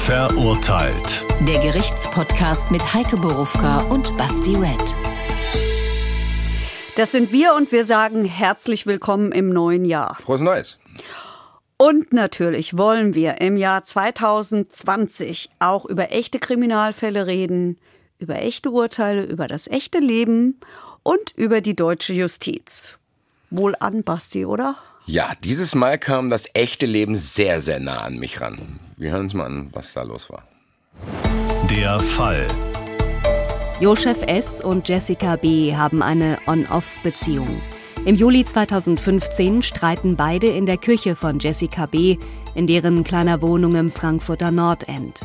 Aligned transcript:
Verurteilt. 0.00 1.26
Der 1.46 1.60
Gerichtspodcast 1.60 2.72
mit 2.72 2.94
Heike 2.94 3.16
Borufka 3.16 3.82
und 3.82 4.16
Basti 4.16 4.56
Red. 4.56 4.94
Das 6.96 7.12
sind 7.12 7.30
wir 7.30 7.54
und 7.54 7.70
wir 7.70 7.84
sagen 7.84 8.24
herzlich 8.24 8.86
willkommen 8.86 9.30
im 9.30 9.50
neuen 9.50 9.84
Jahr. 9.84 10.16
Frohes 10.16 10.40
Neues. 10.40 10.78
Und 11.76 12.12
natürlich 12.12 12.76
wollen 12.76 13.14
wir 13.14 13.40
im 13.40 13.56
Jahr 13.56 13.84
2020 13.84 15.50
auch 15.60 15.84
über 15.84 16.10
echte 16.10 16.40
Kriminalfälle 16.40 17.28
reden, 17.28 17.78
über 18.18 18.36
echte 18.36 18.70
Urteile, 18.70 19.22
über 19.22 19.46
das 19.46 19.68
echte 19.68 19.98
Leben 19.98 20.58
und 21.04 21.30
über 21.36 21.60
die 21.60 21.76
deutsche 21.76 22.14
Justiz. 22.14 22.98
Wohl 23.50 23.76
an, 23.78 24.02
Basti, 24.02 24.44
oder? 24.44 24.76
Ja, 25.06 25.32
dieses 25.42 25.74
Mal 25.74 25.98
kam 25.98 26.30
das 26.30 26.48
echte 26.54 26.86
Leben 26.86 27.16
sehr, 27.16 27.60
sehr 27.60 27.80
nah 27.80 28.02
an 28.02 28.18
mich 28.18 28.40
ran. 28.40 28.56
Wir 28.96 29.12
hören 29.12 29.22
uns 29.22 29.34
mal 29.34 29.46
an, 29.46 29.70
was 29.72 29.92
da 29.92 30.02
los 30.02 30.30
war. 30.30 30.44
Der 31.70 31.98
Fall. 32.00 32.46
Josef 33.80 34.22
S. 34.26 34.62
und 34.62 34.88
Jessica 34.88 35.36
B. 35.36 35.74
haben 35.74 36.02
eine 36.02 36.38
On-Off-Beziehung. 36.46 37.60
Im 38.04 38.14
Juli 38.14 38.44
2015 38.44 39.62
streiten 39.62 40.16
beide 40.16 40.48
in 40.48 40.66
der 40.66 40.76
Küche 40.76 41.16
von 41.16 41.38
Jessica 41.38 41.86
B. 41.86 42.18
in 42.54 42.66
deren 42.66 43.04
kleiner 43.04 43.40
Wohnung 43.42 43.74
im 43.76 43.90
Frankfurter 43.90 44.50
Nordend. 44.50 45.20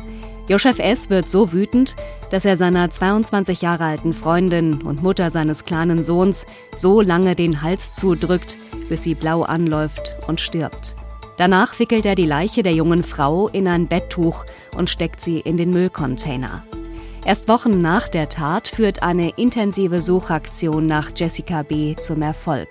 Josef 0.48 0.78
S. 0.78 1.10
wird 1.10 1.28
so 1.28 1.52
wütend, 1.52 1.96
dass 2.30 2.44
er 2.44 2.56
seiner 2.56 2.88
22 2.88 3.62
Jahre 3.62 3.84
alten 3.84 4.12
Freundin 4.12 4.80
und 4.82 5.02
Mutter 5.02 5.32
seines 5.32 5.64
kleinen 5.64 6.04
Sohns 6.04 6.46
so 6.74 7.00
lange 7.00 7.34
den 7.34 7.62
Hals 7.62 7.94
zudrückt, 7.94 8.56
bis 8.88 9.02
sie 9.02 9.16
blau 9.16 9.42
anläuft 9.42 10.16
und 10.28 10.40
stirbt. 10.40 10.94
Danach 11.36 11.78
wickelt 11.80 12.06
er 12.06 12.14
die 12.14 12.26
Leiche 12.26 12.62
der 12.62 12.72
jungen 12.72 13.02
Frau 13.02 13.48
in 13.48 13.66
ein 13.66 13.88
Betttuch 13.88 14.44
und 14.76 14.88
steckt 14.88 15.20
sie 15.20 15.40
in 15.40 15.56
den 15.56 15.70
Müllcontainer. 15.70 16.62
Erst 17.24 17.48
Wochen 17.48 17.78
nach 17.78 18.08
der 18.08 18.28
Tat 18.28 18.68
führt 18.68 19.02
eine 19.02 19.30
intensive 19.30 20.00
Suchaktion 20.00 20.86
nach 20.86 21.10
Jessica 21.14 21.64
B. 21.64 21.96
zum 21.96 22.22
Erfolg. 22.22 22.68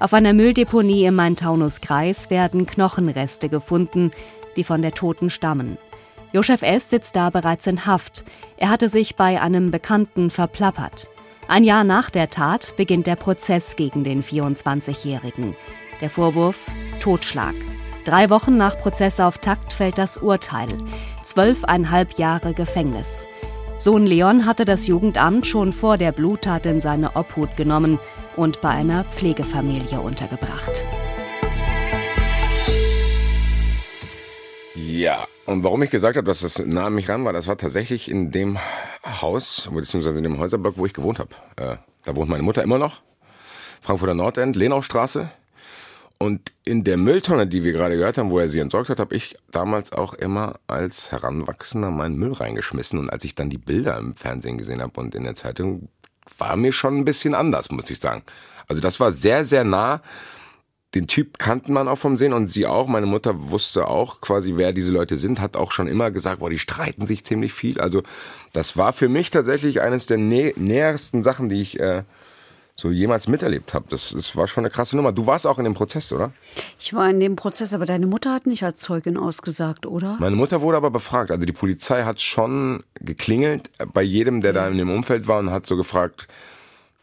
Auf 0.00 0.12
einer 0.12 0.34
Mülldeponie 0.34 1.06
im 1.06 1.14
Main-Taunus-Kreis 1.14 2.28
werden 2.28 2.66
Knochenreste 2.66 3.48
gefunden, 3.48 4.10
die 4.56 4.64
von 4.64 4.82
der 4.82 4.92
Toten 4.92 5.30
stammen. 5.30 5.78
Josef 6.36 6.60
S. 6.60 6.90
sitzt 6.90 7.16
da 7.16 7.30
bereits 7.30 7.66
in 7.66 7.86
Haft. 7.86 8.22
Er 8.58 8.68
hatte 8.68 8.90
sich 8.90 9.16
bei 9.16 9.40
einem 9.40 9.70
Bekannten 9.70 10.28
verplappert. 10.28 11.08
Ein 11.48 11.64
Jahr 11.64 11.82
nach 11.82 12.10
der 12.10 12.28
Tat 12.28 12.74
beginnt 12.76 13.06
der 13.06 13.16
Prozess 13.16 13.74
gegen 13.74 14.04
den 14.04 14.22
24-Jährigen. 14.22 15.56
Der 16.02 16.10
Vorwurf 16.10 16.58
Totschlag. 17.00 17.54
Drei 18.04 18.28
Wochen 18.28 18.58
nach 18.58 18.76
Prozessauftakt 18.76 19.72
fällt 19.72 19.96
das 19.96 20.18
Urteil. 20.18 20.68
Zwölfeinhalb 21.24 22.18
Jahre 22.18 22.52
Gefängnis. 22.52 23.26
Sohn 23.78 24.04
Leon 24.04 24.44
hatte 24.44 24.66
das 24.66 24.86
Jugendamt 24.86 25.46
schon 25.46 25.72
vor 25.72 25.96
der 25.96 26.12
Bluttat 26.12 26.66
in 26.66 26.82
seine 26.82 27.16
Obhut 27.16 27.56
genommen 27.56 27.98
und 28.36 28.60
bei 28.60 28.68
einer 28.68 29.04
Pflegefamilie 29.04 30.02
untergebracht. 30.02 30.84
Ja, 34.76 35.26
und 35.46 35.64
warum 35.64 35.82
ich 35.82 35.90
gesagt 35.90 36.18
habe, 36.18 36.26
dass 36.26 36.40
das 36.40 36.58
nah 36.58 36.86
an 36.86 36.94
mich 36.94 37.08
ran 37.08 37.24
war, 37.24 37.32
das 37.32 37.46
war 37.46 37.56
tatsächlich 37.56 38.10
in 38.10 38.30
dem 38.30 38.58
Haus, 39.04 39.70
beziehungsweise 39.72 40.18
in 40.18 40.24
dem 40.24 40.38
Häuserblock, 40.38 40.76
wo 40.76 40.84
ich 40.84 40.92
gewohnt 40.92 41.18
habe. 41.18 41.30
Äh, 41.56 41.76
da 42.04 42.14
wohnt 42.14 42.28
meine 42.28 42.42
Mutter 42.42 42.62
immer 42.62 42.78
noch. 42.78 43.00
Frankfurter 43.80 44.14
Nordend, 44.14 44.54
Lenaustraße. 44.54 45.30
Und 46.18 46.52
in 46.64 46.84
der 46.84 46.98
Mülltonne, 46.98 47.46
die 47.46 47.64
wir 47.64 47.72
gerade 47.72 47.96
gehört 47.96 48.18
haben, 48.18 48.30
wo 48.30 48.38
er 48.38 48.50
sie 48.50 48.58
entsorgt 48.58 48.90
hat, 48.90 49.00
habe 49.00 49.14
ich 49.14 49.36
damals 49.50 49.92
auch 49.92 50.12
immer 50.12 50.56
als 50.66 51.10
Heranwachsender 51.10 51.90
meinen 51.90 52.16
Müll 52.16 52.32
reingeschmissen. 52.32 52.98
Und 52.98 53.10
als 53.10 53.24
ich 53.24 53.34
dann 53.34 53.48
die 53.48 53.58
Bilder 53.58 53.96
im 53.96 54.14
Fernsehen 54.14 54.58
gesehen 54.58 54.82
habe 54.82 55.00
und 55.00 55.14
in 55.14 55.24
der 55.24 55.34
Zeitung, 55.34 55.88
war 56.36 56.56
mir 56.56 56.72
schon 56.72 56.98
ein 56.98 57.04
bisschen 57.04 57.34
anders, 57.34 57.70
muss 57.70 57.90
ich 57.90 57.98
sagen. 57.98 58.22
Also 58.68 58.82
das 58.82 59.00
war 59.00 59.12
sehr, 59.12 59.44
sehr 59.44 59.64
nah 59.64 60.02
den 60.96 61.06
Typ 61.06 61.38
kannten 61.38 61.74
man 61.74 61.88
auch 61.88 61.98
vom 61.98 62.16
Sehen 62.16 62.32
und 62.32 62.48
sie 62.48 62.66
auch. 62.66 62.86
Meine 62.86 63.06
Mutter 63.06 63.50
wusste 63.50 63.88
auch 63.88 64.22
quasi, 64.22 64.54
wer 64.56 64.72
diese 64.72 64.92
Leute 64.92 65.18
sind, 65.18 65.40
hat 65.40 65.56
auch 65.56 65.70
schon 65.70 65.88
immer 65.88 66.10
gesagt, 66.10 66.40
boah, 66.40 66.48
die 66.48 66.58
streiten 66.58 67.06
sich 67.06 67.22
ziemlich 67.22 67.52
viel. 67.52 67.80
Also 67.80 68.02
das 68.54 68.78
war 68.78 68.94
für 68.94 69.10
mich 69.10 69.30
tatsächlich 69.30 69.82
eines 69.82 70.06
der 70.06 70.16
nä 70.16 70.54
nähersten 70.56 71.22
Sachen, 71.22 71.50
die 71.50 71.60
ich 71.60 71.78
äh, 71.78 72.04
so 72.74 72.90
jemals 72.90 73.28
miterlebt 73.28 73.74
habe. 73.74 73.84
Das, 73.90 74.10
das 74.10 74.34
war 74.36 74.48
schon 74.48 74.62
eine 74.62 74.70
krasse 74.70 74.96
Nummer. 74.96 75.12
Du 75.12 75.26
warst 75.26 75.46
auch 75.46 75.58
in 75.58 75.64
dem 75.64 75.74
Prozess, 75.74 76.12
oder? 76.14 76.32
Ich 76.80 76.94
war 76.94 77.10
in 77.10 77.20
dem 77.20 77.36
Prozess, 77.36 77.74
aber 77.74 77.84
deine 77.84 78.06
Mutter 78.06 78.32
hat 78.32 78.46
nicht 78.46 78.62
als 78.64 78.80
Zeugin 78.80 79.18
ausgesagt, 79.18 79.84
oder? 79.84 80.16
Meine 80.18 80.36
Mutter 80.36 80.62
wurde 80.62 80.78
aber 80.78 80.90
befragt. 80.90 81.30
Also 81.30 81.44
die 81.44 81.52
Polizei 81.52 82.04
hat 82.04 82.22
schon 82.22 82.84
geklingelt 83.00 83.70
bei 83.92 84.02
jedem, 84.02 84.40
der 84.40 84.54
da 84.54 84.66
in 84.66 84.78
dem 84.78 84.90
Umfeld 84.90 85.28
war 85.28 85.40
und 85.40 85.50
hat 85.50 85.66
so 85.66 85.76
gefragt, 85.76 86.26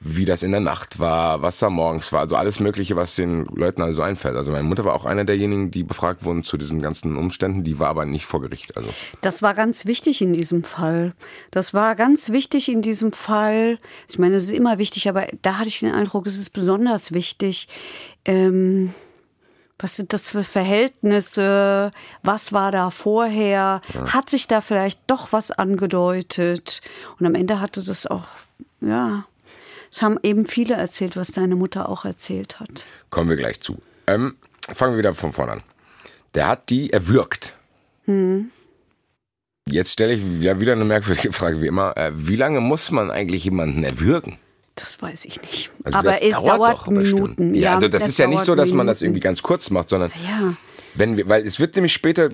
wie 0.05 0.25
das 0.25 0.43
in 0.43 0.51
der 0.51 0.59
Nacht 0.59 0.99
war, 0.99 1.41
was 1.41 1.59
da 1.59 1.69
morgens 1.69 2.11
war, 2.11 2.19
also 2.19 2.35
alles 2.35 2.59
Mögliche, 2.59 2.97
was 2.97 3.15
den 3.15 3.45
Leuten 3.45 3.81
also 3.81 4.01
einfällt. 4.01 4.35
Also 4.35 4.51
meine 4.51 4.63
Mutter 4.63 4.83
war 4.83 4.93
auch 4.93 5.05
einer 5.05 5.23
derjenigen, 5.23 5.71
die 5.71 5.83
befragt 5.83 6.25
wurden 6.25 6.43
zu 6.43 6.57
diesen 6.57 6.81
ganzen 6.81 7.15
Umständen, 7.15 7.63
die 7.63 7.79
war 7.79 7.87
aber 7.87 8.05
nicht 8.05 8.25
vor 8.25 8.41
Gericht. 8.41 8.75
Also 8.75 8.89
das 9.21 9.41
war 9.41 9.53
ganz 9.53 9.85
wichtig 9.85 10.21
in 10.21 10.33
diesem 10.33 10.63
Fall. 10.63 11.13
Das 11.51 11.73
war 11.73 11.95
ganz 11.95 12.29
wichtig 12.29 12.69
in 12.69 12.81
diesem 12.81 13.13
Fall. 13.13 13.79
Ich 14.09 14.19
meine, 14.19 14.35
es 14.35 14.45
ist 14.45 14.51
immer 14.51 14.77
wichtig, 14.77 15.07
aber 15.07 15.25
da 15.41 15.57
hatte 15.57 15.69
ich 15.69 15.79
den 15.79 15.93
Eindruck, 15.93 16.27
es 16.27 16.37
ist 16.37 16.49
besonders 16.49 17.13
wichtig. 17.13 17.69
Ähm 18.25 18.93
was 19.79 19.95
sind 19.97 20.13
das 20.13 20.29
für 20.29 20.45
Verhältnisse? 20.45 21.91
Was 22.21 22.53
war 22.53 22.71
da 22.71 22.89
vorher? 22.89 23.81
Hat 23.93 24.29
sich 24.29 24.47
da 24.47 24.61
vielleicht 24.61 25.01
doch 25.07 25.33
was 25.33 25.51
angedeutet? 25.51 26.79
Und 27.19 27.25
am 27.25 27.35
Ende 27.35 27.59
hatte 27.59 27.83
das 27.83 28.07
auch, 28.07 28.23
ja, 28.79 29.25
es 29.93 30.01
haben 30.01 30.17
eben 30.23 30.47
viele 30.47 30.73
erzählt, 30.73 31.15
was 31.15 31.27
deine 31.27 31.55
Mutter 31.55 31.87
auch 31.87 32.03
erzählt 32.03 32.59
hat. 32.59 32.87
Kommen 33.11 33.29
wir 33.29 33.35
gleich 33.35 33.59
zu. 33.59 33.77
Ähm, 34.07 34.35
fangen 34.73 34.93
wir 34.93 34.97
wieder 34.97 35.13
von 35.13 35.33
vorne 35.33 35.51
an. 35.51 35.61
Der 36.33 36.47
hat 36.47 36.71
die 36.71 36.91
erwürgt. 36.91 37.53
Hm. 38.05 38.49
Jetzt 39.69 39.91
stelle 39.91 40.13
ich 40.13 40.23
ja 40.41 40.59
wieder 40.59 40.73
eine 40.73 40.83
merkwürdige 40.83 41.31
Frage, 41.31 41.61
wie 41.61 41.67
immer. 41.67 41.95
Äh, 41.95 42.11
wie 42.15 42.35
lange 42.35 42.59
muss 42.59 42.89
man 42.89 43.11
eigentlich 43.11 43.43
jemanden 43.43 43.83
erwürgen? 43.83 44.39
Das 44.73 44.99
weiß 44.99 45.25
ich 45.25 45.39
nicht. 45.43 45.69
Also 45.83 45.99
Aber 45.99 46.19
es 46.19 46.31
dauert, 46.31 46.47
dauert 46.47 46.87
Minuten. 46.89 47.53
Ja, 47.53 47.75
also 47.75 47.87
das, 47.87 48.01
das 48.01 48.09
ist 48.09 48.17
ja 48.17 48.25
nicht 48.25 48.43
so, 48.43 48.55
dass 48.55 48.73
man 48.73 48.87
das 48.87 49.03
irgendwie 49.03 49.19
ganz 49.19 49.43
kurz 49.43 49.69
macht, 49.69 49.89
sondern 49.89 50.11
ja. 50.27 50.55
wenn 50.95 51.17
wir, 51.17 51.29
weil 51.29 51.45
es 51.45 51.59
wird 51.59 51.75
nämlich 51.75 51.93
später, 51.93 52.29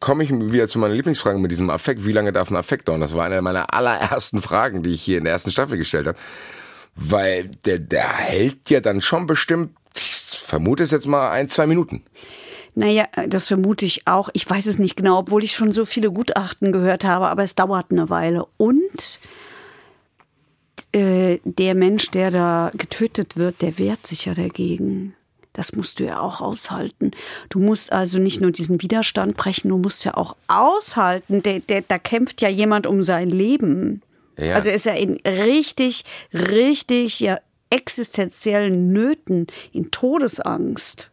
komme 0.00 0.24
ich 0.24 0.30
wieder 0.30 0.68
zu 0.68 0.78
meiner 0.78 0.94
Lieblingsfrage 0.94 1.38
mit 1.38 1.50
diesem 1.50 1.68
Affekt, 1.68 2.06
wie 2.06 2.12
lange 2.12 2.32
darf 2.32 2.50
ein 2.50 2.56
Affekt 2.56 2.88
dauern? 2.88 3.02
Das 3.02 3.14
war 3.14 3.26
eine 3.26 3.42
meiner 3.42 3.74
allerersten 3.74 4.40
Fragen, 4.40 4.82
die 4.82 4.94
ich 4.94 5.02
hier 5.02 5.18
in 5.18 5.24
der 5.24 5.34
ersten 5.34 5.50
Staffel 5.50 5.76
gestellt 5.76 6.06
habe 6.06 6.18
weil 6.96 7.50
der, 7.64 7.78
der 7.78 8.08
hält 8.08 8.70
ja 8.70 8.80
dann 8.80 9.00
schon 9.00 9.26
bestimmt, 9.26 9.76
ich 9.96 10.12
vermute 10.38 10.82
es 10.82 10.90
jetzt 10.90 11.06
mal, 11.06 11.30
ein, 11.30 11.48
zwei 11.48 11.66
Minuten. 11.66 12.04
Naja, 12.74 13.04
das 13.28 13.46
vermute 13.46 13.84
ich 13.86 14.06
auch. 14.06 14.30
Ich 14.32 14.48
weiß 14.48 14.66
es 14.66 14.78
nicht 14.78 14.96
genau, 14.96 15.18
obwohl 15.18 15.44
ich 15.44 15.52
schon 15.52 15.70
so 15.70 15.84
viele 15.84 16.10
Gutachten 16.10 16.72
gehört 16.72 17.04
habe, 17.04 17.28
aber 17.28 17.44
es 17.44 17.54
dauert 17.54 17.92
eine 17.92 18.10
Weile. 18.10 18.46
Und 18.56 19.18
äh, 20.92 21.38
der 21.44 21.74
Mensch, 21.74 22.10
der 22.10 22.30
da 22.30 22.70
getötet 22.74 23.36
wird, 23.36 23.62
der 23.62 23.78
wehrt 23.78 24.06
sich 24.06 24.24
ja 24.24 24.34
dagegen. 24.34 25.14
Das 25.52 25.76
musst 25.76 26.00
du 26.00 26.04
ja 26.04 26.18
auch 26.20 26.40
aushalten. 26.40 27.12
Du 27.48 27.60
musst 27.60 27.92
also 27.92 28.18
nicht 28.18 28.40
nur 28.40 28.50
diesen 28.50 28.82
Widerstand 28.82 29.36
brechen, 29.36 29.68
du 29.68 29.78
musst 29.78 30.04
ja 30.04 30.16
auch 30.16 30.36
aushalten. 30.48 31.44
Der, 31.44 31.60
der, 31.60 31.82
da 31.82 31.98
kämpft 31.98 32.42
ja 32.42 32.48
jemand 32.48 32.88
um 32.88 33.04
sein 33.04 33.30
Leben. 33.30 34.02
Ja. 34.38 34.54
Also 34.54 34.70
ist 34.70 34.86
er 34.86 34.96
in 34.96 35.20
richtig, 35.26 36.04
richtig 36.32 37.20
ja, 37.20 37.38
existenziellen 37.70 38.92
Nöten, 38.92 39.46
in 39.72 39.90
Todesangst. 39.90 41.10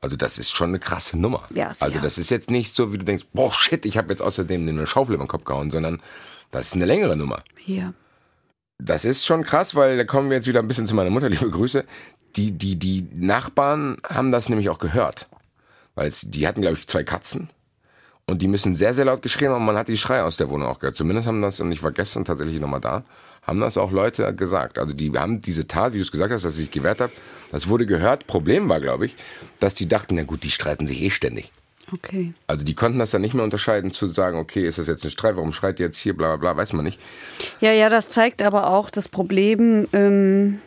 Also 0.00 0.16
das 0.16 0.38
ist 0.38 0.50
schon 0.50 0.70
eine 0.70 0.78
krasse 0.78 1.18
Nummer. 1.18 1.42
Ja, 1.50 1.68
also 1.68 1.88
ja. 1.88 2.00
das 2.00 2.16
ist 2.16 2.30
jetzt 2.30 2.50
nicht 2.50 2.74
so, 2.74 2.92
wie 2.92 2.98
du 2.98 3.04
denkst, 3.04 3.26
boah 3.34 3.52
shit, 3.52 3.84
ich 3.84 3.98
habe 3.98 4.10
jetzt 4.10 4.22
außerdem 4.22 4.66
eine 4.66 4.86
Schaufel 4.86 5.14
über 5.14 5.24
den 5.24 5.28
Kopf 5.28 5.44
gehauen, 5.44 5.70
sondern 5.70 6.00
das 6.50 6.68
ist 6.68 6.74
eine 6.74 6.86
längere 6.86 7.16
Nummer. 7.16 7.42
Hier. 7.58 7.92
Das 8.78 9.04
ist 9.04 9.26
schon 9.26 9.42
krass, 9.42 9.74
weil 9.74 9.98
da 9.98 10.04
kommen 10.04 10.30
wir 10.30 10.36
jetzt 10.36 10.46
wieder 10.46 10.60
ein 10.60 10.68
bisschen 10.68 10.86
zu 10.86 10.94
meiner 10.94 11.10
Mutter, 11.10 11.28
liebe 11.30 11.50
Grüße. 11.50 11.84
Die, 12.36 12.52
die, 12.52 12.76
die 12.76 13.08
Nachbarn 13.14 13.98
haben 14.08 14.30
das 14.30 14.48
nämlich 14.48 14.70
auch 14.70 14.78
gehört. 14.78 15.28
Weil 15.94 16.08
es, 16.08 16.22
die 16.30 16.46
hatten, 16.46 16.62
glaube 16.62 16.78
ich, 16.78 16.86
zwei 16.86 17.04
Katzen. 17.04 17.50
Und 18.30 18.42
die 18.42 18.46
müssen 18.46 18.76
sehr, 18.76 18.94
sehr 18.94 19.06
laut 19.06 19.22
geschrien 19.22 19.50
haben. 19.50 19.64
Man 19.64 19.76
hat 19.76 19.88
die 19.88 19.96
Schreie 19.96 20.22
aus 20.22 20.36
der 20.36 20.48
Wohnung 20.48 20.68
auch 20.68 20.78
gehört. 20.78 20.94
Zumindest 20.94 21.26
haben 21.26 21.42
das, 21.42 21.58
und 21.58 21.72
ich 21.72 21.82
war 21.82 21.90
gestern 21.90 22.24
tatsächlich 22.24 22.60
nochmal 22.60 22.80
da, 22.80 23.02
haben 23.42 23.58
das 23.58 23.76
auch 23.76 23.90
Leute 23.90 24.32
gesagt. 24.36 24.78
Also 24.78 24.94
die 24.94 25.10
haben 25.18 25.40
diese 25.40 25.66
Tat, 25.66 25.94
wie 25.94 25.96
du 25.96 26.02
es 26.02 26.12
gesagt 26.12 26.32
hast, 26.32 26.44
dass 26.44 26.54
sich 26.54 26.70
gewehrt 26.70 27.00
hat, 27.00 27.10
das 27.50 27.66
wurde 27.66 27.86
gehört. 27.86 28.28
Problem 28.28 28.68
war, 28.68 28.80
glaube 28.80 29.06
ich, 29.06 29.16
dass 29.58 29.74
die 29.74 29.88
dachten, 29.88 30.14
na 30.14 30.22
gut, 30.22 30.44
die 30.44 30.50
streiten 30.52 30.86
sich 30.86 31.02
eh 31.02 31.10
ständig. 31.10 31.50
Okay. 31.92 32.32
Also 32.46 32.64
die 32.64 32.74
konnten 32.74 33.00
das 33.00 33.10
dann 33.10 33.20
nicht 33.20 33.34
mehr 33.34 33.42
unterscheiden, 33.42 33.92
zu 33.92 34.06
sagen, 34.06 34.38
okay, 34.38 34.64
ist 34.64 34.78
das 34.78 34.86
jetzt 34.86 35.04
ein 35.04 35.10
Streit, 35.10 35.34
warum 35.34 35.52
schreit 35.52 35.80
die 35.80 35.82
jetzt 35.82 35.98
hier, 35.98 36.16
bla 36.16 36.36
bla 36.36 36.52
bla, 36.52 36.62
weiß 36.62 36.72
man 36.74 36.84
nicht. 36.84 37.00
Ja, 37.60 37.72
ja, 37.72 37.88
das 37.88 38.10
zeigt 38.10 38.42
aber 38.42 38.70
auch 38.70 38.90
das 38.90 39.08
Problem, 39.08 39.88
ähm, 39.92 40.60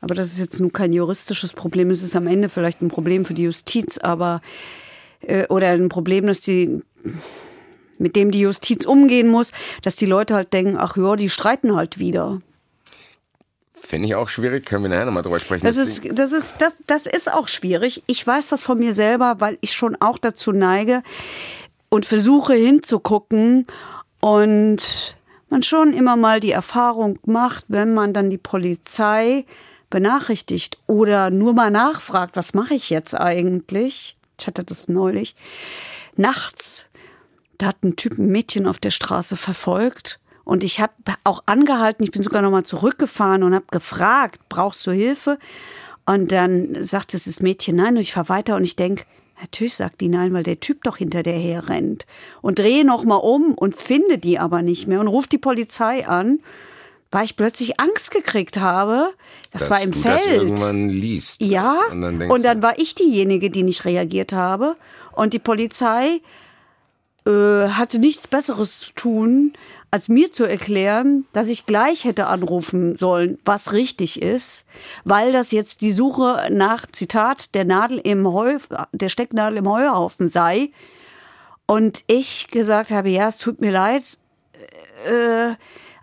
aber 0.00 0.14
das 0.14 0.28
ist 0.28 0.38
jetzt 0.38 0.60
nur 0.60 0.72
kein 0.72 0.92
juristisches 0.92 1.52
Problem, 1.52 1.90
es 1.90 2.04
ist 2.04 2.14
am 2.14 2.28
Ende 2.28 2.48
vielleicht 2.48 2.80
ein 2.80 2.88
Problem 2.90 3.24
für 3.24 3.34
die 3.34 3.42
Justiz, 3.42 3.98
aber 3.98 4.40
oder 5.48 5.68
ein 5.68 5.88
Problem, 5.88 6.26
dass 6.26 6.40
die 6.40 6.82
mit 7.98 8.16
dem 8.16 8.30
die 8.30 8.40
Justiz 8.40 8.84
umgehen 8.84 9.28
muss, 9.28 9.52
dass 9.82 9.96
die 9.96 10.06
Leute 10.06 10.34
halt 10.34 10.52
denken, 10.52 10.76
ach 10.78 10.96
ja, 10.96 11.16
die 11.16 11.30
streiten 11.30 11.76
halt 11.76 11.98
wieder. 11.98 12.40
Finde 13.74 14.08
ich 14.08 14.14
auch 14.14 14.28
schwierig, 14.28 14.64
können 14.64 14.84
wir 14.84 14.90
nachher 14.90 15.06
nochmal 15.06 15.22
drüber 15.22 15.40
sprechen. 15.40 15.64
Das 15.64 15.76
ist, 15.76 16.02
das, 16.12 16.32
ist, 16.32 16.60
das, 16.60 16.82
das 16.86 17.06
ist 17.06 17.32
auch 17.32 17.48
schwierig. 17.48 18.02
Ich 18.06 18.24
weiß 18.26 18.48
das 18.48 18.62
von 18.62 18.78
mir 18.78 18.94
selber, 18.94 19.36
weil 19.38 19.58
ich 19.60 19.72
schon 19.72 19.96
auch 20.00 20.18
dazu 20.18 20.52
neige 20.52 21.02
und 21.88 22.06
versuche 22.06 22.54
hinzugucken 22.54 23.66
und 24.20 25.16
man 25.50 25.62
schon 25.62 25.92
immer 25.92 26.16
mal 26.16 26.40
die 26.40 26.52
Erfahrung 26.52 27.18
macht, 27.26 27.64
wenn 27.68 27.92
man 27.92 28.12
dann 28.12 28.30
die 28.30 28.38
Polizei 28.38 29.44
benachrichtigt 29.90 30.78
oder 30.86 31.30
nur 31.30 31.52
mal 31.52 31.70
nachfragt, 31.70 32.36
was 32.36 32.54
mache 32.54 32.74
ich 32.74 32.88
jetzt 32.88 33.14
eigentlich? 33.14 34.16
Ich 34.42 34.46
hatte 34.48 34.64
das 34.64 34.88
neulich. 34.88 35.36
Nachts, 36.16 36.86
da 37.58 37.68
hat 37.68 37.84
ein 37.84 37.96
Typ 37.96 38.18
ein 38.18 38.26
Mädchen 38.26 38.66
auf 38.66 38.78
der 38.78 38.90
Straße 38.90 39.36
verfolgt 39.36 40.18
und 40.44 40.64
ich 40.64 40.80
habe 40.80 40.92
auch 41.22 41.44
angehalten, 41.46 42.02
ich 42.02 42.10
bin 42.10 42.22
sogar 42.22 42.42
noch 42.42 42.50
mal 42.50 42.64
zurückgefahren 42.64 43.44
und 43.44 43.54
habe 43.54 43.66
gefragt, 43.70 44.40
brauchst 44.48 44.84
du 44.86 44.90
Hilfe? 44.90 45.38
Und 46.04 46.32
dann 46.32 46.82
sagt 46.82 47.14
es 47.14 47.24
das 47.24 47.40
Mädchen 47.40 47.76
nein 47.76 47.94
und 47.94 48.00
ich 48.00 48.12
fahre 48.12 48.28
weiter 48.28 48.56
und 48.56 48.64
ich 48.64 48.74
denke, 48.74 49.04
natürlich 49.40 49.76
sagt 49.76 50.00
die 50.00 50.08
nein, 50.08 50.32
weil 50.32 50.42
der 50.42 50.58
Typ 50.58 50.82
doch 50.82 50.96
hinter 50.96 51.22
der 51.22 51.38
her 51.38 51.68
rennt. 51.68 52.04
Und 52.40 52.58
drehe 52.58 52.84
noch 52.84 53.04
mal 53.04 53.16
um 53.16 53.54
und 53.54 53.76
finde 53.76 54.18
die 54.18 54.40
aber 54.40 54.62
nicht 54.62 54.88
mehr 54.88 54.98
und 54.98 55.06
ruft 55.06 55.30
die 55.30 55.38
Polizei 55.38 56.06
an, 56.08 56.40
weil 57.12 57.24
ich 57.26 57.36
plötzlich 57.36 57.78
Angst 57.78 58.10
gekriegt 58.10 58.58
habe. 58.58 59.12
Das 59.52 59.62
dass 59.62 59.70
war 59.70 59.82
im 59.82 59.92
du 59.92 59.98
Feld. 59.98 60.18
Das 60.18 60.26
irgendwann 60.26 60.88
liest. 60.88 61.40
Ja, 61.42 61.78
Und 61.90 62.00
dann, 62.00 62.30
und 62.30 62.44
dann 62.44 62.62
war 62.62 62.78
ich 62.78 62.94
diejenige, 62.94 63.50
die 63.50 63.62
nicht 63.62 63.84
reagiert 63.84 64.32
habe. 64.32 64.76
Und 65.12 65.34
die 65.34 65.38
Polizei 65.38 66.20
äh, 67.26 67.68
hatte 67.68 67.98
nichts 67.98 68.26
Besseres 68.26 68.80
zu 68.80 68.92
tun, 68.94 69.52
als 69.90 70.08
mir 70.08 70.32
zu 70.32 70.44
erklären, 70.44 71.26
dass 71.34 71.48
ich 71.48 71.66
gleich 71.66 72.06
hätte 72.06 72.26
anrufen 72.26 72.96
sollen, 72.96 73.38
was 73.44 73.72
richtig 73.72 74.22
ist, 74.22 74.64
weil 75.04 75.32
das 75.32 75.52
jetzt 75.52 75.82
die 75.82 75.92
Suche 75.92 76.48
nach 76.50 76.86
Zitat 76.90 77.54
der 77.54 77.66
Nadel 77.66 77.98
im 77.98 78.26
Heu, 78.32 78.56
der 78.92 79.10
Stecknadel 79.10 79.58
im 79.58 79.70
Heuhaufen 79.70 80.30
sei. 80.30 80.70
Und 81.66 82.04
ich 82.06 82.48
gesagt 82.48 82.90
habe, 82.90 83.10
ja, 83.10 83.28
es 83.28 83.36
tut 83.36 83.60
mir 83.60 83.70
leid, 83.70 84.02
äh, 85.06 85.54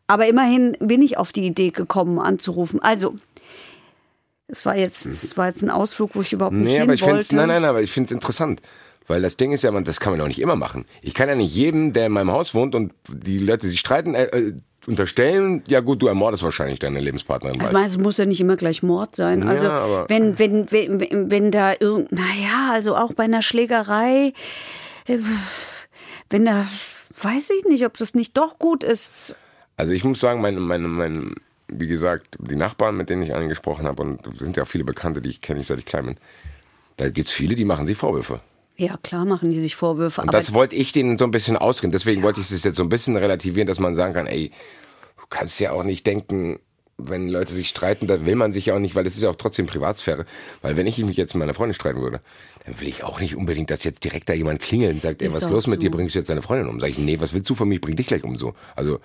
aber 0.09 0.27
immerhin 0.27 0.75
bin 0.79 1.03
ich 1.03 1.17
auf 1.17 1.31
die 1.31 1.45
Idee 1.45 1.69
gekommen, 1.69 2.17
anzurufen. 2.17 2.81
Also, 2.81 3.13
es 4.47 4.65
war 4.65 4.75
jetzt, 4.75 5.06
es 5.06 5.38
war 5.38 5.45
jetzt 5.47 5.61
ein 5.61 5.69
Ausflug, 5.69 6.15
wo 6.15 6.21
ich 6.21 6.33
überhaupt 6.33 6.56
nicht 6.56 6.65
Nee, 6.65 6.73
hin 6.73 6.81
aber 6.81 6.95
ich 6.95 7.03
wollte. 7.03 7.35
nein, 7.35 7.47
nein, 7.50 7.63
aber 7.63 7.83
ich 7.83 7.91
finde 7.91 8.07
es 8.07 8.11
interessant. 8.11 8.59
Weil 9.06 9.21
das 9.21 9.38
Ding 9.38 9.51
ist 9.51 9.63
ja, 9.63 9.71
man, 9.71 9.83
das 9.83 10.00
kann 10.00 10.11
man 10.11 10.21
auch 10.21 10.27
nicht 10.27 10.41
immer 10.41 10.56
machen. 10.56 10.85
Ich 11.03 11.13
kann 11.13 11.29
ja 11.29 11.35
nicht 11.35 11.53
jedem, 11.53 11.94
der 11.94 12.07
in 12.07 12.11
meinem 12.11 12.31
Haus 12.31 12.56
wohnt 12.56 12.73
und 12.73 12.91
die 13.07 13.38
Leute 13.38 13.69
sich 13.69 13.79
streiten, 13.79 14.15
äh, 14.15 14.25
äh, 14.25 14.53
unterstellen, 14.88 15.61
ja 15.67 15.81
gut, 15.81 16.01
du 16.01 16.07
ermordest 16.07 16.41
wahrscheinlich 16.41 16.79
deine 16.79 17.00
Lebenspartnerin 17.00 17.61
Ich 17.61 17.71
meine, 17.71 17.85
es 17.85 17.97
muss 18.00 18.17
ja 18.17 18.25
nicht 18.25 18.41
immer 18.41 18.56
gleich 18.56 18.81
Mord 18.81 19.15
sein. 19.15 19.47
Also 19.47 19.65
Ja, 19.67 20.09
wenn, 20.09 20.39
wenn, 20.39 20.71
wenn, 20.71 21.29
wenn 21.29 21.51
da 21.51 21.73
irgend, 21.79 22.11
naja, 22.11 22.71
also 22.71 22.95
auch 22.95 23.13
bei 23.13 23.25
einer 23.25 23.44
Schlägerei, 23.44 24.33
äh, 25.06 25.17
wenn 26.31 26.45
da, 26.45 26.65
weiß 27.21 27.51
ich 27.51 27.65
nicht, 27.65 27.85
ob 27.85 27.97
das 27.97 28.15
nicht 28.15 28.35
doch 28.38 28.57
gut 28.57 28.83
ist. 28.83 29.35
Also 29.80 29.94
ich 29.94 30.04
muss 30.04 30.20
sagen, 30.20 30.42
meine, 30.42 30.60
meine, 30.60 30.90
meine, 30.90 31.31
wie 31.70 31.88
gesagt, 31.88 32.36
die 32.38 32.58
Nachbarn, 32.58 32.98
mit 32.98 33.10
denen 33.10 33.24
ich 33.24 33.34
angesprochen 33.34 33.88
habe, 33.88 34.04
und 34.04 34.28
es 34.28 34.40
sind 34.40 34.58
ja 34.58 34.64
auch 34.64 34.68
viele 34.68 34.84
Bekannte, 34.84 35.22
die 35.22 35.30
ich 35.30 35.40
kenne, 35.40 35.64
seit 35.64 35.80
ich 35.80 35.86
klein 35.86 36.06
bin, 36.06 36.18
da 36.98 37.10
gibt's 37.10 37.31
viele, 37.31 37.56
die 37.56 37.64
machen 37.64 37.88
sich 37.88 37.96
Vorwürfe. 37.96 38.42
Ja, 38.76 38.98
klar 39.02 39.24
machen 39.24 39.52
die 39.52 39.60
sich 39.60 39.78
Vorwürfe, 39.78 40.20
Und 40.20 40.34
das 40.34 40.54
wollte 40.54 40.76
ich 40.76 40.92
denen 40.92 41.18
so 41.18 41.24
ein 41.24 41.31
bisschen 41.31 41.56
ausreden. 41.56 41.94
Deswegen 41.94 42.24
wollte 42.24 42.42
ich 42.42 42.52
es 42.52 42.62
jetzt 42.66 42.76
so 42.76 42.84
ein 42.84 42.90
bisschen 42.90 43.16
relativieren, 43.16 43.68
dass 43.68 43.80
man 43.80 43.96
sagen 43.96 44.14
kann, 44.14 44.28
ey, 44.28 44.52
du 45.18 45.24
kannst 45.30 45.62
ja 45.62 45.72
auch 45.72 45.86
nicht 45.86 46.06
denken, 46.06 46.60
wenn 47.00 47.30
Leute 47.30 47.54
sich 47.54 47.69
streiten, 47.69 48.07
da 48.07 48.25
will 48.25 48.36
man 48.36 48.54
sich 48.54 48.68
ja 48.68 48.75
auch 48.75 48.80
nicht, 48.80 48.96
weil 48.96 49.04
das 49.04 49.16
ist 49.16 49.24
ja 49.24 49.30
auch 49.30 49.36
trotzdem 49.36 49.66
Privatsphäre. 49.68 50.25
Weil 50.62 50.78
wenn 50.78 50.88
ich 50.88 50.98
mich 51.00 51.18
jetzt 51.18 51.34
mit 51.34 51.40
meiner 51.40 51.54
Freundin 51.54 51.74
streiten 51.74 52.01
würde, 52.01 52.22
dann 52.66 52.80
will 52.80 52.88
ich 52.88 53.04
auch 53.04 53.19
nicht 53.19 53.36
unbedingt, 53.36 53.69
dass 53.72 53.84
jetzt 53.84 54.04
direkt 54.04 54.30
da 54.30 54.34
jemand 54.34 54.62
klingelt 54.62 54.94
und 54.94 55.01
sagt, 55.01 55.22
ey, 55.22 55.30
was 55.30 55.42
ist 55.42 55.50
los 55.50 55.68
mit 55.68 55.80
so. 55.80 55.88
dir, 55.88 55.92
bringst 55.92 56.16
du 56.16 56.19
jetzt 56.19 56.30
deine 56.30 56.42
Freundin 56.42 56.68
um? 56.68 56.80
Sag 56.80 56.90
ich, 56.90 56.98
nee, 56.98 57.19
was 57.19 57.34
willst 57.34 57.50
du 57.50 57.56
von 57.56 57.68
mir, 57.68 57.75
ich 57.75 57.81
bring 57.81 57.96
dich 57.96 58.07
gleich 58.07 58.24
um 58.24 58.38
so. 58.38 58.54
Also, 58.75 59.00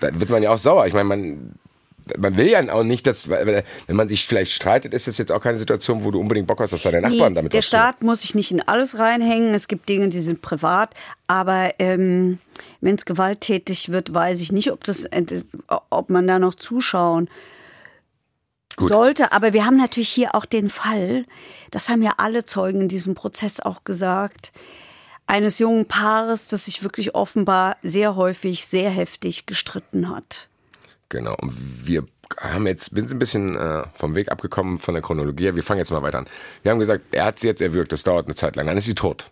da 0.00 0.08
wird 0.18 0.30
man 0.30 0.42
ja 0.42 0.50
auch 0.50 0.58
sauer. 0.58 0.86
Ich 0.86 0.94
meine, 0.94 1.04
man, 1.04 1.54
man 2.16 2.36
will 2.36 2.46
ja 2.46 2.72
auch 2.72 2.84
nicht, 2.84 3.06
dass, 3.06 3.28
wenn 3.28 3.64
man 3.88 4.08
sich 4.08 4.26
vielleicht 4.26 4.52
streitet, 4.52 4.94
ist 4.94 5.06
das 5.06 5.18
jetzt 5.18 5.32
auch 5.32 5.42
keine 5.42 5.58
Situation, 5.58 6.04
wo 6.04 6.10
du 6.10 6.20
unbedingt 6.20 6.46
Bock 6.46 6.60
hast, 6.60 6.72
dass 6.72 6.82
deine 6.82 7.00
Nachbarn 7.00 7.32
Nee, 7.32 7.36
damit 7.36 7.52
der. 7.52 7.62
Staat 7.62 8.02
muss 8.02 8.22
sich 8.22 8.34
nicht 8.34 8.50
in 8.50 8.60
alles 8.60 8.98
reinhängen. 8.98 9.54
Es 9.54 9.68
gibt 9.68 9.88
Dinge, 9.88 10.08
die 10.08 10.20
sind 10.20 10.42
privat. 10.42 10.94
Aber 11.26 11.74
ähm, 11.78 12.38
wenn 12.80 12.94
es 12.94 13.04
gewalttätig 13.04 13.90
wird, 13.90 14.14
weiß 14.14 14.40
ich 14.40 14.52
nicht, 14.52 14.72
ob, 14.72 14.84
das, 14.84 15.04
äh, 15.04 15.42
ob 15.90 16.10
man 16.10 16.26
da 16.26 16.38
noch 16.38 16.54
zuschauen 16.54 17.28
Gut. 18.76 18.88
sollte. 18.88 19.32
Aber 19.32 19.52
wir 19.52 19.66
haben 19.66 19.76
natürlich 19.76 20.08
hier 20.08 20.34
auch 20.34 20.44
den 20.44 20.70
Fall, 20.70 21.26
das 21.70 21.88
haben 21.88 22.02
ja 22.02 22.14
alle 22.16 22.44
Zeugen 22.44 22.82
in 22.82 22.88
diesem 22.88 23.14
Prozess 23.14 23.60
auch 23.60 23.84
gesagt, 23.84 24.52
eines 25.28 25.58
jungen 25.58 25.86
Paares, 25.86 26.48
das 26.48 26.64
sich 26.64 26.82
wirklich 26.82 27.14
offenbar 27.14 27.76
sehr 27.82 28.16
häufig, 28.16 28.66
sehr 28.66 28.88
heftig 28.90 29.44
gestritten 29.44 30.08
hat. 30.08 30.48
Genau. 31.10 31.34
Und 31.40 31.86
wir 31.86 32.04
haben 32.38 32.66
jetzt, 32.66 32.94
sind 32.94 33.10
ein 33.10 33.18
bisschen 33.18 33.56
äh, 33.56 33.84
vom 33.94 34.14
Weg 34.14 34.30
abgekommen 34.30 34.78
von 34.78 34.94
der 34.94 35.02
Chronologie. 35.02 35.54
Wir 35.54 35.62
fangen 35.62 35.78
jetzt 35.78 35.90
mal 35.90 36.02
weiter 36.02 36.18
an. 36.18 36.26
Wir 36.62 36.70
haben 36.72 36.78
gesagt, 36.78 37.04
er 37.12 37.24
hat 37.26 37.38
sie 37.38 37.46
jetzt 37.46 37.62
erwürgt, 37.62 37.92
das 37.92 38.02
dauert 38.02 38.26
eine 38.26 38.34
Zeit 38.34 38.56
lang. 38.56 38.66
Dann 38.66 38.76
ist 38.76 38.84
sie 38.84 38.94
tot. 38.94 39.30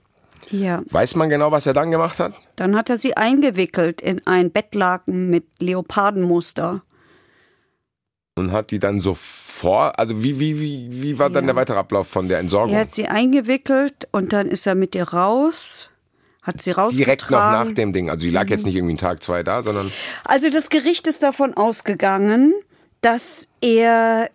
Ja. 0.50 0.82
Weiß 0.90 1.16
man 1.16 1.28
genau, 1.28 1.50
was 1.50 1.66
er 1.66 1.74
dann 1.74 1.90
gemacht 1.90 2.18
hat? 2.20 2.32
Dann 2.56 2.76
hat 2.76 2.88
er 2.88 2.96
sie 2.96 3.16
eingewickelt 3.16 4.00
in 4.00 4.24
ein 4.26 4.50
Bettlaken 4.52 5.28
mit 5.28 5.44
Leopardenmuster. 5.60 6.82
Und 8.38 8.52
hat 8.52 8.70
die 8.70 8.78
dann 8.78 9.00
sofort, 9.00 9.98
also 9.98 10.22
wie, 10.22 10.38
wie, 10.38 10.60
wie, 10.60 11.02
wie 11.02 11.18
war 11.18 11.30
dann 11.30 11.44
Ja. 11.44 11.52
der 11.52 11.56
weitere 11.56 11.78
Ablauf 11.78 12.06
von 12.08 12.28
der 12.28 12.38
Entsorgung? 12.38 12.74
Er 12.74 12.82
hat 12.82 12.94
sie 12.94 13.08
eingewickelt 13.08 14.08
und 14.12 14.32
dann 14.34 14.48
ist 14.48 14.66
er 14.66 14.74
mit 14.74 14.94
ihr 14.94 15.08
raus, 15.08 15.88
hat 16.46 16.62
sie 16.62 16.70
rausgetragen. 16.70 17.04
Direkt 17.04 17.30
noch 17.30 17.38
nach 17.38 17.72
dem 17.72 17.92
Ding. 17.92 18.08
Also 18.08 18.24
die 18.24 18.30
lag 18.30 18.48
jetzt 18.48 18.64
nicht 18.64 18.76
irgendwie 18.76 18.92
einen 18.92 18.98
Tag, 18.98 19.22
zwei 19.22 19.42
da, 19.42 19.62
sondern 19.62 19.92
Also 20.24 20.48
das 20.48 20.70
Gericht 20.70 21.06
ist 21.06 21.22
davon 21.22 21.54
ausgegangen, 21.54 22.54
dass 23.00 23.48
er, 23.60 24.30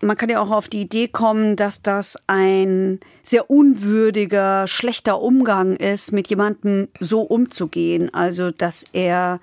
man 0.00 0.16
kann 0.16 0.30
ja 0.30 0.40
auch 0.40 0.50
auf 0.50 0.68
die 0.68 0.80
Idee 0.80 1.08
kommen, 1.08 1.56
dass 1.56 1.82
das 1.82 2.18
ein 2.26 3.00
sehr 3.22 3.50
unwürdiger, 3.50 4.66
schlechter 4.66 5.20
Umgang 5.20 5.76
ist, 5.76 6.12
mit 6.12 6.28
jemandem 6.28 6.88
so 7.00 7.20
umzugehen. 7.20 8.12
Also 8.14 8.50
dass 8.50 8.84
er 8.92 9.40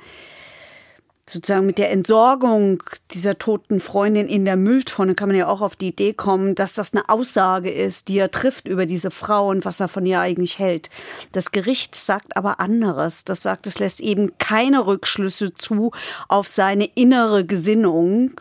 sozusagen 1.27 1.65
mit 1.65 1.77
der 1.77 1.91
Entsorgung 1.91 2.83
dieser 3.11 3.37
toten 3.37 3.79
Freundin 3.79 4.27
in 4.27 4.43
der 4.43 4.57
Mülltonne 4.57 5.15
kann 5.15 5.29
man 5.29 5.37
ja 5.37 5.47
auch 5.47 5.61
auf 5.61 5.75
die 5.75 5.89
Idee 5.89 6.13
kommen, 6.13 6.53
dass 6.53 6.73
das 6.73 6.93
eine 6.93 7.07
Aussage 7.07 7.71
ist, 7.71 8.09
die 8.09 8.17
er 8.17 8.29
trifft 8.29 8.67
über 8.67 8.85
diese 8.85 9.09
Frau 9.09 9.47
und 9.47 9.63
was 9.63 9.79
er 9.79 9.87
von 9.87 10.05
ihr 10.05 10.19
eigentlich 10.19 10.59
hält. 10.59 10.89
Das 11.31 11.51
Gericht 11.51 11.95
sagt 11.95 12.35
aber 12.35 12.59
anderes. 12.59 13.23
Das 13.23 13.41
sagt, 13.41 13.67
es 13.67 13.79
lässt 13.79 14.01
eben 14.01 14.37
keine 14.37 14.85
Rückschlüsse 14.85 15.53
zu 15.53 15.91
auf 16.27 16.47
seine 16.47 16.85
innere 16.85 17.45
Gesinnung, 17.45 18.31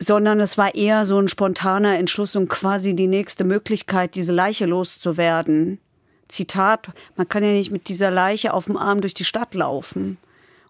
sondern 0.00 0.40
es 0.40 0.58
war 0.58 0.74
eher 0.74 1.04
so 1.04 1.20
ein 1.20 1.28
spontaner 1.28 1.98
Entschluss 1.98 2.34
und 2.34 2.48
quasi 2.48 2.96
die 2.96 3.06
nächste 3.06 3.44
Möglichkeit, 3.44 4.16
diese 4.16 4.32
Leiche 4.32 4.66
loszuwerden. 4.66 5.78
Zitat, 6.26 6.88
man 7.14 7.28
kann 7.28 7.44
ja 7.44 7.50
nicht 7.50 7.70
mit 7.70 7.88
dieser 7.88 8.10
Leiche 8.10 8.52
auf 8.52 8.64
dem 8.64 8.76
Arm 8.76 9.00
durch 9.00 9.14
die 9.14 9.24
Stadt 9.24 9.54
laufen 9.54 10.18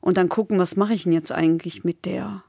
und 0.07 0.17
dann 0.17 0.29
gucken, 0.29 0.61
was 0.61 0.77
mache 0.77 0.95
ich 0.95 1.03
denn 1.03 1.13
jetzt 1.13 1.33
eigentlich 1.33 1.83
mit 1.83 2.05
der? 2.05 2.45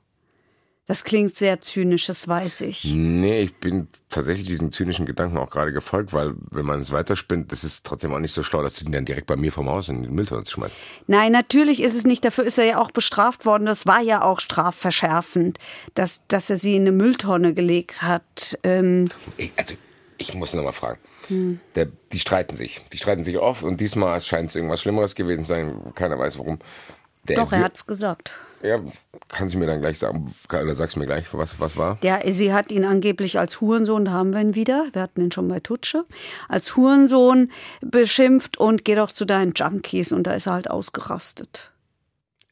Das 0.85 1.03
klingt 1.03 1.35
sehr 1.35 1.59
zynisch, 1.59 2.05
das 2.05 2.27
weiß 2.27 2.61
ich. 2.61 2.85
nee, 2.85 3.41
ich 3.41 3.55
bin 3.55 3.87
tatsächlich 4.09 4.45
diesen 4.47 4.71
zynischen 4.71 5.07
Gedanken 5.07 5.37
auch 5.37 5.49
gerade 5.49 5.73
gefolgt, 5.73 6.13
weil 6.13 6.35
wenn 6.51 6.67
man 6.67 6.79
es 6.79 6.91
weiterspinnt, 6.91 7.51
das 7.51 7.63
ist 7.63 7.83
trotzdem 7.83 8.13
auch 8.13 8.19
nicht 8.19 8.33
so 8.33 8.43
schlau, 8.43 8.61
dass 8.61 8.75
du 8.75 8.85
den 8.85 8.93
dann 8.93 9.05
direkt 9.05 9.25
bei 9.25 9.35
mir 9.35 9.51
vom 9.51 9.67
Haus 9.69 9.89
in 9.89 10.03
den 10.03 10.13
Mülltonne 10.13 10.45
schmeißt. 10.45 10.77
Nein, 11.07 11.31
natürlich 11.31 11.81
ist 11.81 11.95
es 11.95 12.05
nicht. 12.05 12.23
Dafür 12.23 12.45
ist 12.45 12.59
er 12.59 12.65
ja 12.65 12.77
auch 12.79 12.91
bestraft 12.91 13.47
worden. 13.47 13.65
Das 13.65 13.87
war 13.87 14.01
ja 14.01 14.21
auch 14.21 14.39
strafverschärfend, 14.39 15.57
dass, 15.95 16.27
dass 16.27 16.51
er 16.51 16.57
sie 16.57 16.75
in 16.75 16.83
eine 16.83 16.91
Mülltonne 16.91 17.55
gelegt 17.55 18.03
hat. 18.03 18.59
Ähm, 18.61 19.09
Ich, 19.37 19.51
also, 19.57 19.73
ich 20.19 20.33
muss 20.35 20.53
noch 20.53 20.63
mal 20.63 20.71
fragen. 20.73 20.99
Hm. 21.27 21.59
Der, 21.75 21.87
die 22.13 22.19
streiten 22.19 22.55
sich. 22.55 22.81
Die 22.93 22.97
streiten 22.97 23.23
sich 23.23 23.37
oft 23.37 23.63
und 23.63 23.81
diesmal 23.81 24.21
scheint 24.21 24.51
es 24.51 24.55
irgendwas 24.55 24.79
Schlimmeres 24.81 25.15
gewesen 25.15 25.43
zu 25.43 25.49
sein. 25.49 25.93
Keiner 25.95 26.17
weiß 26.17 26.37
warum. 26.39 26.59
Der 27.27 27.37
doch, 27.37 27.51
er 27.51 27.59
erwür- 27.59 27.63
hat's 27.65 27.85
gesagt. 27.85 28.33
Ja, 28.63 28.79
kannst 29.27 29.53
du 29.53 29.59
mir 29.59 29.67
dann 29.67 29.81
gleich 29.81 29.99
sagen, 29.99 30.33
oder 30.49 30.73
sagst 30.75 30.95
du 30.95 30.99
mir 30.99 31.05
gleich, 31.05 31.25
was, 31.31 31.59
was 31.59 31.77
war? 31.77 31.97
Der, 32.01 32.21
sie 32.33 32.53
hat 32.53 32.71
ihn 32.71 32.85
angeblich 32.85 33.37
als 33.37 33.61
Hurensohn, 33.61 34.05
da 34.05 34.11
haben 34.11 34.33
wir 34.33 34.41
ihn 34.41 34.55
wieder, 34.55 34.87
wir 34.93 35.03
hatten 35.03 35.21
ihn 35.21 35.31
schon 35.31 35.47
bei 35.47 35.59
Tutsche, 35.59 36.05
als 36.49 36.75
Hurensohn 36.75 37.51
beschimpft 37.81 38.57
und 38.57 38.83
geh 38.83 38.95
doch 38.95 39.11
zu 39.11 39.25
deinen 39.25 39.53
Junkies 39.55 40.11
und 40.11 40.23
da 40.25 40.33
ist 40.33 40.47
er 40.47 40.53
halt 40.53 40.71
ausgerastet. 40.71 41.71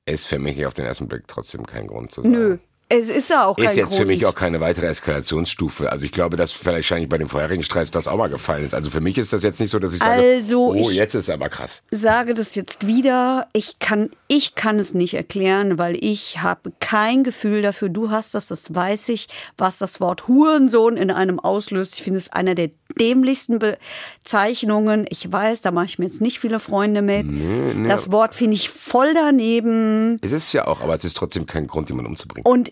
Ist 0.05 0.27
für 0.27 0.37
mich 0.37 0.63
auf 0.67 0.75
den 0.75 0.85
ersten 0.85 1.07
Blick 1.07 1.27
trotzdem 1.27 1.65
kein 1.65 1.87
Grund 1.87 2.11
zu 2.11 2.21
sagen. 2.21 2.33
Nö. 2.33 2.57
Es 2.87 3.09
ist 3.09 3.31
ja 3.31 3.45
auch 3.47 3.57
kein 3.57 3.65
Ist 3.65 3.77
jetzt 3.77 3.87
Grund. 3.87 4.01
für 4.01 4.05
mich 4.05 4.25
auch 4.27 4.35
keine 4.35 4.59
weitere 4.61 4.85
Eskalationsstufe. 4.85 5.91
Also 5.91 6.05
ich 6.05 6.11
glaube, 6.11 6.37
dass 6.37 6.51
vielleicht 6.51 6.75
wahrscheinlich 6.91 7.09
bei 7.09 7.17
dem 7.17 7.27
vorherigen 7.29 7.63
Streit 7.63 7.93
das 7.95 8.07
auch 8.07 8.17
mal 8.17 8.29
gefallen 8.29 8.63
ist. 8.63 8.75
Also 8.75 8.91
für 8.91 9.01
mich 9.01 9.17
ist 9.17 9.33
das 9.33 9.41
jetzt 9.41 9.59
nicht 9.59 9.71
so, 9.71 9.79
dass 9.79 9.93
ich 9.93 9.99
sage, 9.99 10.21
Also, 10.21 10.67
oh, 10.67 10.75
ich- 10.75 10.95
jetzt 10.97 11.15
ist 11.15 11.29
aber 11.31 11.49
krass. 11.49 11.81
sage 11.89 12.35
das 12.35 12.53
jetzt 12.53 12.85
wieder. 12.85 13.47
Ich 13.53 13.79
kann, 13.79 14.11
ich 14.27 14.53
kann 14.53 14.77
es 14.77 14.93
nicht 14.93 15.15
erklären, 15.15 15.79
weil 15.79 15.97
ich 15.99 16.43
habe 16.43 16.71
kein 16.79 17.23
Gefühl 17.23 17.63
dafür. 17.63 17.89
Du 17.89 18.11
hast 18.11 18.35
das, 18.35 18.47
das 18.47 18.73
weiß 18.75 19.09
ich, 19.09 19.29
was 19.57 19.79
das 19.79 19.99
Wort 19.99 20.27
Hurensohn 20.27 20.95
in 20.95 21.09
einem 21.09 21.39
auslöst. 21.39 21.95
Ich 21.95 22.03
finde 22.03 22.19
es 22.19 22.31
einer 22.33 22.53
der 22.53 22.69
dämlichsten 22.99 23.57
Bezeichnungen. 24.23 25.05
Ich 25.09 25.31
weiß, 25.31 25.61
da 25.61 25.71
mache 25.71 25.85
ich 25.85 25.99
mir 25.99 26.05
jetzt 26.05 26.21
nicht 26.21 26.39
viele 26.39 26.59
Freunde 26.59 27.01
mit. 27.01 27.27
Das 27.89 28.11
Wort 28.11 28.35
finde 28.35 28.55
ich 28.55 28.69
voll 28.69 29.13
daneben. 29.13 30.19
Es 30.21 30.31
ist 30.31 30.53
ja 30.53 30.67
auch, 30.67 30.81
aber 30.81 30.93
es 30.95 31.03
ist 31.03 31.17
trotzdem 31.17 31.45
kein 31.45 31.67
Grund, 31.67 31.89
jemanden 31.89 32.11
umzubringen. 32.11 32.45
Und 32.45 32.71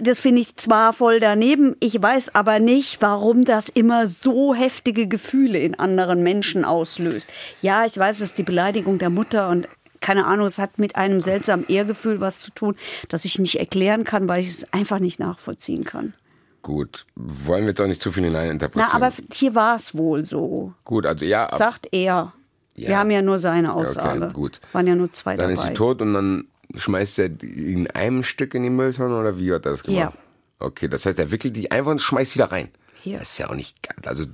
das 0.00 0.18
finde 0.18 0.40
ich 0.40 0.56
zwar 0.56 0.92
voll 0.92 1.20
daneben, 1.20 1.76
ich 1.80 2.00
weiß 2.00 2.34
aber 2.34 2.60
nicht, 2.60 3.00
warum 3.00 3.44
das 3.44 3.68
immer 3.68 4.06
so 4.06 4.54
heftige 4.54 5.06
Gefühle 5.06 5.58
in 5.58 5.78
anderen 5.78 6.22
Menschen 6.22 6.64
auslöst. 6.64 7.28
Ja, 7.60 7.84
ich 7.84 7.96
weiß, 7.96 8.16
es 8.16 8.30
ist 8.30 8.38
die 8.38 8.42
Beleidigung 8.42 8.98
der 8.98 9.10
Mutter 9.10 9.48
und 9.48 9.68
keine 10.00 10.26
Ahnung, 10.26 10.46
es 10.46 10.58
hat 10.58 10.78
mit 10.78 10.96
einem 10.96 11.20
seltsamen 11.20 11.66
Ehrgefühl 11.68 12.20
was 12.20 12.42
zu 12.42 12.52
tun, 12.52 12.76
das 13.08 13.24
ich 13.24 13.38
nicht 13.38 13.58
erklären 13.58 14.04
kann, 14.04 14.28
weil 14.28 14.40
ich 14.40 14.48
es 14.48 14.72
einfach 14.72 15.00
nicht 15.00 15.18
nachvollziehen 15.18 15.84
kann. 15.84 16.14
Gut, 16.62 17.06
wollen 17.14 17.62
wir 17.62 17.70
jetzt 17.70 17.80
auch 17.80 17.86
nicht 17.86 18.02
zu 18.02 18.12
viel 18.12 18.24
hineininterpretieren. 18.24 18.90
Na, 19.00 19.06
aber 19.06 19.14
hier 19.32 19.54
war 19.54 19.76
es 19.76 19.96
wohl 19.96 20.24
so, 20.24 20.72
Gut, 20.84 21.06
also 21.06 21.24
ja, 21.24 21.48
sagt 21.56 21.88
er. 21.92 22.32
Ja. 22.74 22.88
Wir 22.88 22.98
haben 22.98 23.10
ja 23.10 23.22
nur 23.22 23.38
seine 23.38 23.70
okay, 23.70 23.80
Aussage. 23.80 24.28
gut. 24.32 24.60
Waren 24.72 24.86
ja 24.86 24.94
nur 24.94 25.12
zwei 25.12 25.36
dann 25.36 25.50
dabei. 25.50 25.54
ist 25.54 25.62
sie 25.62 25.74
tot 25.74 26.00
und 26.00 26.14
dann 26.14 26.46
schmeißt 26.76 27.18
er 27.20 27.42
in 27.42 27.90
einem 27.90 28.22
Stück 28.22 28.54
in 28.54 28.62
die 28.62 28.70
Mülltonne 28.70 29.16
oder 29.18 29.38
wie 29.38 29.52
hat 29.52 29.66
er 29.66 29.72
das 29.72 29.82
gemacht? 29.82 30.14
Ja. 30.14 30.22
Okay, 30.58 30.88
das 30.88 31.06
heißt, 31.06 31.18
er 31.18 31.30
wickelt 31.30 31.56
die 31.56 31.70
einfach 31.70 31.92
und 31.92 32.00
schmeißt 32.00 32.32
sie 32.32 32.38
da 32.40 32.46
rein. 32.46 32.68
Ja. 33.04 33.18
Das 33.18 33.32
ist 33.32 33.38
ja 33.38 33.48
auch 33.48 33.54
nicht, 33.54 33.76
also 34.04 34.24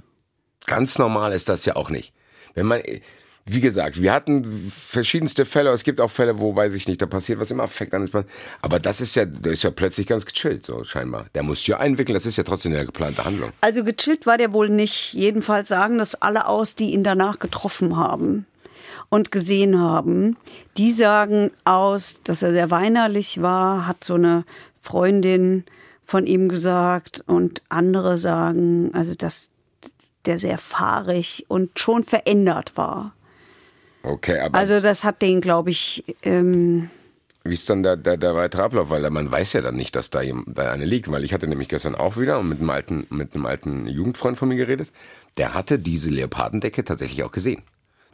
ganz 0.67 0.99
normal 0.99 1.33
ist 1.33 1.49
das 1.49 1.64
ja 1.64 1.76
auch 1.76 1.91
nicht. 1.91 2.12
Wenn 2.55 2.67
man, 2.67 2.81
wie 3.45 3.61
gesagt, 3.61 4.00
wir 4.00 4.12
hatten 4.12 4.71
verschiedenste 4.71 5.45
Fälle, 5.45 5.71
es 5.71 5.85
gibt 5.85 6.00
auch 6.00 6.11
Fälle, 6.11 6.38
wo, 6.38 6.57
weiß 6.57 6.75
ich 6.75 6.88
nicht, 6.88 7.03
da 7.03 7.07
passiert 7.07 7.38
was 7.41 7.50
im 7.50 7.61
Affekt, 7.61 7.93
dann 7.93 8.03
ist 8.03 8.14
man, 8.14 8.25
aber 8.62 8.79
das 8.79 9.03
ist 9.03 9.14
ja, 9.17 9.26
der 9.26 9.53
ist 9.53 9.62
ja 9.62 9.71
plötzlich 9.71 10.07
ganz 10.07 10.25
gechillt, 10.25 10.64
so 10.64 10.83
scheinbar. 10.83 11.26
Der 11.35 11.43
muss 11.43 11.67
ja 11.67 11.79
einwickeln, 11.79 12.14
das 12.14 12.25
ist 12.25 12.37
ja 12.37 12.45
trotzdem 12.45 12.73
eine 12.73 12.87
geplante 12.87 13.25
Handlung. 13.25 13.53
Also 13.61 13.85
gechillt 13.85 14.25
war 14.26 14.38
der 14.38 14.53
wohl 14.53 14.71
nicht. 14.71 15.12
Jedenfalls 15.12 15.69
sagen 15.69 15.99
das 15.99 16.14
alle 16.14 16.49
aus, 16.49 16.75
die 16.75 16.93
ihn 16.95 17.05
danach 17.05 17.38
getroffen 17.38 17.99
haben 17.99 18.47
und 19.14 19.30
gesehen 19.30 19.78
haben. 19.78 20.37
Die 20.76 20.90
sagen 20.90 21.52
aus, 21.64 22.23
dass 22.25 22.42
er 22.42 22.50
sehr 22.50 22.73
weinerlich 22.73 23.40
war, 23.40 23.87
hat 23.87 24.02
so 24.02 24.14
eine 24.14 24.44
Freundin 24.83 25.62
von 26.04 26.26
ihm 26.26 26.49
gesagt 26.49 27.23
und 27.28 27.62
andere 27.68 28.18
sagen, 28.18 28.90
also 28.92 29.14
dass 29.14 29.50
der 30.25 30.38
sehr 30.38 30.59
fahrig 30.59 31.44
und 31.47 31.78
schon 31.78 32.02
verändert 32.02 32.76
war. 32.76 33.14
Okay, 34.02 34.40
aber 34.40 34.59
Also 34.59 34.80
das 34.80 35.04
hat 35.04 35.23
den, 35.23 35.40
glaube 35.40 35.71
ich, 35.71 36.02
ähm, 36.25 36.90
Wie 37.44 37.54
ist 37.54 37.71
dann 37.71 37.85
der, 37.85 37.97
der, 37.97 38.16
der 38.16 38.35
weitere 38.35 38.62
Ablauf? 38.62 38.90
Weil 38.90 39.09
man 39.11 39.30
weiß 39.30 39.52
ja 39.52 39.61
dann 39.61 39.76
nicht, 39.76 39.94
dass 39.94 40.11
da, 40.11 40.23
da 40.47 40.73
eine 40.73 40.87
liegt. 40.87 41.09
Weil 41.09 41.23
ich 41.23 41.33
hatte 41.33 41.47
nämlich 41.47 41.68
gestern 41.68 41.94
auch 41.94 42.16
wieder 42.16 42.42
mit 42.42 42.59
einem 42.59 42.71
alten, 42.71 43.06
mit 43.11 43.35
einem 43.35 43.47
alten 43.47 43.87
Jugendfreund 43.87 44.37
von 44.37 44.49
mir 44.49 44.56
geredet. 44.56 44.90
Der 45.38 45.54
hatte 45.54 45.78
diese 45.78 46.11
Leopardendecke 46.11 46.85
tatsächlich 46.85 47.23
auch 47.23 47.33
gesehen. 47.33 47.62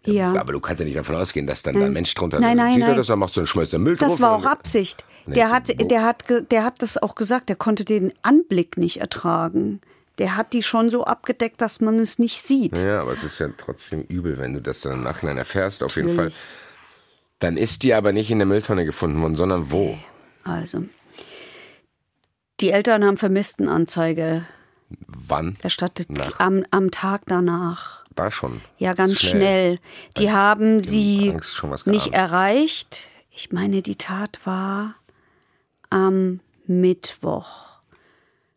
Ja. 0.07 0.35
Aber 0.35 0.53
du 0.53 0.61
kannst 0.61 0.81
ja 0.81 0.87
nicht 0.87 0.97
davon 0.97 1.17
ausgehen, 1.17 1.47
dass 1.47 1.63
dann 1.63 1.79
da 1.79 1.87
ein 1.87 1.93
Mensch 1.93 2.15
drunter 2.15 2.41
Nein, 2.41 2.57
nein, 2.57 2.75
sieht 2.75 2.83
er 2.83 2.89
nein. 2.89 2.97
das, 2.97 3.07
dann 3.09 3.19
machst 3.19 3.37
du 3.37 3.41
einen 3.41 3.47
Schmeiß 3.47 3.73
Müll 3.75 3.97
drauf. 3.97 4.09
Das 4.09 4.21
war 4.21 4.37
auch 4.37 4.45
Absicht. 4.45 5.05
Der 5.27 5.51
hat, 5.51 5.69
der, 5.91 6.03
hat, 6.03 6.25
der 6.51 6.65
hat 6.65 6.83
das 6.83 6.97
auch 6.99 7.15
gesagt, 7.15 7.49
der 7.49 7.57
konnte 7.57 7.85
den 7.85 8.13
Anblick 8.23 8.77
nicht 8.77 9.01
ertragen. 9.01 9.81
Der 10.19 10.37
hat 10.37 10.53
die 10.53 10.63
schon 10.63 10.91
so 10.91 11.05
abgedeckt, 11.05 11.61
dass 11.61 11.81
man 11.81 11.99
es 11.99 12.19
nicht 12.19 12.43
sieht. 12.43 12.79
Ja, 12.79 13.03
aber 13.03 13.13
es 13.13 13.25
ist 13.25 13.39
ja 13.39 13.49
trotzdem 13.57 14.03
übel, 14.03 14.39
wenn 14.39 14.55
du 14.55 14.61
das 14.61 14.81
dann 14.81 14.93
im 14.95 15.03
Nachhinein 15.03 15.37
erfährst, 15.37 15.83
auf 15.83 15.97
jeden 15.97 16.15
Fall. 16.15 16.33
Dann 17.39 17.57
ist 17.57 17.83
die 17.83 17.95
aber 17.95 18.13
nicht 18.13 18.31
in 18.31 18.39
der 18.39 18.47
Mülltonne 18.47 18.85
gefunden 18.85 19.21
worden, 19.23 19.37
sondern 19.37 19.71
wo? 19.71 19.97
Also, 20.45 20.85
die 22.61 22.71
Eltern 22.71 23.05
haben 23.05 23.17
Vermisstenanzeige 23.17 24.45
Wann? 25.07 25.57
erstattet 25.63 26.11
Nach. 26.11 26.39
am, 26.39 26.65
am 26.71 26.91
Tag 26.91 27.23
danach. 27.27 28.00
Da 28.17 28.31
schon. 28.31 28.61
Ja, 28.79 28.95
ganz 28.95 29.21
schnell. 29.21 29.79
Die 30.17 30.31
haben 30.33 30.81
sie 30.81 31.35
nicht 31.87 32.13
erreicht. 32.13 33.09
Ich 33.31 33.53
meine, 33.53 33.83
die 33.83 33.97
Tat 33.97 34.41
war 34.45 34.95
am 35.91 36.41
Mittwoch. 36.67 37.71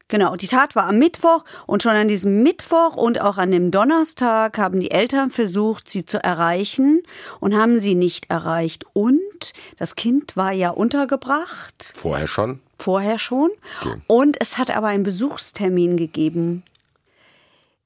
Genau, 0.09 0.35
die 0.35 0.47
Tat 0.47 0.75
war 0.75 0.85
am 0.85 0.99
Mittwoch 0.99 1.43
und 1.65 1.81
schon 1.81 1.93
an 1.93 2.07
diesem 2.07 2.43
Mittwoch 2.43 2.95
und 2.95 3.19
auch 3.19 3.37
an 3.37 3.49
dem 3.49 3.71
Donnerstag 3.71 4.59
haben 4.59 4.79
die 4.79 4.91
Eltern 4.91 5.31
versucht, 5.31 5.89
sie 5.89 6.05
zu 6.05 6.23
erreichen 6.23 7.01
und 7.39 7.55
haben 7.55 7.79
sie 7.79 7.95
nicht 7.95 8.29
erreicht. 8.29 8.85
Und 8.93 9.53
das 9.77 9.95
Kind 9.95 10.37
war 10.37 10.51
ja 10.51 10.69
untergebracht, 10.69 11.93
Vorher 11.95 12.27
schon? 12.27 12.59
vorher 12.77 13.17
schon. 13.17 13.49
Okay. 13.81 14.01
Und 14.05 14.39
es 14.39 14.59
hat 14.59 14.75
aber 14.75 14.87
einen 14.87 15.03
Besuchstermin 15.03 15.97
gegeben, 15.97 16.61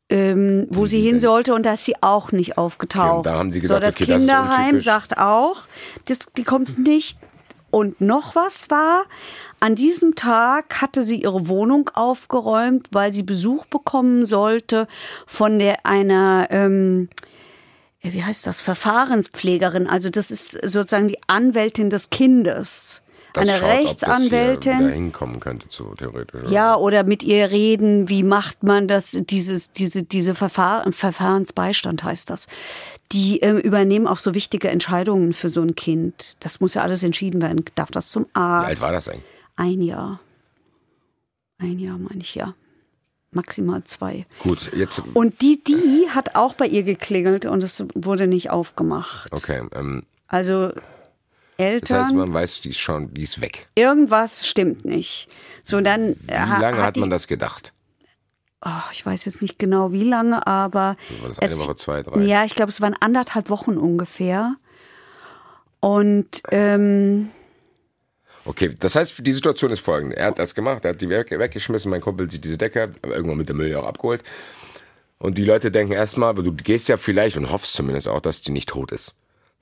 ähm, 0.10 0.68
wo 0.70 0.86
sie 0.86 1.02
hin 1.02 1.20
sollte 1.20 1.54
und 1.54 1.66
da 1.66 1.74
ist 1.74 1.86
sie 1.86 1.96
auch 2.02 2.32
nicht 2.32 2.58
aufgetaucht. 2.58 3.20
Okay, 3.20 3.30
da 3.30 3.38
haben 3.38 3.52
sie 3.52 3.60
so, 3.60 3.68
gesagt, 3.68 3.84
das 3.84 3.96
okay, 3.96 4.06
das 4.06 4.24
ist 4.24 4.28
Kinderheim 4.28 4.64
untypisch. 4.66 4.86
sagt 4.86 5.18
auch, 5.18 5.64
das, 6.06 6.20
die 6.38 6.44
kommt 6.44 6.80
nicht. 6.80 7.20
Und 7.70 8.00
noch 8.00 8.34
was 8.36 8.70
war, 8.70 9.04
an 9.60 9.76
diesem 9.76 10.16
Tag 10.16 10.82
hatte 10.82 11.04
sie 11.04 11.22
ihre 11.22 11.50
Wohnung 11.50 11.90
aufgeräumt, 11.94 12.88
weil 12.92 13.12
sie 13.12 13.24
Besuch 13.24 13.66
bekommen 13.66 14.26
sollte 14.26 14.88
von 15.26 15.60
der 15.60 15.86
einer 15.86 16.48
ähm, 16.50 17.10
wie 18.14 18.24
heißt 18.24 18.48
das, 18.48 18.62
Verfahrenspflegerin. 18.62 19.88
Also 19.88 20.10
das 20.10 20.32
ist 20.32 20.52
sozusagen 20.52 21.08
die 21.08 21.20
Anwältin 21.28 21.90
des 21.90 22.10
Kindes. 22.10 23.02
Das 23.40 23.50
Eine 23.50 23.60
schaut, 23.60 23.62
ob 23.64 23.70
das 23.70 23.80
Rechtsanwältin. 23.80 24.90
hinkommen 24.90 25.40
könnte, 25.40 25.68
so 25.70 25.94
theoretisch. 25.96 26.42
oder? 26.44 26.52
Ja, 26.52 26.76
oder 26.76 27.04
mit 27.04 27.24
ihr 27.24 27.50
reden, 27.52 28.10
wie 28.10 28.24
macht 28.24 28.64
man 28.64 28.88
das, 28.88 29.18
dieses, 29.30 29.72
diese, 29.72 30.04
diese 30.04 30.36
Verfahren, 30.36 30.94
Verfahrensbeistand 30.94 32.04
heißt 32.04 32.30
das. 32.30 32.48
Die 33.14 33.40
ähm, 33.40 33.58
übernehmen 33.58 34.06
auch 34.08 34.18
so 34.18 34.34
wichtige 34.34 34.70
Entscheidungen 34.70 35.32
für 35.34 35.50
so 35.50 35.62
ein 35.62 35.76
Kind. 35.76 36.36
Das 36.42 36.60
muss 36.60 36.74
ja 36.74 36.82
alles 36.82 37.04
entschieden 37.04 37.42
werden. 37.42 37.64
Darf 37.76 37.90
das 37.92 38.10
zum 38.10 38.24
Wie 38.26 38.30
Arzt? 38.34 38.68
alt 38.68 38.82
war 38.82 38.92
das 38.92 39.08
eigentlich? 39.08 39.24
Ein 39.56 39.82
Jahr. 39.82 40.20
Ein 41.60 41.80
Jahr 41.80 41.98
meine 41.98 42.22
ich 42.22 42.36
ja. 42.36 42.54
Maximal 43.32 43.84
zwei. 43.84 44.26
Gut, 44.40 44.72
jetzt. 44.74 45.02
Und 45.14 45.42
die, 45.42 45.62
die 45.64 46.08
hat 46.10 46.36
auch 46.36 46.54
bei 46.54 46.66
ihr 46.68 46.84
geklingelt 46.84 47.46
und 47.46 47.62
es 47.64 47.84
wurde 47.94 48.26
nicht 48.28 48.50
aufgemacht. 48.50 49.32
Okay, 49.32 49.64
ähm, 49.74 50.04
Also 50.28 50.72
das 51.58 51.66
Eltern, 51.66 52.06
heißt, 52.06 52.14
man 52.14 52.34
weiß, 52.34 52.62
die 52.62 52.70
ist 52.70 52.80
schon, 52.80 53.14
die 53.14 53.24
ist 53.24 53.42
weg. 53.42 53.68
irgendwas 53.76 54.48
stimmt 54.48 54.86
nicht. 54.86 55.28
So 55.64 55.82
dann 55.82 56.16
Wie 56.28 56.32
lange 56.62 56.82
hat 56.82 56.98
man 56.98 57.10
das 57.10 57.28
gedacht? 57.28 57.74
oh, 58.66 58.70
ich 58.92 59.06
weiß 59.06 59.26
jetzt 59.26 59.42
nicht 59.42 59.60
genau 59.60 59.92
wie 59.92 60.04
lange, 60.04 60.46
aber 60.48 60.98
War 61.22 61.28
das 61.30 61.40
eine 61.40 61.52
es, 61.52 61.60
Woche, 61.60 61.76
zwei, 61.76 62.02
drei? 62.04 62.22
ja, 62.22 62.44
ich 62.44 62.56
glaube, 62.56 62.70
es 62.70 62.82
waren 62.82 62.96
anderthalb 63.00 63.50
Wochen 63.50 63.78
ungefähr. 63.78 64.56
Und 65.80 66.42
ähm, 66.52 67.30
Okay, 68.46 68.76
das 68.80 68.96
heißt, 68.96 69.26
die 69.26 69.32
Situation 69.32 69.72
ist 69.72 69.82
folgende. 69.82 70.16
Er 70.16 70.28
hat 70.28 70.40
das 70.40 70.56
gemacht, 70.56 70.86
er 70.86 70.92
hat 70.92 71.02
die 71.02 71.10
weg, 71.10 71.32
weggeschmissen, 71.38 71.92
mein 71.92 72.02
Kumpel 72.02 72.30
sieht 72.32 72.46
diese 72.46 72.58
Decke, 72.58 72.94
aber 73.02 73.14
irgendwann 73.16 73.38
mit 73.38 73.50
dem 73.50 73.58
Müll 73.58 73.70
ja 73.70 73.80
auch 73.80 73.88
abgeholt. 73.88 74.24
Und 75.20 75.38
die 75.38 75.44
Leute 75.44 75.70
denken 75.70 75.94
erstmal, 75.94 76.34
du 76.34 76.54
gehst 76.54 76.88
ja 76.88 76.96
vielleicht 76.98 77.36
und 77.38 77.52
hoffst 77.52 77.74
zumindest 77.74 78.08
auch, 78.08 78.22
dass 78.22 78.42
die 78.42 78.52
nicht 78.52 78.70
tot 78.70 78.92
ist. 78.92 79.14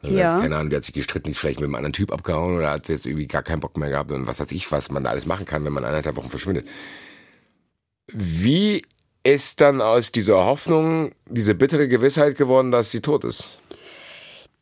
Also 0.02 0.16
Ja. 0.16 0.40
keine 0.40 0.56
Ahnung, 0.58 0.70
die 0.70 0.76
hat 0.76 0.84
sich 0.86 0.94
gestritten, 0.94 1.30
ist 1.30 1.38
vielleicht 1.40 1.60
mit 1.60 1.66
einem 1.66 1.76
anderen 1.76 1.94
Typ 1.94 2.12
abgehauen 2.12 2.58
oder 2.58 2.72
hat 2.72 2.90
jetzt 2.90 3.06
irgendwie 3.08 3.28
gar 3.28 3.44
keinen 3.44 3.60
Bock 3.60 3.78
mehr 3.78 3.90
gehabt 3.90 4.12
und 4.12 4.28
was 4.28 4.40
weiß 4.40 4.52
ich, 4.52 4.72
was 4.72 4.92
man 4.92 5.04
da 5.04 5.10
alles 5.10 5.26
machen 5.26 5.46
kann, 5.46 5.66
wenn 5.66 5.74
man 5.74 5.86
eineinhalb 5.86 6.16
Wochen 6.16 6.30
verschwindet. 6.30 6.68
Wie 8.12 8.84
ist 9.24 9.62
dann 9.62 9.82
aus 9.82 10.12
dieser 10.12 10.46
Hoffnung 10.46 11.10
diese 11.28 11.56
bittere 11.56 11.88
Gewissheit 11.88 12.38
geworden, 12.38 12.72
dass 12.72 12.92
sie 12.92 13.02
tot 13.02 13.24
ist? 13.24 13.58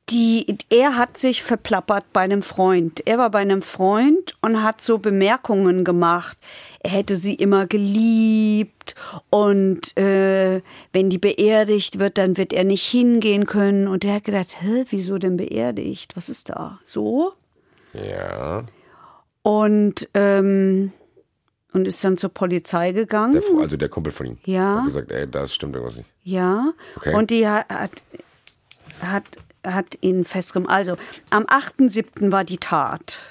Die, 0.09 0.57
er 0.69 0.97
hat 0.97 1.17
sich 1.17 1.43
verplappert 1.43 2.05
bei 2.11 2.21
einem 2.21 2.41
Freund. 2.41 3.01
Er 3.07 3.17
war 3.17 3.29
bei 3.31 3.39
einem 3.39 3.61
Freund 3.61 4.35
und 4.41 4.61
hat 4.61 4.81
so 4.81 4.97
Bemerkungen 4.97 5.85
gemacht. 5.85 6.37
Er 6.79 6.91
hätte 6.91 7.15
sie 7.15 7.35
immer 7.35 7.67
geliebt 7.67 8.95
und 9.29 9.95
äh, 9.97 10.61
wenn 10.91 11.09
die 11.09 11.17
beerdigt 11.17 11.99
wird, 11.99 12.17
dann 12.17 12.37
wird 12.37 12.51
er 12.51 12.65
nicht 12.65 12.85
hingehen 12.85 13.45
können. 13.45 13.87
Und 13.87 14.03
er 14.03 14.15
hat 14.15 14.25
gedacht, 14.25 14.61
hä, 14.61 14.85
wieso 14.89 15.17
denn 15.17 15.37
beerdigt? 15.37 16.15
Was 16.17 16.27
ist 16.27 16.49
da? 16.49 16.79
So? 16.83 17.31
Ja. 17.93 18.65
Und, 19.41 20.09
ähm, 20.13 20.91
und 21.71 21.87
ist 21.87 22.03
dann 22.03 22.17
zur 22.17 22.29
Polizei 22.29 22.91
gegangen. 22.91 23.33
Der, 23.33 23.61
also 23.61 23.77
der 23.77 23.89
Kumpel 23.89 24.11
von 24.11 24.25
ihm. 24.25 24.37
Ja. 24.45 24.79
Hat 24.79 24.85
gesagt, 24.85 25.11
ey, 25.11 25.29
das 25.29 25.53
stimmt 25.53 25.75
irgendwas 25.75 25.97
nicht. 25.97 26.09
Ja. 26.23 26.73
Okay. 26.97 27.15
Und 27.15 27.29
die 27.29 27.47
hat, 27.47 27.69
hat, 27.69 27.91
hat, 29.01 29.23
hat 29.65 29.97
ihn 30.01 30.25
festgenommen. 30.25 30.69
Also, 30.73 30.95
am 31.29 31.43
8.7. 31.43 32.31
war 32.31 32.43
die 32.43 32.57
Tat. 32.57 33.23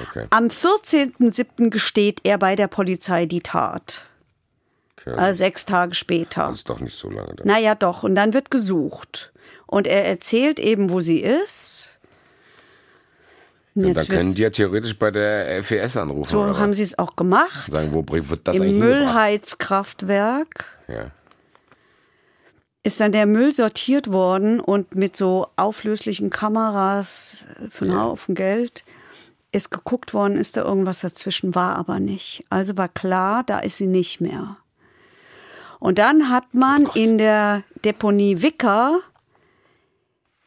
Okay. 0.00 0.26
Am 0.30 0.48
14.07. 0.48 1.70
gesteht 1.70 2.20
er 2.24 2.38
bei 2.38 2.56
der 2.56 2.68
Polizei 2.68 3.26
die 3.26 3.40
Tat. 3.42 4.04
okay. 4.98 5.12
Also 5.14 5.38
sechs 5.38 5.64
Tage 5.66 5.94
später. 5.94 6.48
das 6.48 6.58
ist 6.58 6.70
doch 6.70 6.80
nicht 6.80 6.96
so 6.96 7.10
lange. 7.10 7.34
Dann. 7.34 7.46
Naja, 7.46 7.74
doch. 7.74 8.02
Und 8.02 8.14
dann 8.14 8.32
wird 8.32 8.50
gesucht. 8.50 9.32
Und 9.66 9.86
er 9.86 10.04
erzählt 10.04 10.58
eben, 10.58 10.90
wo 10.90 11.00
sie 11.00 11.20
ist. 11.20 11.98
Und 13.74 13.86
jetzt 13.86 13.96
dann 13.96 14.06
können 14.06 14.34
die 14.34 14.42
ja 14.42 14.50
theoretisch 14.50 14.96
bei 14.98 15.10
der 15.10 15.62
FES 15.64 15.96
anrufen. 15.96 16.30
so 16.30 16.58
haben 16.58 16.74
sie 16.74 16.84
es 16.84 16.96
auch 16.98 17.16
gemacht. 17.16 17.70
Sagen, 17.70 17.92
wo 17.92 18.04
wird 18.06 18.46
das 18.46 18.56
Im? 18.56 18.78
Müllheizkraftwerk 18.78 20.64
Ja. 20.86 21.10
Ist 22.84 23.00
dann 23.00 23.12
der 23.12 23.26
Müll 23.26 23.52
sortiert 23.52 24.12
worden 24.12 24.60
und 24.60 24.94
mit 24.94 25.16
so 25.16 25.48
auflöslichen 25.56 26.30
Kameras 26.30 27.46
für 27.70 27.86
einen 27.86 27.98
Haufen 27.98 28.34
Geld 28.34 28.84
ist 29.52 29.70
geguckt 29.70 30.12
worden, 30.14 30.36
ist 30.36 30.56
da 30.56 30.62
irgendwas 30.62 31.00
dazwischen, 31.00 31.54
war 31.54 31.76
aber 31.76 32.00
nicht. 32.00 32.44
Also 32.50 32.76
war 32.76 32.88
klar, 32.88 33.44
da 33.44 33.60
ist 33.60 33.78
sie 33.78 33.86
nicht 33.86 34.20
mehr. 34.20 34.56
Und 35.78 35.98
dann 35.98 36.28
hat 36.28 36.54
man 36.54 36.88
in 36.94 37.18
der 37.18 37.62
Deponie 37.84 38.42
Wicker 38.42 39.00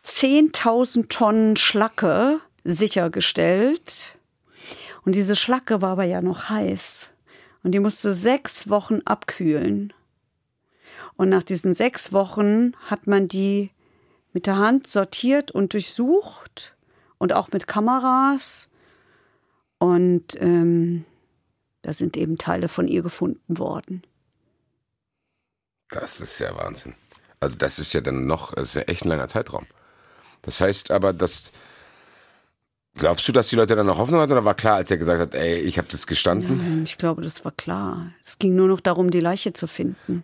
10.000 0.05 1.07
Tonnen 1.07 1.55
Schlacke 1.55 2.39
sichergestellt. 2.63 4.17
Und 5.05 5.15
diese 5.15 5.35
Schlacke 5.35 5.81
war 5.81 5.91
aber 5.91 6.03
ja 6.03 6.21
noch 6.21 6.49
heiß. 6.49 7.11
Und 7.63 7.71
die 7.71 7.79
musste 7.79 8.13
sechs 8.13 8.69
Wochen 8.69 8.99
abkühlen. 9.05 9.93
Und 11.15 11.29
nach 11.29 11.43
diesen 11.43 11.73
sechs 11.73 12.13
Wochen 12.13 12.73
hat 12.85 13.07
man 13.07 13.27
die 13.27 13.71
mit 14.33 14.45
der 14.45 14.57
Hand 14.57 14.87
sortiert 14.87 15.51
und 15.51 15.73
durchsucht 15.73 16.75
und 17.17 17.33
auch 17.33 17.49
mit 17.51 17.67
Kameras. 17.67 18.69
Und 19.79 20.39
ähm, 20.39 21.05
da 21.81 21.93
sind 21.93 22.17
eben 22.17 22.37
Teile 22.37 22.69
von 22.69 22.87
ihr 22.87 23.01
gefunden 23.01 23.57
worden. 23.57 24.03
Das 25.89 26.19
ist 26.19 26.39
ja 26.39 26.55
Wahnsinn. 26.57 26.95
Also 27.39 27.55
das 27.57 27.79
ist 27.79 27.93
ja 27.93 28.01
dann 28.01 28.25
noch, 28.27 28.53
das 28.53 28.69
ist 28.69 28.75
ja 28.75 28.81
echt 28.81 29.05
ein 29.05 29.09
langer 29.09 29.27
Zeitraum. 29.27 29.65
Das 30.41 30.59
heißt 30.61 30.91
aber, 30.91 31.13
dass 31.13 31.51
glaubst 32.95 33.27
du, 33.27 33.31
dass 33.31 33.47
die 33.47 33.55
Leute 33.55 33.75
dann 33.75 33.85
noch 33.85 33.97
Hoffnung 33.97 34.19
hatten 34.19 34.31
oder 34.31 34.43
war 34.43 34.55
klar, 34.55 34.75
als 34.75 34.91
er 34.91 34.97
gesagt 34.97 35.19
hat, 35.19 35.35
ey, 35.35 35.59
ich 35.59 35.77
habe 35.77 35.87
das 35.87 36.07
gestanden? 36.07 36.57
Nein, 36.57 36.83
Ich 36.83 36.97
glaube, 36.97 37.21
das 37.21 37.45
war 37.45 37.51
klar. 37.51 38.11
Es 38.23 38.39
ging 38.39 38.55
nur 38.55 38.67
noch 38.67 38.81
darum, 38.81 39.11
die 39.11 39.19
Leiche 39.19 39.53
zu 39.53 39.67
finden. 39.67 40.23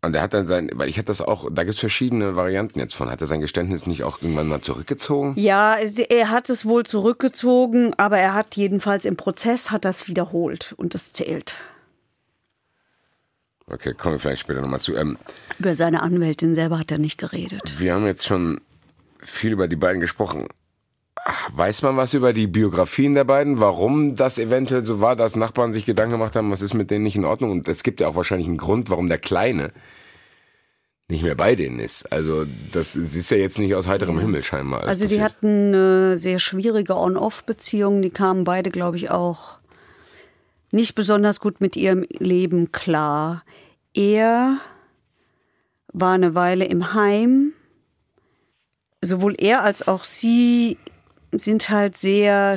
Und 0.00 0.14
er 0.14 0.22
hat 0.22 0.32
dann 0.32 0.46
sein, 0.46 0.70
weil 0.74 0.88
ich 0.88 0.96
hatte 0.96 1.06
das 1.06 1.20
auch, 1.20 1.48
da 1.52 1.64
gibt's 1.64 1.80
verschiedene 1.80 2.36
Varianten 2.36 2.78
jetzt 2.78 2.94
von. 2.94 3.10
Hat 3.10 3.20
er 3.20 3.26
sein 3.26 3.40
Geständnis 3.40 3.86
nicht 3.86 4.04
auch 4.04 4.22
irgendwann 4.22 4.46
mal 4.46 4.60
zurückgezogen? 4.60 5.34
Ja, 5.36 5.76
es- 5.76 5.98
er 5.98 6.30
hat 6.30 6.50
es 6.50 6.64
wohl 6.64 6.84
zurückgezogen, 6.86 7.94
aber 7.96 8.18
er 8.18 8.32
hat 8.34 8.54
jedenfalls 8.56 9.04
im 9.06 9.16
Prozess 9.16 9.72
hat 9.72 9.84
das 9.84 10.06
wiederholt 10.06 10.72
und 10.76 10.94
das 10.94 11.12
zählt. 11.12 11.56
Okay, 13.66 13.92
kommen 13.92 14.14
wir 14.14 14.18
vielleicht 14.20 14.42
später 14.42 14.60
nochmal 14.60 14.80
zu. 14.80 14.94
Ähm, 14.96 15.18
Über 15.58 15.74
seine 15.74 16.00
Anwältin 16.02 16.54
selber 16.54 16.78
hat 16.78 16.90
er 16.90 16.98
nicht 16.98 17.18
geredet. 17.18 17.78
wir 17.80 17.92
haben 17.94 18.06
jetzt 18.06 18.24
schon 18.26 18.60
viel 19.20 19.52
über 19.52 19.68
die 19.68 19.76
beiden 19.76 20.00
gesprochen. 20.00 20.46
Weiß 21.52 21.82
man 21.82 21.96
was 21.96 22.14
über 22.14 22.32
die 22.32 22.46
Biografien 22.46 23.14
der 23.14 23.24
beiden? 23.24 23.60
Warum 23.60 24.16
das 24.16 24.38
eventuell 24.38 24.84
so 24.84 25.00
war, 25.00 25.16
dass 25.16 25.36
Nachbarn 25.36 25.72
sich 25.72 25.84
Gedanken 25.84 26.12
gemacht 26.12 26.36
haben, 26.36 26.50
was 26.50 26.62
ist 26.62 26.74
mit 26.74 26.90
denen 26.90 27.04
nicht 27.04 27.16
in 27.16 27.24
Ordnung? 27.24 27.50
Und 27.50 27.68
es 27.68 27.82
gibt 27.82 28.00
ja 28.00 28.08
auch 28.08 28.16
wahrscheinlich 28.16 28.48
einen 28.48 28.56
Grund, 28.56 28.88
warum 28.88 29.08
der 29.08 29.18
Kleine 29.18 29.72
nicht 31.08 31.22
mehr 31.22 31.34
bei 31.34 31.54
denen 31.54 31.78
ist. 31.80 32.10
Also 32.12 32.44
das, 32.72 32.94
ist 32.94 33.30
ja 33.30 33.38
jetzt 33.38 33.58
nicht 33.58 33.74
aus 33.74 33.86
heiterem 33.86 34.18
Himmel 34.18 34.42
scheinbar. 34.42 34.84
Also 34.84 35.06
die 35.06 35.16
passiert. 35.16 35.24
hatten 35.24 35.68
eine 35.68 36.18
sehr 36.18 36.38
schwierige 36.38 36.96
On-Off-Beziehung. 36.96 38.02
Die 38.02 38.10
kamen 38.10 38.44
beide, 38.44 38.70
glaube 38.70 38.96
ich, 38.96 39.10
auch 39.10 39.58
nicht 40.70 40.94
besonders 40.94 41.40
gut 41.40 41.60
mit 41.60 41.76
ihrem 41.76 42.06
Leben 42.18 42.72
klar. 42.72 43.42
Er 43.94 44.58
war 45.92 46.12
eine 46.12 46.34
Weile 46.34 46.66
im 46.66 46.94
Heim. 46.94 47.52
Sowohl 49.00 49.34
er 49.38 49.62
als 49.62 49.86
auch 49.88 50.04
sie 50.04 50.76
sind 51.32 51.70
halt 51.70 51.96
sehr, 51.96 52.56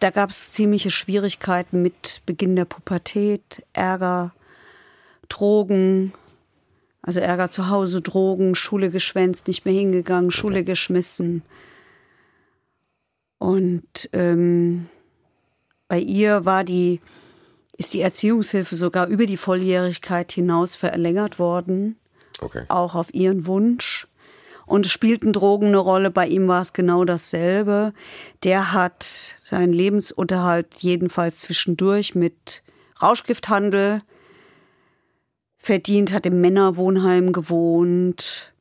da 0.00 0.10
gab 0.10 0.30
es 0.30 0.52
ziemliche 0.52 0.90
Schwierigkeiten 0.90 1.82
mit 1.82 2.22
Beginn 2.26 2.56
der 2.56 2.64
Pubertät, 2.64 3.64
Ärger, 3.72 4.32
Drogen, 5.28 6.12
also 7.02 7.20
Ärger 7.20 7.50
zu 7.50 7.68
Hause, 7.68 8.02
Drogen, 8.02 8.54
Schule 8.54 8.90
geschwänzt, 8.90 9.48
nicht 9.48 9.64
mehr 9.64 9.74
hingegangen, 9.74 10.30
Schule 10.30 10.64
geschmissen. 10.64 11.42
Und 13.38 14.10
ähm, 14.12 14.88
bei 15.88 15.98
ihr 15.98 16.44
war 16.44 16.62
die, 16.62 17.00
ist 17.76 17.94
die 17.94 18.02
Erziehungshilfe 18.02 18.76
sogar 18.76 19.06
über 19.06 19.24
die 19.24 19.38
Volljährigkeit 19.38 20.32
hinaus 20.32 20.76
verlängert 20.76 21.38
worden, 21.38 21.96
Okay. 22.42 22.64
auch 22.68 22.94
auf 22.94 23.12
ihren 23.12 23.46
Wunsch. 23.46 24.06
Und 24.70 24.86
spielten 24.86 25.32
Drogen 25.32 25.66
eine 25.66 25.78
Rolle, 25.78 26.12
bei 26.12 26.28
ihm 26.28 26.46
war 26.46 26.60
es 26.60 26.72
genau 26.72 27.04
dasselbe. 27.04 27.92
Der 28.44 28.72
hat 28.72 29.02
seinen 29.02 29.72
Lebensunterhalt 29.72 30.76
jedenfalls 30.78 31.40
zwischendurch 31.40 32.14
mit 32.14 32.62
Rauschgifthandel 33.02 34.02
verdient, 35.58 36.12
hat 36.12 36.24
im 36.24 36.40
Männerwohnheim 36.40 37.32
gewohnt, 37.32 38.52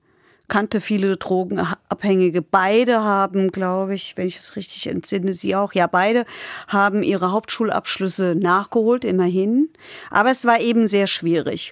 kannte 0.48 0.82
viele 0.82 1.16
Drogenabhängige. 1.16 2.42
Beide 2.42 3.04
haben, 3.04 3.52
glaube 3.52 3.94
ich, 3.94 4.18
wenn 4.18 4.26
ich 4.26 4.38
es 4.38 4.56
richtig 4.56 4.88
entsinne, 4.88 5.34
sie 5.34 5.56
auch, 5.56 5.74
ja, 5.74 5.86
beide 5.86 6.26
haben 6.68 7.04
ihre 7.04 7.32
Hauptschulabschlüsse 7.32 8.34
nachgeholt, 8.34 9.06
immerhin. 9.06 9.70
Aber 10.10 10.32
es 10.32 10.44
war 10.46 10.60
eben 10.60 10.88
sehr 10.88 11.06
schwierig. 11.06 11.72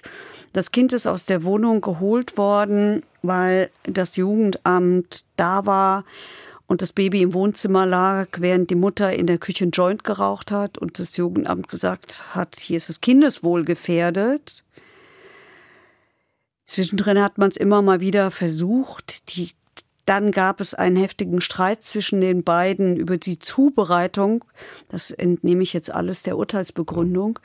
Das 0.52 0.72
Kind 0.72 0.92
ist 0.92 1.06
aus 1.06 1.26
der 1.26 1.42
Wohnung 1.42 1.80
geholt 1.80 2.36
worden, 2.36 3.02
weil 3.22 3.70
das 3.84 4.16
Jugendamt 4.16 5.24
da 5.36 5.66
war 5.66 6.04
und 6.66 6.82
das 6.82 6.92
Baby 6.92 7.22
im 7.22 7.34
Wohnzimmer 7.34 7.86
lag, 7.86 8.28
während 8.38 8.70
die 8.70 8.74
Mutter 8.74 9.12
in 9.12 9.26
der 9.26 9.38
Küche 9.38 9.64
einen 9.64 9.72
Joint 9.72 10.04
geraucht 10.04 10.50
hat 10.50 10.78
und 10.78 10.98
das 10.98 11.16
Jugendamt 11.16 11.68
gesagt 11.68 12.34
hat, 12.34 12.56
hier 12.60 12.76
ist 12.76 12.88
das 12.88 13.00
Kindeswohl 13.00 13.64
gefährdet. 13.64 14.62
Zwischendrin 16.64 17.20
hat 17.20 17.38
man 17.38 17.48
es 17.48 17.56
immer 17.56 17.80
mal 17.80 18.00
wieder 18.00 18.30
versucht. 18.30 19.34
Die, 19.34 19.50
dann 20.04 20.30
gab 20.30 20.60
es 20.60 20.74
einen 20.74 20.96
heftigen 20.96 21.40
Streit 21.40 21.82
zwischen 21.82 22.20
den 22.20 22.44
beiden 22.44 22.96
über 22.96 23.16
die 23.16 23.38
Zubereitung. 23.38 24.44
Das 24.88 25.10
entnehme 25.10 25.62
ich 25.62 25.72
jetzt 25.72 25.90
alles 25.90 26.22
der 26.22 26.36
Urteilsbegründung 26.36 27.38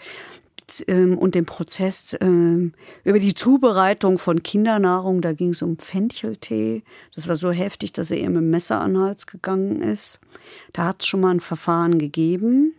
ähm, 0.88 1.17
und 1.17 1.36
dem 1.36 1.45
Prozess 1.45 2.17
ähm, 2.21 2.73
über 3.04 3.19
die 3.19 3.34
Zubereitung 3.34 4.17
von 4.17 4.43
Kindernahrung. 4.43 5.21
Da 5.21 5.34
ging 5.34 5.49
es 5.49 5.62
um 5.62 5.78
Fencheltee. 5.78 6.84
Das 7.15 7.28
war 7.28 7.36
so 7.36 7.52
heftig, 7.52 7.93
dass 7.93 8.12
er 8.12 8.17
ihr 8.17 8.30
mit 8.30 8.41
dem 8.41 8.49
Messer 8.49 8.82
an 8.82 8.93
den 8.93 9.04
Hals 9.04 9.28
gegangen 9.28 9.82
ist. 9.82 10.19
Da 10.73 10.86
hat 10.86 11.02
es 11.02 11.08
schon 11.08 11.21
mal 11.21 11.32
ein 11.32 11.39
Verfahren 11.39 11.99
gegeben. 11.99 12.73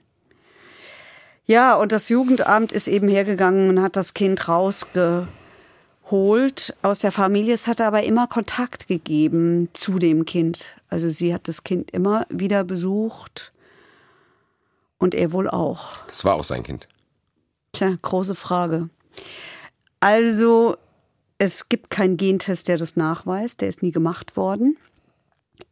Ja, 1.47 1.75
und 1.77 1.93
das 1.93 2.09
Jugendamt 2.09 2.73
ist 2.73 2.89
eben 2.89 3.09
hergegangen 3.09 3.69
und 3.69 3.83
hat 3.83 3.97
das 3.97 4.15
Kind 4.15 4.49
rausgeholt 4.49 5.27
aus 6.81 7.01
der 7.01 7.13
Familie. 7.13 7.53
Es 7.53 7.67
hat 7.67 7.83
aber 7.83 8.03
immer 8.03 8.27
Kontakt 8.27 8.89
gegeben 8.89 9.69
zu 9.75 9.99
dem 9.99 10.25
Kind. 10.25 10.77
Also 10.89 11.11
sie 11.11 11.35
hat 11.35 11.47
das 11.49 11.63
Kind 11.63 11.91
immer 11.91 12.27
wieder 12.31 12.65
besucht 12.65 13.51
und 14.97 15.15
er 15.15 15.33
wohl 15.33 15.51
auch. 15.51 15.99
Das 16.07 16.25
war 16.25 16.35
auch 16.35 16.45
sein 16.45 16.63
Kind. 16.63 16.89
Tja, 17.75 17.97
große 18.01 18.37
Frage. 18.37 18.89
Also, 19.99 20.77
es 21.39 21.69
gibt 21.69 21.91
keinen 21.91 22.17
Gentest, 22.17 22.69
der 22.69 22.79
das 22.79 22.95
nachweist. 22.95 23.61
Der 23.61 23.69
ist 23.69 23.83
nie 23.83 23.91
gemacht 23.91 24.37
worden. 24.37 24.79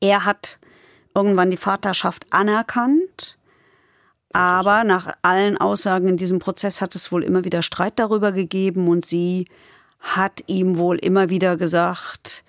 Er 0.00 0.24
hat 0.24 0.58
irgendwann 1.14 1.52
die 1.52 1.56
Vaterschaft 1.56 2.26
anerkannt. 2.30 3.38
Aber 4.32 4.82
nach 4.82 5.14
allen 5.22 5.56
Aussagen 5.58 6.08
in 6.08 6.16
diesem 6.16 6.40
Prozess 6.40 6.80
hat 6.80 6.96
es 6.96 7.12
wohl 7.12 7.22
immer 7.22 7.44
wieder 7.44 7.62
Streit 7.62 8.00
darüber 8.00 8.32
gegeben 8.32 8.88
und 8.88 9.06
sie 9.06 9.46
hat 10.00 10.42
ihm 10.48 10.78
wohl 10.78 10.98
immer 10.98 11.28
wieder 11.28 11.56
gesagt, 11.56 12.42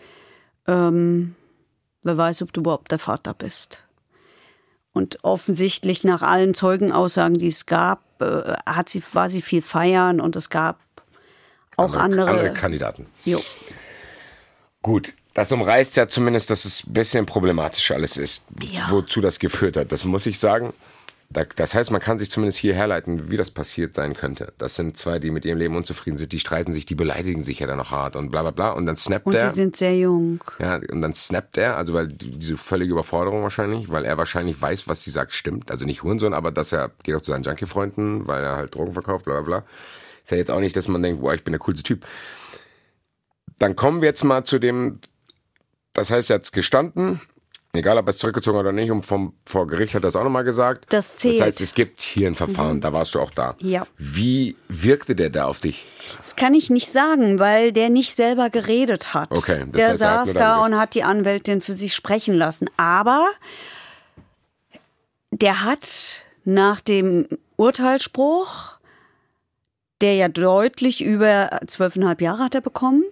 ähm, 0.66 1.36
wer 2.02 2.18
weiß, 2.18 2.42
ob 2.42 2.54
du 2.54 2.62
überhaupt 2.62 2.92
der 2.92 3.00
Vater 3.00 3.36
bist. 3.36 3.84
Und 4.94 5.24
offensichtlich 5.24 6.04
nach 6.04 6.24
allen 6.24 6.56
Zeugenaussagen, 6.56 7.38
die 7.38 7.48
es 7.48 7.68
gab, 7.68 8.02
äh, 8.24 8.54
hat 8.66 8.90
sie, 8.90 9.02
war 9.14 9.30
sie 9.30 9.42
viel 9.42 9.62
feiern 9.62 10.20
und 10.22 10.36
es 10.36 10.50
gab 10.50 10.80
auch 11.78 11.96
andere. 11.96 12.30
andere 12.30 12.54
Kandidaten. 12.54 13.08
jo. 13.26 13.42
Gut, 14.82 15.14
das 15.34 15.52
umreißt 15.52 15.96
ja 15.96 16.08
zumindest, 16.08 16.50
dass 16.50 16.66
es 16.66 16.86
ein 16.86 16.94
bisschen 16.94 17.26
problematisch 17.26 17.90
alles 17.92 18.18
ist, 18.18 18.46
Ja. 18.62 18.88
wozu 18.90 19.22
das 19.22 19.40
geführt 19.40 19.78
hat. 19.78 19.92
Das 19.92 20.04
muss 20.04 20.26
ich 20.26 20.40
sagen. 20.40 20.74
Das 21.30 21.74
heißt, 21.74 21.90
man 21.90 22.00
kann 22.02 22.20
sich 22.20 22.30
zumindest 22.30 22.60
hier 22.60 22.76
herleiten, 22.76 23.32
wie 23.32 23.38
das 23.38 23.50
passiert 23.50 23.96
sein 23.96 24.14
könnte. 24.14 24.54
Das 24.60 24.76
sind 24.76 24.98
zwei, 24.98 25.18
die 25.18 25.32
mit 25.32 25.46
ihrem 25.46 25.58
Leben 25.58 25.76
unzufrieden 25.76 26.18
sind, 26.18 26.32
die 26.32 26.40
streiten 26.40 26.74
sich, 26.74 26.86
die 26.86 26.94
beleidigen 26.96 27.44
sich 27.44 27.60
ja 27.60 27.66
dann 27.68 27.78
noch 27.78 27.90
hart 27.92 28.16
und 28.16 28.30
bla 28.30 28.44
bla 28.44 28.52
bla. 28.52 28.72
Und 28.72 28.86
dann 28.86 28.98
snappt 28.98 29.26
Und 29.26 29.34
er. 29.34 29.50
die 29.50 29.56
sind 29.56 29.76
sehr 29.76 29.98
jung. 29.98 30.44
Ja, 30.60 30.76
und 30.76 31.02
dann 31.02 31.16
snappt 31.16 31.58
er, 31.58 31.78
also 31.78 31.94
weil 31.94 32.08
die- 32.08 32.38
diese 32.38 32.58
völlige 32.58 32.92
Überforderung 32.94 33.42
wahrscheinlich, 33.42 33.90
weil 33.90 34.06
er 34.06 34.18
wahrscheinlich 34.20 34.62
weiß, 34.62 34.88
was 34.88 35.04
sie 35.04 35.12
sagt, 35.12 35.32
stimmt. 35.32 35.72
Also 35.72 35.86
nicht 35.86 36.04
Hurensohn, 36.04 36.34
aber 36.36 36.52
dass 36.52 36.72
er 36.72 36.92
geht 37.02 37.16
auch 37.16 37.22
zu 37.22 37.32
seinen 37.32 37.44
Junkie-Freunden, 37.44 38.28
weil 38.28 38.44
er 38.44 38.56
halt 38.58 38.76
Drogen 38.76 38.94
verkauft, 38.94 39.26
bla 39.26 39.42
bla 39.42 39.60
bla. 39.62 39.66
Ist 40.24 40.32
ja 40.32 40.38
jetzt 40.38 40.52
auch 40.52 40.60
nicht, 40.60 40.76
dass 40.76 40.88
man 40.88 41.02
denkt, 41.02 41.22
boah, 41.22 41.34
ich 41.34 41.44
bin 41.44 41.52
der 41.54 41.60
coolste 41.60 41.84
Typ. 41.84 42.06
Dann 43.60 43.76
kommen 43.76 44.02
wir 44.02 44.08
jetzt 44.10 44.24
mal 44.24 44.44
zu 44.44 44.60
dem, 44.60 45.00
das 45.94 46.12
heißt, 46.12 46.30
er 46.30 46.36
hat 46.36 46.52
gestanden, 46.54 47.22
egal 47.76 47.98
ob 47.98 48.08
er 48.08 48.12
es 48.12 48.18
zurückgezogen 48.18 48.58
hat 48.58 48.66
oder 48.66 48.72
nicht, 48.72 48.92
und 48.92 49.04
vom, 49.06 49.34
vor 49.46 49.68
Gericht 49.68 49.96
hat 49.96 50.04
er 50.04 50.10
es 50.10 50.16
auch 50.16 50.24
nochmal 50.24 50.44
gesagt. 50.44 50.86
Das 50.90 51.16
zählt. 51.16 51.40
Das 51.40 51.48
heißt, 51.48 51.62
es 51.62 51.74
gibt 51.74 52.02
hier 52.02 52.28
ein 52.28 52.36
Verfahren, 52.36 52.82
da 52.82 52.94
warst 52.94 53.16
du 53.16 53.20
auch 53.20 53.32
da. 53.32 53.56
Ja. 53.60 53.88
Wie 53.98 54.56
wirkte 54.68 55.16
der 55.16 55.30
da 55.30 55.46
auf 55.46 55.60
dich? 55.60 55.86
Das 56.18 56.36
kann 56.36 56.54
ich 56.54 56.70
nicht 56.70 56.92
sagen, 56.92 57.40
weil 57.40 57.72
der 57.72 57.90
nicht 57.90 58.14
selber 58.14 58.50
geredet 58.50 59.14
hat. 59.14 59.32
Okay, 59.32 59.66
das 59.68 59.72
der 59.72 59.88
heißt, 59.90 60.00
saß 60.00 60.34
da 60.34 60.64
und 60.64 60.78
hat 60.78 60.94
die 60.94 61.04
Anwältin 61.04 61.62
für 61.62 61.74
sich 61.74 61.96
sprechen 61.96 62.36
lassen. 62.36 62.70
Aber 62.78 63.26
der 65.32 65.64
hat 65.64 66.24
nach 66.46 66.82
dem 66.82 67.28
Urteilsspruch, 67.56 68.78
der 70.02 70.16
ja 70.16 70.28
deutlich 70.28 71.04
über 71.04 71.60
zwölfeinhalb 71.66 72.22
Jahre 72.22 72.44
hat 72.44 72.56
er 72.56 72.62
bekommen. 72.62 73.04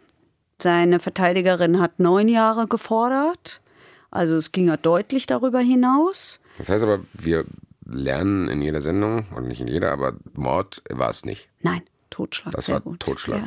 Seine 0.61 0.99
Verteidigerin 0.99 1.79
hat 1.79 1.99
neun 1.99 2.27
Jahre 2.27 2.67
gefordert. 2.67 3.61
Also 4.11 4.35
es 4.35 4.51
ging 4.51 4.67
ja 4.67 4.77
deutlich 4.77 5.25
darüber 5.25 5.59
hinaus. 5.59 6.39
Das 6.57 6.69
heißt 6.69 6.83
aber, 6.83 6.99
wir 7.13 7.45
lernen 7.85 8.47
in 8.49 8.61
jeder 8.61 8.81
Sendung, 8.81 9.25
und 9.35 9.47
nicht 9.47 9.61
in 9.61 9.67
jeder, 9.67 9.91
aber 9.91 10.13
Mord 10.33 10.83
war 10.89 11.09
es 11.09 11.25
nicht. 11.25 11.47
Nein, 11.61 11.81
Totschlag. 12.09 12.53
Das 12.53 12.65
sehr 12.65 12.75
war 12.75 12.81
gut. 12.81 12.99
Totschlag. 12.99 13.41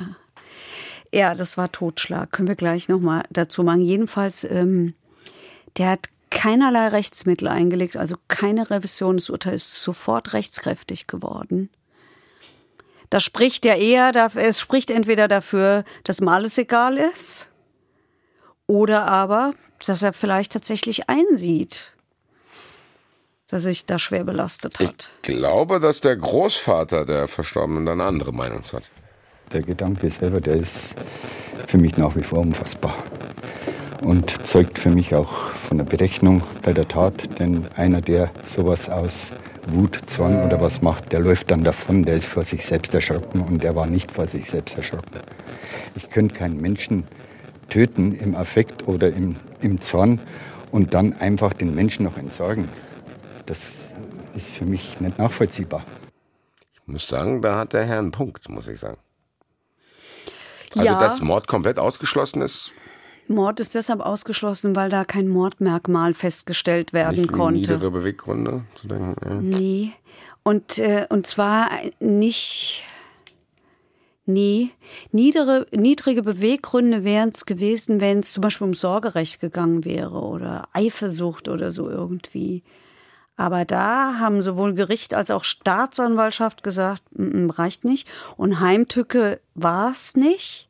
Ja. 1.12 1.18
ja, 1.18 1.35
das 1.35 1.57
war 1.57 1.70
Totschlag. 1.70 2.33
Können 2.33 2.48
wir 2.48 2.57
gleich 2.57 2.88
nochmal 2.88 3.24
dazu 3.31 3.62
machen. 3.62 3.83
Jedenfalls, 3.83 4.44
ähm, 4.44 4.94
der 5.77 5.90
hat 5.90 6.09
keinerlei 6.31 6.88
Rechtsmittel 6.88 7.46
eingelegt, 7.48 7.96
also 7.96 8.16
keine 8.29 8.68
Revision 8.70 9.18
des 9.18 9.31
Urteils, 9.31 9.66
ist 9.66 9.83
sofort 9.83 10.33
rechtskräftig 10.33 11.07
geworden. 11.07 11.70
Das 13.11 13.22
spricht 13.22 13.64
ja 13.64 13.77
eher, 13.77 14.11
dafür, 14.11 14.42
es 14.42 14.59
spricht 14.59 14.90
entweder 14.90 15.29
dafür, 15.29 15.85
dass 16.03 16.20
ihm 16.20 16.29
alles 16.29 16.59
egal 16.59 16.98
ist, 16.98 17.50
oder 18.66 19.09
aber, 19.09 19.53
dass 19.87 20.03
er 20.03 20.12
vielleicht 20.12 20.53
tatsächlich 20.53 21.09
einsieht, 21.09 21.92
dass 23.48 23.64
er 23.64 23.70
sich 23.70 23.87
da 23.87 23.98
schwer 23.98 24.24
belastet 24.24 24.79
hat. 24.79 25.11
Ich 25.16 25.22
glaube, 25.22 25.81
dass 25.81 26.00
der 26.00 26.16
Großvater 26.16 27.05
der 27.05 27.29
Verstorbenen 27.29 27.87
da 27.87 27.92
eine 27.92 28.05
andere 28.05 28.33
Meinung 28.33 28.62
hat. 28.72 28.85
Der 29.53 29.62
Gedanke 29.62 30.11
selber, 30.11 30.40
der 30.40 30.57
ist 30.57 30.94
für 31.66 31.79
mich 31.79 31.96
nach 31.96 32.16
wie 32.16 32.22
vor 32.22 32.40
unfassbar. 32.40 32.96
Und 34.00 34.46
zeugt 34.46 34.79
für 34.79 34.90
mich 34.90 35.14
auch 35.14 35.50
von 35.68 35.79
der 35.79 35.85
Berechnung 35.85 36.42
bei 36.62 36.72
der 36.72 36.88
Tat. 36.88 37.38
Denn 37.38 37.66
einer, 37.77 38.00
der 38.00 38.31
sowas 38.44 38.88
aus 38.88 39.31
Wut, 39.66 39.98
Zorn 40.07 40.44
oder 40.44 40.61
was 40.61 40.83
macht, 40.83 41.12
der 41.12 41.20
läuft 41.20 41.50
dann 41.50 41.64
davon, 41.64 42.03
der 42.03 42.16
ist 42.16 42.27
vor 42.27 42.42
sich 42.42 42.66
selbst 42.66 42.92
erschrocken 42.94 43.42
und 43.42 43.62
der 43.62 43.74
war 43.77 43.87
nicht 43.87 44.11
vor 44.11 44.27
sich 44.27 44.50
selbst 44.50 44.77
erschrocken. 44.77 45.20
Ich 45.94 46.11
könnte 46.11 46.35
keinen 46.35 46.61
Menschen 46.61 47.05
töten 47.68 48.14
im 48.14 48.35
Affekt 48.35 48.87
oder 48.88 49.09
im, 49.09 49.37
im 49.61 49.81
Zorn 49.81 50.20
und 50.70 50.94
dann 50.94 51.12
einfach 51.14 51.53
den 51.53 51.74
Menschen 51.74 52.05
noch 52.05 52.16
entsorgen. 52.18 52.68
Das 53.46 53.92
ist 54.35 54.50
für 54.50 54.64
mich 54.64 55.00
nicht 55.00 55.18
nachvollziehbar. 55.18 55.85
Ich 56.74 56.81
muss 56.87 57.07
sagen, 57.07 57.40
da 57.42 57.59
hat 57.59 57.72
der 57.72 57.85
Herr 57.85 57.98
einen 57.98 58.11
Punkt, 58.11 58.48
muss 58.48 58.68
ich 58.68 58.79
sagen. 58.81 58.98
Also, 60.74 60.85
Ja. 60.85 60.98
dass 60.98 61.20
Mord 61.20 61.46
komplett 61.46 61.79
ausgeschlossen 61.79 62.42
ist, 62.42 62.72
Mord 63.27 63.59
ist 63.59 63.74
deshalb 63.74 64.00
ausgeschlossen, 64.00 64.77
weil 64.77 64.90
da 64.90 65.07
kein 65.07 65.29
Mordmerkmal 65.29 66.12
festgestellt 66.12 66.92
werden 66.92 67.22
nicht 67.22 67.33
konnte. 67.33 67.59
niedere 67.61 67.90
Beweggründe 67.90 68.64
zu 68.74 68.87
denken. 68.87 69.14
Ja. 69.24 69.35
Nee. 69.40 69.92
Und, 70.42 70.79
äh, 70.79 71.07
und 71.09 71.27
zwar 71.27 71.70
nicht. 72.00 72.85
Nee, 74.26 74.70
niedere, 75.12 75.66
niedrige 75.70 76.22
Beweggründe 76.22 77.04
wären 77.04 77.28
es 77.28 77.44
gewesen, 77.44 78.00
wenn 78.00 78.20
es 78.20 78.32
zum 78.32 78.40
Beispiel 78.40 78.66
um 78.66 78.74
Sorgerecht 78.74 79.40
gegangen 79.40 79.84
wäre 79.84 80.18
oder 80.22 80.66
Eifersucht 80.72 81.48
oder 81.48 81.72
so 81.72 81.88
irgendwie. 81.90 82.62
Aber 83.37 83.64
da 83.64 84.18
haben 84.20 84.40
sowohl 84.42 84.74
Gericht 84.74 85.12
als 85.12 85.30
auch 85.30 85.44
Staatsanwaltschaft 85.44 86.62
gesagt, 86.62 87.02
"Mm, 87.12 87.46
mm, 87.46 87.50
reicht 87.50 87.84
nicht. 87.84 88.08
Und 88.37 88.60
Heimtücke 88.60 89.40
war 89.54 89.90
es 89.90 90.16
nicht, 90.16 90.63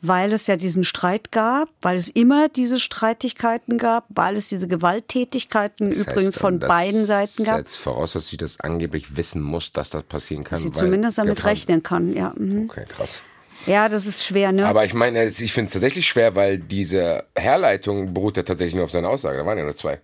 weil 0.00 0.32
es 0.32 0.46
ja 0.46 0.56
diesen 0.56 0.84
Streit 0.84 1.32
gab, 1.32 1.68
weil 1.82 1.96
es 1.96 2.08
immer 2.08 2.48
diese 2.48 2.78
Streitigkeiten 2.78 3.78
gab, 3.78 4.04
weil 4.10 4.36
es 4.36 4.48
diese 4.48 4.68
Gewalttätigkeiten 4.68 5.90
Das 5.90 5.98
übrigens 5.98 6.26
heißt, 6.26 6.38
von 6.38 6.60
das 6.60 6.68
beiden 6.68 7.04
Seiten 7.04 7.44
gab. 7.44 7.58
setzt 7.58 7.78
voraus, 7.78 8.12
dass 8.12 8.28
sie 8.28 8.36
das 8.36 8.60
angeblich 8.60 9.16
wissen 9.16 9.42
muss, 9.42 9.72
dass 9.72 9.90
das 9.90 10.04
passieren 10.04 10.44
kann. 10.44 10.58
Sie 10.58 10.68
weil 10.68 10.74
zumindest 10.74 11.18
damit 11.18 11.36
Gefahr- 11.36 11.50
rechnen 11.50 11.82
kann, 11.82 12.12
ja. 12.14 12.32
mhm. 12.36 12.68
Okay, 12.70 12.84
krass. 12.88 13.22
Ja, 13.66 13.88
das 13.88 14.06
ist 14.06 14.24
schwer, 14.24 14.52
ne? 14.52 14.66
Aber 14.68 14.84
ich 14.84 14.94
meine, 14.94 15.24
ich 15.26 15.52
finde 15.52 15.66
es 15.66 15.72
tatsächlich 15.72 16.06
schwer, 16.06 16.36
weil 16.36 16.58
diese 16.58 17.24
Herleitung 17.36 18.14
beruht 18.14 18.36
ja 18.36 18.44
tatsächlich 18.44 18.76
nur 18.76 18.84
auf 18.84 18.92
seiner 18.92 19.08
Aussage. 19.10 19.38
Da 19.38 19.46
waren 19.46 19.58
ja 19.58 19.64
nur 19.64 19.74
zwei. 19.74 20.00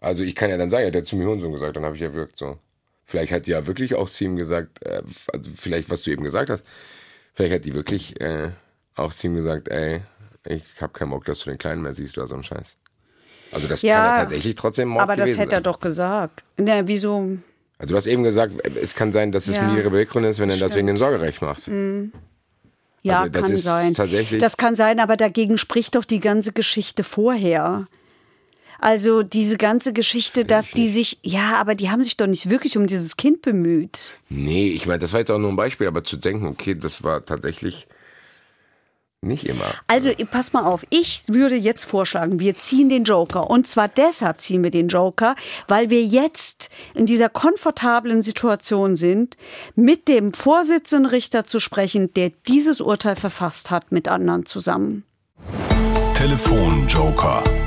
Also 0.00 0.22
ich 0.22 0.34
kann 0.34 0.48
ja 0.48 0.56
dann 0.56 0.70
sagen, 0.70 0.84
ja, 0.84 0.90
der 0.90 1.02
hat 1.02 1.06
zu 1.08 1.16
mir 1.16 1.26
Hurensohn 1.26 1.52
gesagt, 1.52 1.76
dann 1.76 1.84
habe 1.84 1.96
ich 1.96 2.00
ja 2.02 2.14
wirkt 2.14 2.38
so. 2.38 2.58
Vielleicht 3.04 3.30
hat 3.30 3.46
die 3.46 3.50
ja 3.50 3.66
wirklich 3.66 3.94
auch 3.94 4.08
zu 4.08 4.24
ihm 4.24 4.36
gesagt, 4.36 4.82
äh, 4.86 5.02
also 5.32 5.50
vielleicht, 5.54 5.90
was 5.90 6.02
du 6.02 6.10
eben 6.10 6.24
gesagt 6.24 6.48
hast, 6.48 6.64
vielleicht 7.34 7.52
hat 7.54 7.64
die 7.66 7.74
wirklich 7.74 8.18
äh, 8.22 8.48
auch 8.96 9.12
zu 9.12 9.26
ihm 9.26 9.34
gesagt, 9.36 9.68
ey, 9.68 10.00
ich 10.46 10.62
habe 10.80 10.92
keinen 10.92 11.10
Bock, 11.10 11.24
dass 11.24 11.40
du 11.40 11.50
den 11.50 11.58
Kleinen 11.58 11.82
mehr 11.82 11.94
siehst 11.94 12.16
oder 12.18 12.26
so 12.26 12.34
ein 12.34 12.44
Scheiß. 12.44 12.76
Also 13.52 13.66
das 13.68 13.82
Ja, 13.82 13.94
kann 13.96 14.04
ja 14.04 14.16
tatsächlich 14.22 14.54
trotzdem 14.54 14.88
Mord 14.88 15.02
aber 15.02 15.16
das 15.16 15.30
hätte 15.30 15.50
er 15.52 15.56
sein. 15.56 15.62
doch 15.62 15.80
gesagt. 15.80 16.44
Na, 16.56 16.86
wieso? 16.86 17.36
Also 17.78 17.92
du 17.92 17.96
hast 17.96 18.06
eben 18.06 18.22
gesagt, 18.22 18.54
es 18.80 18.94
kann 18.94 19.12
sein, 19.12 19.32
dass 19.32 19.46
es 19.48 19.56
Ja, 19.56 19.62
mehrere 19.64 19.90
Beweggründe 19.90 20.28
ist, 20.28 20.38
wenn 20.38 20.48
er 20.50 20.56
das 20.56 20.70
deswegen 20.70 20.86
den 20.86 20.96
stimmt. 20.96 21.10
Sorgerecht 21.10 21.42
macht. 21.42 21.68
Ja, 23.02 23.18
Also 23.20 23.30
das 23.30 23.42
kann 23.46 23.52
ist 23.52 23.62
sein. 23.64 23.94
tatsächlich- 23.94 24.40
Das 24.40 24.56
kann 24.56 24.76
sein, 24.76 25.00
aber 25.00 25.16
dagegen 25.16 25.58
spricht 25.58 25.96
doch 25.96 26.04
die 26.04 26.20
ganze 26.20 26.52
Geschichte 26.52 27.02
vorher. 27.04 27.88
Also 28.78 29.22
diese 29.22 29.58
ganze 29.58 29.92
Geschichte, 29.92 30.44
dass 30.44 30.70
die 30.70 30.88
sich, 30.88 31.18
ja, 31.22 31.56
aber 31.60 31.74
die 31.76 31.90
haben 31.90 32.02
sich 32.02 32.16
doch 32.16 32.26
nicht 32.26 32.48
wirklich 32.50 32.76
um 32.76 32.86
dieses 32.86 33.16
Kind 33.16 33.42
bemüht. 33.42 34.12
Nee, 34.28 34.70
ich 34.70 34.86
meine, 34.86 34.98
das 35.00 35.12
war 35.12 35.20
jetzt 35.20 35.30
auch 35.30 35.38
nur 35.38 35.50
ein 35.50 35.56
Beispiel, 35.56 35.86
aber 35.86 36.02
zu 36.04 36.16
denken, 36.16 36.46
okay, 36.46 36.74
das 36.74 37.04
war 37.04 37.24
tatsächlich 37.24 37.86
nicht 39.22 39.46
immer. 39.46 39.72
Also 39.86 40.10
pass 40.30 40.52
mal 40.52 40.64
auf, 40.64 40.84
ich 40.90 41.22
würde 41.28 41.54
jetzt 41.54 41.84
vorschlagen, 41.84 42.40
wir 42.40 42.56
ziehen 42.56 42.88
den 42.88 43.04
Joker. 43.04 43.48
Und 43.50 43.68
zwar 43.68 43.88
deshalb 43.88 44.40
ziehen 44.40 44.62
wir 44.62 44.70
den 44.70 44.88
Joker, 44.88 45.36
weil 45.68 45.90
wir 45.90 46.02
jetzt 46.04 46.70
in 46.94 47.06
dieser 47.06 47.28
komfortablen 47.28 48.22
Situation 48.22 48.96
sind, 48.96 49.36
mit 49.76 50.08
dem 50.08 50.34
Vorsitzenden 50.34 51.06
Richter 51.06 51.46
zu 51.46 51.60
sprechen, 51.60 52.12
der 52.14 52.32
dieses 52.48 52.80
Urteil 52.80 53.16
verfasst 53.16 53.70
hat 53.70 53.92
mit 53.92 54.08
anderen 54.08 54.44
zusammen. 54.46 55.04
Telefonjoker. 56.14 57.42
Oh, 57.46 57.61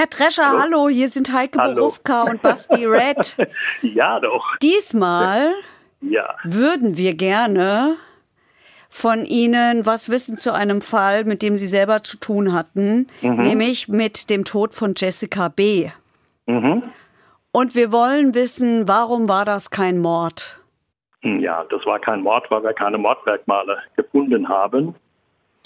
Herr 0.00 0.06
Drescher, 0.06 0.58
hallo, 0.58 0.88
hier 0.88 1.10
sind 1.10 1.30
Heike 1.30 1.58
Hallo. 1.58 1.74
Borufka 1.74 2.22
und 2.22 2.40
Basti 2.40 2.86
Red. 2.86 3.36
ja 3.82 4.18
doch. 4.18 4.56
Diesmal 4.62 5.52
Ja. 6.00 6.36
würden 6.42 6.96
wir 6.96 7.12
gerne 7.12 7.96
von 8.88 9.26
Ihnen 9.26 9.84
was 9.84 10.08
wissen 10.08 10.38
zu 10.38 10.54
einem 10.54 10.80
Fall, 10.80 11.24
mit 11.24 11.42
dem 11.42 11.58
Sie 11.58 11.66
selber 11.66 12.02
zu 12.02 12.16
tun 12.16 12.54
hatten, 12.54 13.08
nämlich 13.20 13.88
mit 13.88 14.30
dem 14.30 14.46
Tod 14.46 14.72
von 14.72 14.94
Jessica 14.96 15.48
B. 15.48 15.90
Und 16.46 17.74
wir 17.74 17.92
wollen 17.92 18.34
wissen, 18.34 18.88
warum 18.88 19.28
war 19.28 19.44
das 19.44 19.70
kein 19.70 19.98
Mord? 19.98 20.58
Hm, 21.20 21.40
Ja, 21.40 21.62
das 21.68 21.84
war 21.84 21.98
kein 21.98 22.22
Mord, 22.22 22.50
weil 22.50 22.62
wir 22.62 22.72
keine 22.72 22.96
Mordmerkmale 22.96 23.76
gefunden 23.96 24.48
haben. 24.48 24.94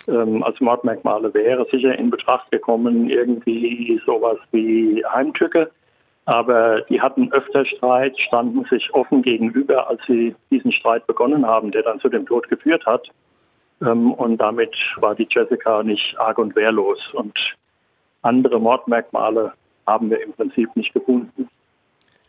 Ähm, 0.09 0.43
als 0.43 0.61
Mordmerkmale 0.61 1.33
wäre 1.33 1.67
sicher 1.71 1.99
in 1.99 2.11
Betracht 2.11 2.51
gekommen 2.51 3.09
irgendwie 3.09 4.01
sowas 4.05 4.39
wie 4.53 5.05
Heimtücke. 5.05 5.71
Aber 6.27 6.83
die 6.83 7.01
hatten 7.01 7.31
öfter 7.33 7.65
Streit, 7.65 8.19
standen 8.19 8.65
sich 8.65 8.93
offen 8.95 9.23
gegenüber, 9.23 9.89
als 9.89 10.01
sie 10.07 10.35
diesen 10.51 10.73
Streit 10.73 11.07
begonnen 11.07 11.47
haben, 11.47 11.71
der 11.71 11.83
dann 11.83 12.01
zu 12.01 12.09
dem 12.09 12.27
Tod 12.27 12.49
geführt 12.49 12.87
hat. 12.87 13.09
Ähm, 13.83 14.13
und 14.13 14.39
damit 14.39 14.77
war 14.99 15.15
die 15.15 15.29
Jessica 15.31 15.83
nicht 15.83 16.19
arg 16.19 16.39
und 16.39 16.57
wehrlos. 16.57 16.99
Und 17.13 17.57
andere 18.23 18.59
Mordmerkmale 18.61 19.53
haben 19.87 20.11
wir 20.11 20.23
im 20.23 20.33
Prinzip 20.33 20.75
nicht 20.77 20.95
gefunden. 20.95 21.49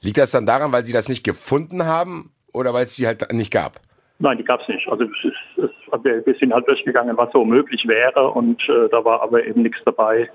Liegt 0.01 0.17
das 0.17 0.31
dann 0.31 0.45
daran, 0.45 0.71
weil 0.71 0.85
sie 0.85 0.93
das 0.93 1.09
nicht 1.09 1.23
gefunden 1.23 1.85
haben 1.85 2.31
oder 2.53 2.73
weil 2.73 2.83
es 2.83 2.95
sie 2.95 3.07
halt 3.07 3.31
nicht 3.33 3.51
gab? 3.51 3.79
Nein, 4.19 4.37
die 4.37 4.43
gab 4.43 4.61
es 4.61 4.67
nicht. 4.69 4.87
Also 4.87 5.03
es 5.03 5.23
ist, 5.25 5.63
es, 5.65 6.03
wir 6.03 6.35
sind 6.39 6.53
halt 6.53 6.67
durchgegangen, 6.67 7.17
was 7.17 7.31
so 7.33 7.43
möglich 7.43 7.85
wäre 7.87 8.29
und 8.31 8.61
äh, 8.69 8.87
da 8.89 9.03
war 9.03 9.21
aber 9.21 9.43
eben 9.45 9.61
nichts 9.63 9.79
dabei, 9.85 10.29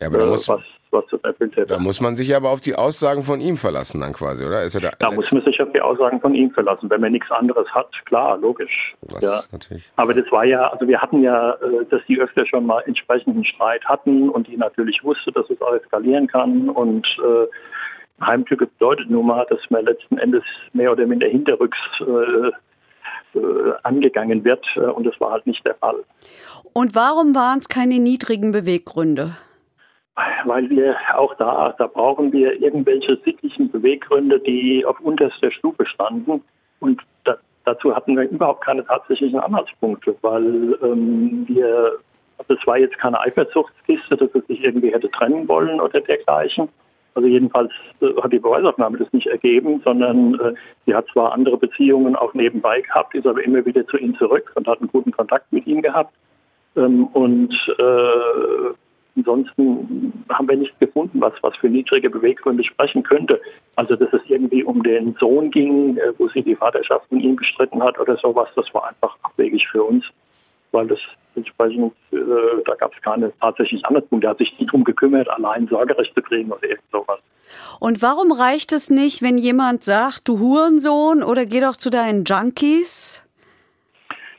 Ja, 0.00 0.06
aber 0.08 0.18
da 0.18 0.24
äh, 0.24 0.28
muss, 0.28 0.48
was, 0.48 0.62
was 0.90 1.04
das 1.10 1.20
erfüllt 1.22 1.54
hätte. 1.56 1.66
da 1.66 1.78
muss 1.78 2.00
man 2.00 2.16
sich 2.16 2.34
aber 2.34 2.48
auf 2.48 2.60
die 2.62 2.74
Aussagen 2.74 3.22
von 3.22 3.40
ihm 3.42 3.58
verlassen 3.58 4.00
dann 4.00 4.14
quasi, 4.14 4.46
oder? 4.46 4.62
Ist 4.62 4.74
er 4.76 4.80
da, 4.80 4.90
Da 4.98 5.10
muss 5.10 5.30
man 5.30 5.42
sich 5.44 5.60
auf 5.60 5.70
die 5.72 5.80
Aussagen 5.82 6.20
von 6.22 6.34
ihm 6.34 6.50
verlassen. 6.52 6.88
Wenn 6.88 7.02
man 7.02 7.12
nichts 7.12 7.30
anderes 7.30 7.68
hat, 7.74 7.90
klar, 8.06 8.38
logisch. 8.38 8.94
Das 9.02 9.22
Ja. 9.22 9.40
natürlich. 9.52 9.84
Aber 9.96 10.14
das 10.14 10.30
war 10.32 10.44
ja, 10.46 10.66
also 10.68 10.88
wir 10.88 10.98
hatten 11.02 11.22
ja, 11.22 11.50
äh, 11.52 11.84
dass 11.90 12.00
die 12.08 12.18
öfter 12.18 12.46
schon 12.46 12.64
mal 12.64 12.80
entsprechenden 12.86 13.44
Streit 13.44 13.84
hatten 13.84 14.30
und 14.30 14.46
die 14.46 14.56
natürlich 14.56 15.04
wusste, 15.04 15.32
dass 15.32 15.50
es 15.50 15.60
auch 15.60 15.74
eskalieren 15.74 16.26
kann. 16.28 16.70
Und 16.70 17.06
äh, 17.22 18.24
Heimtücke 18.24 18.66
bedeutet 18.66 19.10
nun 19.10 19.26
mal, 19.26 19.46
dass 19.50 19.60
man 19.68 19.84
letzten 19.84 20.16
Endes 20.18 20.42
mehr 20.72 20.90
oder 20.90 21.06
minder 21.06 21.28
hinterrücks 21.28 21.78
äh, 22.00 22.50
angegangen 23.82 24.44
wird. 24.44 24.66
äh, 24.76 24.80
Und 24.80 25.06
das 25.06 25.20
war 25.20 25.32
halt 25.32 25.46
nicht 25.46 25.64
der 25.66 25.74
Fall. 25.74 26.04
Und 26.72 26.94
warum 26.94 27.34
waren 27.34 27.58
es 27.58 27.68
keine 27.68 27.98
niedrigen 27.98 28.52
Beweggründe? 28.52 29.36
Weil 30.44 30.68
wir 30.68 30.96
auch 31.14 31.34
da, 31.34 31.74
da 31.78 31.86
brauchen 31.86 32.32
wir 32.32 32.60
irgendwelche 32.60 33.18
sittlichen 33.24 33.70
Beweggründe, 33.70 34.40
die 34.40 34.84
auf 34.84 34.98
unterster 35.00 35.50
Stufe 35.52 35.86
standen. 35.86 36.42
Und 36.80 37.02
da, 37.24 37.36
dazu 37.64 37.94
hatten 37.94 38.16
wir 38.16 38.28
überhaupt 38.28 38.64
keine 38.64 38.84
tatsächlichen 38.84 39.38
Anhaltspunkte, 39.38 40.16
weil 40.22 40.76
ähm, 40.82 41.44
wir, 41.46 41.98
also 42.38 42.54
es 42.54 42.66
war 42.66 42.78
jetzt 42.78 42.98
keine 42.98 43.20
Eifersuchtskiste, 43.20 44.16
dass 44.16 44.30
es 44.34 44.46
sich 44.48 44.64
irgendwie 44.64 44.92
hätte 44.92 45.10
trennen 45.10 45.46
wollen 45.46 45.80
oder 45.80 46.00
dergleichen. 46.00 46.68
Also 47.18 47.26
jedenfalls 47.26 47.72
äh, 48.00 48.14
hat 48.22 48.32
die 48.32 48.38
Beweisaufnahme 48.38 48.96
das 48.96 49.12
nicht 49.12 49.26
ergeben, 49.26 49.82
sondern 49.84 50.34
äh, 50.34 50.54
sie 50.86 50.94
hat 50.94 51.08
zwar 51.12 51.32
andere 51.32 51.56
Beziehungen 51.56 52.14
auch 52.14 52.32
nebenbei 52.32 52.80
gehabt, 52.80 53.12
ist 53.16 53.26
aber 53.26 53.42
immer 53.42 53.66
wieder 53.66 53.84
zu 53.88 53.96
ihm 53.96 54.16
zurück 54.16 54.52
und 54.54 54.68
hat 54.68 54.78
einen 54.78 54.88
guten 54.88 55.10
Kontakt 55.10 55.52
mit 55.52 55.66
ihm 55.66 55.82
gehabt. 55.82 56.14
Ähm, 56.76 57.08
und 57.08 57.52
äh, 57.80 58.72
ansonsten 59.16 60.12
haben 60.28 60.48
wir 60.48 60.58
nichts 60.58 60.78
gefunden, 60.78 61.20
was, 61.20 61.32
was 61.42 61.56
für 61.56 61.68
niedrige 61.68 62.08
Beweggründe 62.08 62.62
sprechen 62.62 63.02
könnte. 63.02 63.40
Also 63.74 63.96
dass 63.96 64.12
es 64.12 64.22
irgendwie 64.28 64.62
um 64.62 64.84
den 64.84 65.16
Sohn 65.18 65.50
ging, 65.50 65.96
äh, 65.96 66.12
wo 66.18 66.28
sie 66.28 66.42
die 66.42 66.54
Vaterschaft 66.54 67.08
von 67.08 67.18
ihm 67.18 67.34
bestritten 67.34 67.82
hat 67.82 67.98
oder 67.98 68.16
sowas, 68.16 68.48
das 68.54 68.72
war 68.72 68.86
einfach 68.86 69.16
abwegig 69.24 69.66
für 69.66 69.82
uns, 69.82 70.04
weil 70.72 70.86
das 70.86 70.98
entsprechend, 71.34 71.94
äh, 72.12 72.16
da 72.64 72.74
gab 72.74 72.94
es 72.94 73.02
keine 73.02 73.32
tatsächlich 73.40 73.84
Anhaltspunkte. 73.86 74.26
Er 74.26 74.30
hat 74.30 74.38
sich 74.38 74.58
nicht 74.58 74.72
drum 74.72 74.84
gekümmert, 74.84 75.28
allein 75.28 75.68
Sorgerecht 75.68 76.14
zu 76.14 76.22
kriegen 76.22 76.50
oder 76.50 76.64
irgend 76.64 76.90
sowas. 76.92 77.20
Und 77.80 78.02
warum 78.02 78.32
reicht 78.32 78.72
es 78.72 78.90
nicht, 78.90 79.22
wenn 79.22 79.38
jemand 79.38 79.84
sagt, 79.84 80.28
du 80.28 80.38
Hurensohn 80.38 81.22
oder 81.22 81.46
geh 81.46 81.60
doch 81.60 81.76
zu 81.76 81.90
deinen 81.90 82.24
Junkies? 82.24 83.22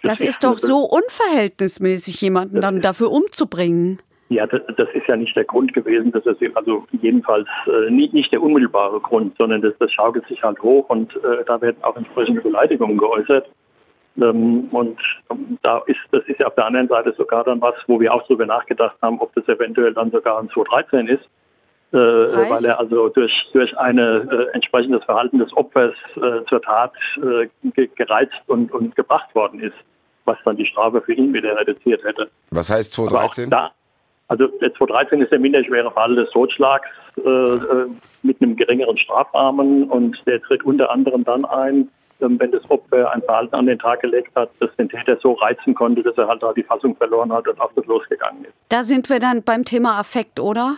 Das 0.04 0.22
ist 0.22 0.44
doch 0.44 0.58
so 0.58 0.78
unverhältnismäßig, 0.80 2.22
jemanden 2.22 2.62
dann 2.62 2.82
dafür 2.82 3.12
umzubringen. 3.12 4.00
Ja, 4.30 4.46
das, 4.46 4.62
das 4.78 4.88
ist 4.94 5.08
ja 5.08 5.15
nicht 5.15 5.36
der 5.36 5.44
Grund 5.44 5.74
gewesen, 5.74 6.12
dass 6.12 6.26
es 6.26 6.38
also 6.54 6.86
jedenfalls 7.02 7.48
äh, 7.65 7.89
nicht, 7.89 8.13
nicht 8.13 8.32
der 8.32 8.42
unmittelbare 8.42 9.00
Grund, 9.00 9.36
sondern 9.38 9.62
das, 9.62 9.74
das 9.80 9.92
schaukelt 9.92 10.28
sich 10.28 10.44
halt 10.44 10.62
hoch 10.62 10.88
und 10.89 11.15
äh, 11.15 11.44
da 11.48 11.60
werden 11.62 11.78
auch 11.82 11.98
entsprechende 11.98 12.42
Beleidigungen 12.42 12.98
geäußert. 12.98 13.50
Ähm, 14.21 14.67
und 14.71 14.99
ähm, 15.32 15.58
da 15.62 15.82
ist, 15.86 15.99
das 16.12 16.23
ist 16.25 16.39
ja 16.39 16.47
auf 16.47 16.55
der 16.55 16.65
anderen 16.65 16.88
Seite 16.88 17.13
sogar 17.17 17.43
dann 17.43 17.62
was, 17.62 17.75
wo 17.88 17.99
wir 17.99 18.13
auch 18.13 18.23
darüber 18.23 18.45
nachgedacht 18.45 18.97
haben, 19.01 19.19
ob 19.19 19.34
das 19.36 19.47
eventuell 19.47 19.93
dann 19.93 20.12
sogar 20.12 20.39
ein 20.39 20.49
213 20.49 21.08
ist. 21.08 21.23
Äh, 21.91 21.97
weil 21.97 22.63
er 22.65 22.79
also 22.79 23.10
durch, 23.10 23.49
durch 23.51 23.75
eine 23.79 24.27
äh, 24.32 24.53
entsprechendes 24.53 25.03
Verhalten 25.05 25.39
des 25.39 25.51
Opfers 25.58 25.95
äh, 26.17 26.45
zur 26.47 26.62
Tat 26.62 26.93
äh, 27.17 27.47
ge 27.71 27.89
gereizt 27.95 28.39
und, 28.45 28.71
und 28.71 28.95
gebracht 28.95 29.34
worden 29.34 29.60
ist, 29.60 29.73
was 30.25 30.38
dann 30.45 30.55
die 30.55 30.67
Strafe 30.67 31.01
für 31.01 31.13
ihn 31.13 31.34
wieder 31.34 31.60
reduziert 31.60 32.03
hätte. 32.03 32.29
Was 32.51 32.69
heißt 32.69 32.99
Aber 32.99 33.08
auch 33.08 33.32
213? 33.32 33.49
Da, 33.49 33.71
also 34.27 34.45
der 34.45 34.71
213 34.75 35.23
ist 35.23 35.32
der 35.32 35.39
minderschwere 35.39 35.89
Fall 35.89 36.13
des 36.13 36.29
Totschlags 36.29 36.88
äh, 37.17 37.27
äh, 37.27 37.88
mit 38.21 38.39
einem 38.39 38.55
geringeren 38.55 38.97
Strafrahmen 38.97 39.89
und 39.89 40.21
der 40.27 40.39
tritt 40.43 40.63
unter 40.63 40.91
anderem 40.91 41.23
dann 41.23 41.43
ein, 41.45 41.89
wenn 42.19 42.51
das 42.51 42.69
Opfer 42.69 43.12
ein 43.12 43.21
Verhalten 43.21 43.55
an 43.55 43.65
den 43.65 43.79
Tag 43.79 44.01
gelegt 44.01 44.32
hat, 44.36 44.49
das 44.60 44.75
den 44.75 44.89
Täter 44.89 45.17
so 45.21 45.34
reizen 45.34 45.73
konnte, 45.73 46.03
dass 46.03 46.17
er 46.17 46.27
halt 46.27 46.43
da 46.43 46.51
die 46.53 46.63
Fassung 46.63 46.95
verloren 46.95 47.32
hat 47.32 47.47
und 47.47 47.60
auf 47.62 47.71
das 47.75 47.86
losgegangen 47.86 48.43
ist. 48.45 48.53
Da 48.69 48.84
sind 48.84 49.10
wir 49.10 49.19
dann 49.19 49.43
beim 49.43 49.63
Thema 49.63 49.99
Affekt, 49.99 50.39
oder? 50.39 50.75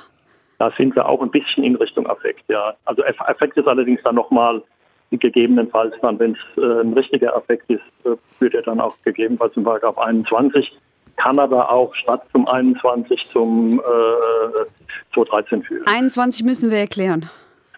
Da 0.59 0.71
sind 0.77 0.95
wir 0.95 1.07
auch 1.09 1.21
ein 1.21 1.31
bisschen 1.31 1.63
in 1.63 1.75
Richtung 1.75 2.07
Affekt, 2.07 2.43
ja. 2.47 2.75
Also 2.85 3.03
Aff- 3.03 3.21
Affekt 3.27 3.57
ist 3.57 3.67
allerdings 3.67 4.01
dann 4.03 4.15
nochmal 4.15 4.61
gegebenenfalls 5.09 5.93
dann, 6.01 6.19
wenn 6.19 6.33
es 6.33 6.63
äh, 6.63 6.81
ein 6.81 6.93
richtiger 6.93 7.35
Affekt 7.35 7.69
ist, 7.69 7.81
äh, 8.05 8.11
führt 8.39 8.53
er 8.53 8.61
dann 8.61 8.79
auch 8.79 8.95
gegebenenfalls 9.03 9.53
zum 9.53 9.63
Paragraph 9.63 9.97
21, 9.97 10.71
kann 11.17 11.37
aber 11.39 11.69
auch 11.71 11.93
statt 11.95 12.23
zum 12.31 12.47
21 12.47 13.29
zum 13.31 13.79
äh, 13.79 15.13
213 15.13 15.63
führen. 15.63 15.85
21 15.87 16.45
müssen 16.45 16.71
wir 16.71 16.77
erklären. 16.77 17.29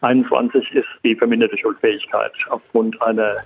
21 0.02 0.72
ist 0.74 0.88
die 1.04 1.16
verminderte 1.16 1.58
Schuldfähigkeit 1.58 2.34
aufgrund 2.50 3.02
einer, 3.02 3.38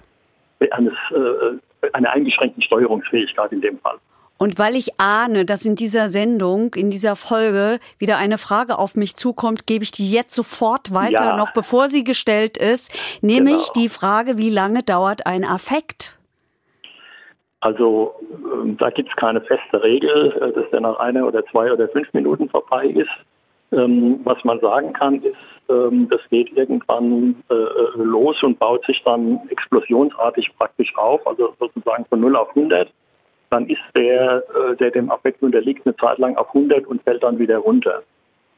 eines, 0.72 0.94
äh, 1.12 1.88
einer 1.94 2.12
eingeschränkten 2.12 2.62
Steuerungsfähigkeit 2.62 3.52
in 3.52 3.62
dem 3.62 3.80
Fall. 3.80 3.98
Und 4.40 4.60
weil 4.60 4.76
ich 4.76 5.00
ahne, 5.00 5.46
dass 5.46 5.66
in 5.66 5.76
dieser 5.76 6.10
Sendung, 6.10 6.76
in 6.76 6.92
dieser 6.92 7.16
Folge 7.16 7.80
wieder 7.98 8.18
eine 8.18 8.38
Frage 8.38 8.78
auf 8.78 8.96
mich 8.96 9.16
zukommt, 9.16 9.66
gebe 9.66 9.84
ich 9.84 9.92
die 9.92 10.12
jetzt 10.12 10.36
sofort 10.36 10.94
weiter, 10.94 11.26
Ja. 11.30 11.36
noch 11.38 11.54
bevor 11.54 11.88
sie 11.88 12.04
gestellt 12.04 12.56
ist, 12.58 12.92
nämlich 13.22 13.74
Genau. 13.74 13.74
die 13.76 13.90
Frage, 13.90 14.38
wie 14.38 14.52
lange 14.52 14.84
dauert 14.84 15.26
ein 15.26 15.44
Affekt? 15.44 16.18
Also 17.62 18.14
ähm, 18.54 18.78
da 18.78 18.92
gibt 18.92 19.10
es 19.10 19.16
keine 19.16 19.42
feste 19.42 19.82
Regel, 19.82 20.32
äh, 20.40 20.54
dass 20.54 20.70
der 20.70 20.82
nach 20.82 21.00
einer 21.00 21.26
oder 21.26 21.44
zwei 21.48 21.72
oder 21.72 21.90
fünf 21.90 22.14
Minuten 22.14 22.48
vorbei 22.50 22.86
ist. 22.86 23.10
Ähm, 23.72 24.22
was 24.24 24.44
man 24.46 24.60
sagen 24.62 24.94
kann, 24.94 25.22
ist, 25.22 25.36
ähm, 25.70 26.08
das 26.10 26.22
geht 26.30 26.56
irgendwann 26.56 27.44
äh, 27.50 27.98
los 27.98 28.42
und 28.44 28.60
baut 28.60 28.86
sich 28.86 29.04
dann 29.04 29.42
explosionsartig 29.50 30.56
praktisch 30.58 30.96
auf, 30.98 31.26
also 31.28 31.54
sozusagen 31.60 32.06
von 32.06 32.22
0 32.22 32.36
auf 32.38 32.50
100. 32.50 32.90
Dann 33.50 33.68
ist 33.68 33.82
der, 33.96 34.44
äh, 34.56 34.76
der 34.78 34.92
dem 34.92 35.12
Affekt 35.12 35.42
unterliegt, 35.42 35.86
eine 35.86 35.96
Zeit 35.98 36.18
lang 36.18 36.38
auf 36.38 36.48
100 36.54 36.88
und 36.88 37.04
fällt 37.04 37.24
dann 37.24 37.40
wieder 37.40 37.58
runter. 37.58 38.04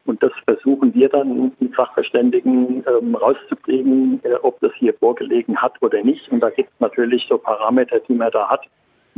Und 0.06 0.24
das 0.24 0.32
versuchen 0.46 0.94
wir 0.96 1.10
dann 1.10 1.52
mit 1.60 1.76
Sachverständigen 1.76 2.84
ähm, 2.88 3.16
rauszukriegen, 3.16 4.20
äh, 4.24 4.36
ob 4.42 4.60
das 4.60 4.72
hier 4.76 4.94
vorgelegen 4.94 5.58
hat 5.58 5.74
oder 5.82 6.04
nicht. 6.04 6.32
Und 6.32 6.40
da 6.40 6.50
gibt 6.50 6.70
es 6.74 6.80
natürlich 6.80 7.28
so 7.30 7.38
Parameter, 7.38 8.00
die 8.00 8.14
man 8.14 8.32
da 8.32 8.50
hat. 8.50 8.66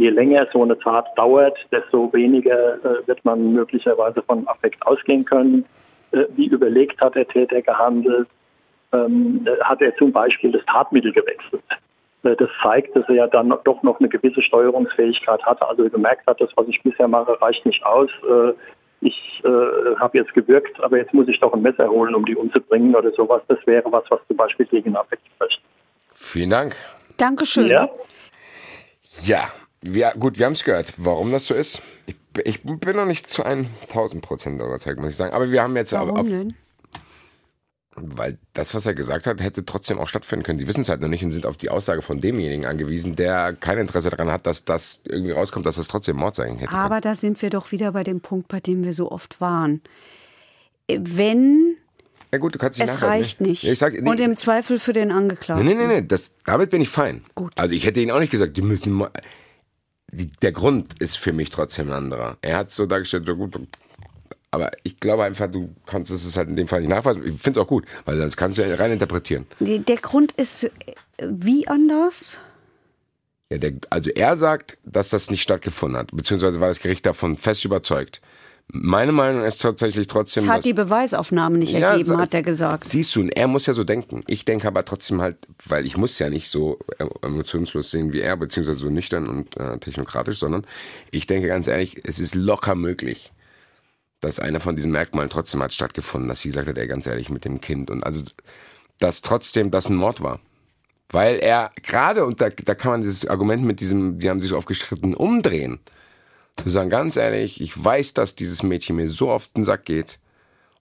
Je 0.02 0.10
länger 0.10 0.48
so 0.52 0.64
eine 0.64 0.78
Tat 0.80 1.06
dauert, 1.16 1.58
desto 1.72 2.12
weniger 2.12 2.60
äh, 2.84 3.08
wird 3.08 3.24
man 3.24 3.52
möglicherweise 3.52 4.24
von 4.24 4.48
Affekt 4.48 4.82
ausgehen 4.88 5.24
können. 5.26 5.64
Äh, 6.12 6.24
wie 6.36 6.48
überlegt 6.48 7.00
hat 7.00 7.14
der 7.14 7.28
Täter 7.28 7.62
gehandelt? 7.62 8.28
Ähm, 8.94 9.46
äh, 9.46 9.64
hat 9.64 9.80
er 9.80 9.96
zum 9.98 10.12
Beispiel 10.12 10.52
das 10.52 10.66
Tatmittel 10.66 11.12
gewechselt? 11.12 11.62
Äh, 12.24 12.36
Das 12.36 12.50
zeigt, 12.64 12.96
dass 12.96 13.08
er 13.10 13.16
ja 13.16 13.28
dann 13.28 13.54
doch 13.64 13.84
noch 13.84 14.00
eine 14.00 14.10
gewisse 14.10 14.42
Steuerungsfähigkeit 14.42 15.44
hatte. 15.44 15.68
Also 15.68 15.84
er 15.84 15.92
gemerkt 15.92 16.26
hat, 16.26 16.42
das, 16.42 16.50
was 16.56 16.68
ich 16.68 16.82
bisher 16.82 17.08
mache, 17.08 17.40
reicht 17.40 17.64
nicht 17.68 17.86
aus. 17.86 18.10
Äh, 18.28 18.54
Ich 19.02 19.42
äh, 19.44 19.96
habe 20.00 20.18
jetzt 20.18 20.34
gewirkt, 20.34 20.76
aber 20.84 20.98
jetzt 20.98 21.14
muss 21.14 21.28
ich 21.28 21.40
doch 21.40 21.54
ein 21.54 21.62
Messer 21.62 21.88
holen, 21.90 22.16
um 22.16 22.26
die 22.26 22.36
umzubringen 22.36 22.96
oder 22.96 23.12
sowas. 23.12 23.42
Das 23.48 23.60
wäre 23.68 23.92
was, 23.92 24.04
was 24.10 24.20
zum 24.28 24.38
Beispiel 24.38 24.66
gegen 24.66 24.96
Affekt 24.96 25.28
spricht. 25.36 25.62
Vielen 26.14 26.50
Dank. 26.50 26.76
Dankeschön. 27.18 27.68
Ja? 27.68 27.88
Ja, 29.24 29.44
wir, 29.84 30.14
gut, 30.20 30.38
wir 30.40 30.46
haben 30.46 30.54
es 30.54 30.64
gehört, 30.64 30.94
warum 30.98 31.32
das 31.32 31.48
so 31.48 31.54
ist. 31.54 31.82
Ich, 32.06 32.16
ich 32.46 32.62
bin 32.64 32.96
noch 32.96 33.06
nicht 33.06 33.28
zu 33.30 33.44
1000 33.44 34.22
Prozent 34.22 34.62
überzeugt, 34.62 35.00
muss 35.00 35.12
ich 35.12 35.16
sagen. 35.18 35.34
Aber 35.34 35.52
wir 35.52 35.62
haben 35.64 35.76
jetzt 35.76 35.94
Warum 35.94 36.18
auf, 36.18 36.28
denn? 36.28 36.54
weil 37.96 38.38
das, 38.54 38.74
was 38.74 38.86
er 38.86 38.94
gesagt 38.94 39.28
hat, 39.28 39.42
hätte 39.42 39.66
trotzdem 39.66 40.00
auch 40.00 40.08
stattfinden 40.08 40.46
können. 40.46 40.60
Die 40.60 40.68
wissen 40.68 40.82
es 40.82 40.90
halt 40.90 41.02
noch 41.02 41.10
nicht 41.10 41.24
und 41.24 41.34
sind 41.34 41.46
auf 41.46 41.58
die 41.58 41.70
Aussage 41.70 42.02
von 42.02 42.22
demjenigen 42.22 42.66
angewiesen, 42.66 43.16
der 43.18 43.54
kein 43.54 43.78
Interesse 43.80 44.10
daran 44.10 44.32
hat, 44.32 44.46
dass 44.48 44.64
das 44.64 45.02
irgendwie 45.04 45.32
rauskommt, 45.34 45.66
dass 45.66 45.76
das 45.76 45.88
trotzdem 45.90 46.16
Mord 46.16 46.36
sein 46.36 46.56
hätte. 46.58 46.68
können. 46.70 46.82
Aber 46.82 47.02
da 47.02 47.16
sind 47.16 47.42
wir 47.42 47.50
doch 47.50 47.72
wieder 47.72 47.92
bei 47.92 48.04
dem 48.04 48.22
Punkt, 48.22 48.48
bei 48.48 48.60
dem 48.62 48.86
wir 48.86 48.94
so 48.94 49.12
oft 49.12 49.42
waren. 49.42 49.82
Wenn 50.88 51.76
Ja 52.32 52.38
gut, 52.40 52.56
du 52.56 52.60
kannst 52.60 52.80
dich 52.80 52.86
es 52.86 53.02
reicht 53.02 53.42
nicht. 53.42 53.64
Ja, 53.64 53.74
ich 53.74 53.80
sag, 53.80 53.94
nee, 53.94 54.10
Und 54.10 54.20
im 54.20 54.38
Zweifel 54.38 54.80
für 54.80 54.94
den 54.94 55.10
Nee, 55.10 55.14
Angeklagten. 55.14 55.66
nee, 55.66 55.74
nee, 55.76 55.88
nee 55.88 56.02
das, 56.08 56.32
damit 56.46 56.70
bin 56.70 56.82
ich 56.82 56.90
fein. 56.90 57.24
Gut. 57.36 57.52
Also 57.58 57.76
ich 57.76 57.86
hätte 57.86 58.00
ihnen 58.00 58.12
auch 58.12 58.20
nicht 58.20 58.32
gesagt, 58.32 58.56
die 58.56 58.62
müssen 58.62 58.94
mal. 58.94 59.12
Die, 60.12 60.28
der 60.28 60.52
Grund 60.52 61.00
ist 61.00 61.18
für 61.18 61.34
mich 61.34 61.50
trotzdem 61.50 61.90
ein 61.90 61.94
anderer. 61.94 62.38
Er 62.42 62.58
hat 62.58 62.72
so 62.72 62.86
dargestellt, 62.86 63.26
so 63.26 63.36
gut. 63.36 63.58
Aber 64.52 64.72
ich 64.84 65.00
glaube 65.00 65.24
einfach, 65.24 65.50
du 65.50 65.74
kannst 65.86 66.12
es 66.12 66.36
halt 66.36 66.50
in 66.50 66.58
dem 66.58 66.68
Fall 66.68 66.82
nicht 66.82 66.90
nachweisen. 66.90 67.26
Ich 67.26 67.42
finde 67.42 67.60
es 67.60 67.66
auch 67.66 67.70
gut, 67.70 67.86
weil 68.04 68.18
sonst 68.18 68.36
kannst 68.36 68.58
du 68.58 68.68
ja 68.68 68.76
rein 68.76 68.92
interpretieren. 68.92 69.46
Der 69.60 69.96
Grund 69.98 70.34
ist 70.34 70.66
äh, 70.66 70.70
wie 71.26 71.68
anders? 71.68 72.38
Ja, 73.50 73.58
der, 73.58 73.74
also 73.90 74.10
er 74.10 74.38
sagt, 74.38 74.78
dass 74.84 75.10
das 75.10 75.30
nicht 75.30 75.42
stattgefunden 75.42 75.98
hat, 75.98 76.10
beziehungsweise 76.14 76.60
war 76.60 76.68
das 76.68 76.80
Gericht 76.80 77.06
davon 77.06 77.38
fest 77.38 77.64
überzeugt. 77.64 78.22
Meine 78.74 79.12
Meinung 79.12 79.44
ist 79.44 79.62
tatsächlich 79.62 80.08
trotzdem. 80.08 80.46
Es 80.46 80.50
hat 80.50 80.66
die 80.66 80.74
Beweisaufnahme 80.74 81.58
nicht 81.58 81.74
Ja, 81.74 81.92
ergeben, 81.92 82.18
hat 82.18 82.34
er 82.34 82.42
gesagt. 82.42 82.86
Siehst 82.86 83.14
du, 83.16 83.22
und 83.22 83.30
er 83.30 83.48
muss 83.48 83.66
ja 83.66 83.74
so 83.74 83.84
denken. 83.84 84.24
Ich 84.28 84.46
denke 84.46 84.68
aber 84.68 84.86
trotzdem 84.86 85.20
halt, 85.20 85.38
weil 85.66 85.86
ich 85.86 85.98
muss 85.98 86.18
ja 86.20 86.30
nicht 86.30 86.50
so 86.50 86.80
äh, 86.98 87.06
emotionslos 87.22 87.92
sehen 87.92 88.14
wie 88.14 88.22
er, 88.22 88.38
beziehungsweise 88.38 88.80
so 88.80 88.90
nüchtern 88.90 89.28
und 89.28 89.58
äh, 89.58 89.78
technokratisch, 89.78 90.40
sondern 90.40 90.66
ich 91.12 91.28
denke 91.28 91.48
ganz 91.50 91.68
ehrlich, 91.68 92.00
es 92.06 92.20
ist 92.20 92.34
locker 92.34 92.76
möglich, 92.76 93.34
dass 94.22 94.40
einer 94.40 94.62
von 94.62 94.78
diesen 94.78 94.92
Merkmalen 94.94 95.30
trotzdem 95.30 95.62
hat 95.62 95.74
stattgefunden, 95.74 96.30
dass 96.30 96.40
sie 96.40 96.50
gesagt 96.50 96.68
hat, 96.68 96.78
ey, 96.78 96.88
ganz 96.88 97.06
ehrlich, 97.08 97.30
mit 97.30 97.44
dem 97.44 97.60
Kind 97.60 97.92
und 97.92 98.06
also, 98.06 98.24
dass 99.00 99.22
trotzdem 99.22 99.72
das 99.72 99.90
ein 99.90 99.96
Mord 99.96 100.22
war. 100.22 100.40
Weil 101.10 101.40
er 101.40 101.72
gerade, 101.84 102.26
und 102.26 102.40
da, 102.40 102.50
da 102.50 102.74
kann 102.74 102.92
man 102.92 103.02
dieses 103.02 103.28
Argument 103.28 103.66
mit 103.66 103.82
diesem, 103.82 104.20
die 104.20 104.30
haben 104.30 104.40
sich 104.40 104.52
so 104.52 104.58
aufgeschritten, 104.58 105.14
umdrehen. 105.14 105.80
Zu 106.58 106.70
sagen, 106.70 106.90
ganz 106.90 107.16
ehrlich, 107.16 107.62
ich 107.62 107.84
weiß, 107.84 108.14
dass 108.14 108.36
dieses 108.36 108.64
Mädchen 108.64 108.96
mir 108.96 109.10
so 109.10 109.32
auf 109.32 109.50
den 109.50 109.66
Sack 109.66 109.86
geht 109.86 110.20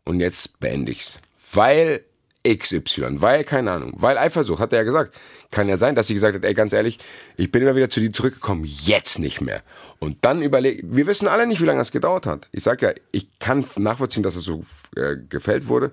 und 0.04 0.20
jetzt 0.20 0.61
beende 0.61 0.92
ich's. 0.92 1.18
Weil 1.52 2.04
XY, 2.46 3.20
weil, 3.20 3.44
keine 3.44 3.72
Ahnung, 3.72 3.92
weil 3.96 4.16
Eifersucht, 4.16 4.61
hat 4.61 4.72
er 4.72 4.80
ja 4.80 4.85
gesagt. 4.85 5.14
Kann 5.50 5.68
ja 5.68 5.76
sein, 5.76 5.94
dass 5.94 6.06
sie 6.06 6.14
gesagt 6.14 6.37
hat, 6.37 6.44
ey, 6.44 6.54
ganz 6.54 6.72
ehrlich, 6.72 6.98
ich 7.37 7.50
bin 7.50 7.62
immer 7.62 7.74
wieder 7.76 7.90
zu 7.90 8.00
dir 8.00 8.12
zurückgekommen, 8.12 8.64
jetzt 8.64 9.18
nicht 9.18 9.40
mehr. 9.40 9.62
Und 9.98 10.24
dann 10.24 10.40
überlegt, 10.40 10.85
wir 10.85 11.06
wissen 11.06 11.28
alle 11.28 11.46
nicht, 11.46 11.61
wie 11.61 11.66
lange 11.66 11.80
das 11.80 11.90
gedauert 11.90 12.26
hat. 12.26 12.48
Ich 12.52 12.62
sag 12.62 12.80
ja, 12.83 12.92
ich 13.12 13.28
kann 13.40 13.64
nachvollziehen, 13.76 14.22
dass 14.22 14.37
es 14.37 14.44
so 14.44 14.64
äh, 14.96 15.16
gefällt 15.28 15.68
wurde, 15.68 15.92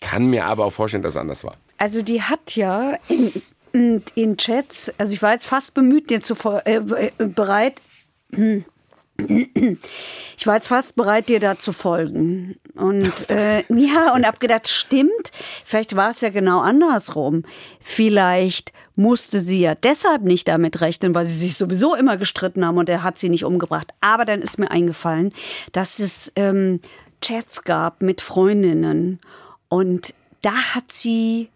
kann 0.00 0.26
mir 0.26 0.46
aber 0.46 0.64
auch 0.64 0.72
vorstellen, 0.72 1.02
dass 1.02 1.14
es 1.14 1.20
anders 1.20 1.44
war. 1.44 1.56
Also 1.78 2.00
die 2.02 2.22
hat 2.22 2.56
ja 2.56 2.96
in, 3.08 3.32
in, 3.72 4.02
in 4.14 4.36
Chats, 4.36 4.92
also 4.98 5.12
ich 5.12 5.20
war 5.20 5.32
jetzt 5.32 5.46
fast 5.46 5.74
bemüht, 5.74 6.08
dir 6.10 6.22
zu 6.22 6.34
äh, 6.64 6.76
äh, 6.76 7.10
bereit. 7.18 7.74
Ich 9.18 10.46
war 10.46 10.54
jetzt 10.54 10.68
fast 10.68 10.96
bereit, 10.96 11.28
dir 11.28 11.38
da 11.38 11.58
zu 11.58 11.72
folgen. 11.72 12.56
Und 12.74 13.30
äh, 13.30 13.58
ja, 13.68 14.14
und 14.14 14.26
hab 14.26 14.40
gedacht, 14.40 14.68
stimmt, 14.68 15.30
vielleicht 15.64 15.94
war 15.96 16.10
es 16.10 16.20
ja 16.20 16.30
genau 16.30 16.60
andersrum. 16.60 17.44
Vielleicht 17.80 18.72
musste 18.96 19.40
sie 19.40 19.60
ja 19.60 19.74
deshalb 19.74 20.22
nicht 20.22 20.48
damit 20.48 20.80
rechnen, 20.80 21.14
weil 21.14 21.26
sie 21.26 21.38
sich 21.38 21.56
sowieso 21.56 21.94
immer 21.94 22.16
gestritten 22.16 22.66
haben 22.66 22.78
und 22.78 22.88
er 22.88 23.02
hat 23.02 23.18
sie 23.18 23.28
nicht 23.28 23.44
umgebracht. 23.44 23.92
Aber 24.00 24.24
dann 24.24 24.42
ist 24.42 24.58
mir 24.58 24.70
eingefallen, 24.70 25.32
dass 25.72 25.98
es 25.98 26.32
ähm, 26.36 26.80
Chats 27.20 27.62
gab 27.62 28.02
mit 28.02 28.20
Freundinnen. 28.20 29.20
Und 29.68 30.14
da 30.42 30.52
hat 30.74 30.92
sie 30.92 31.48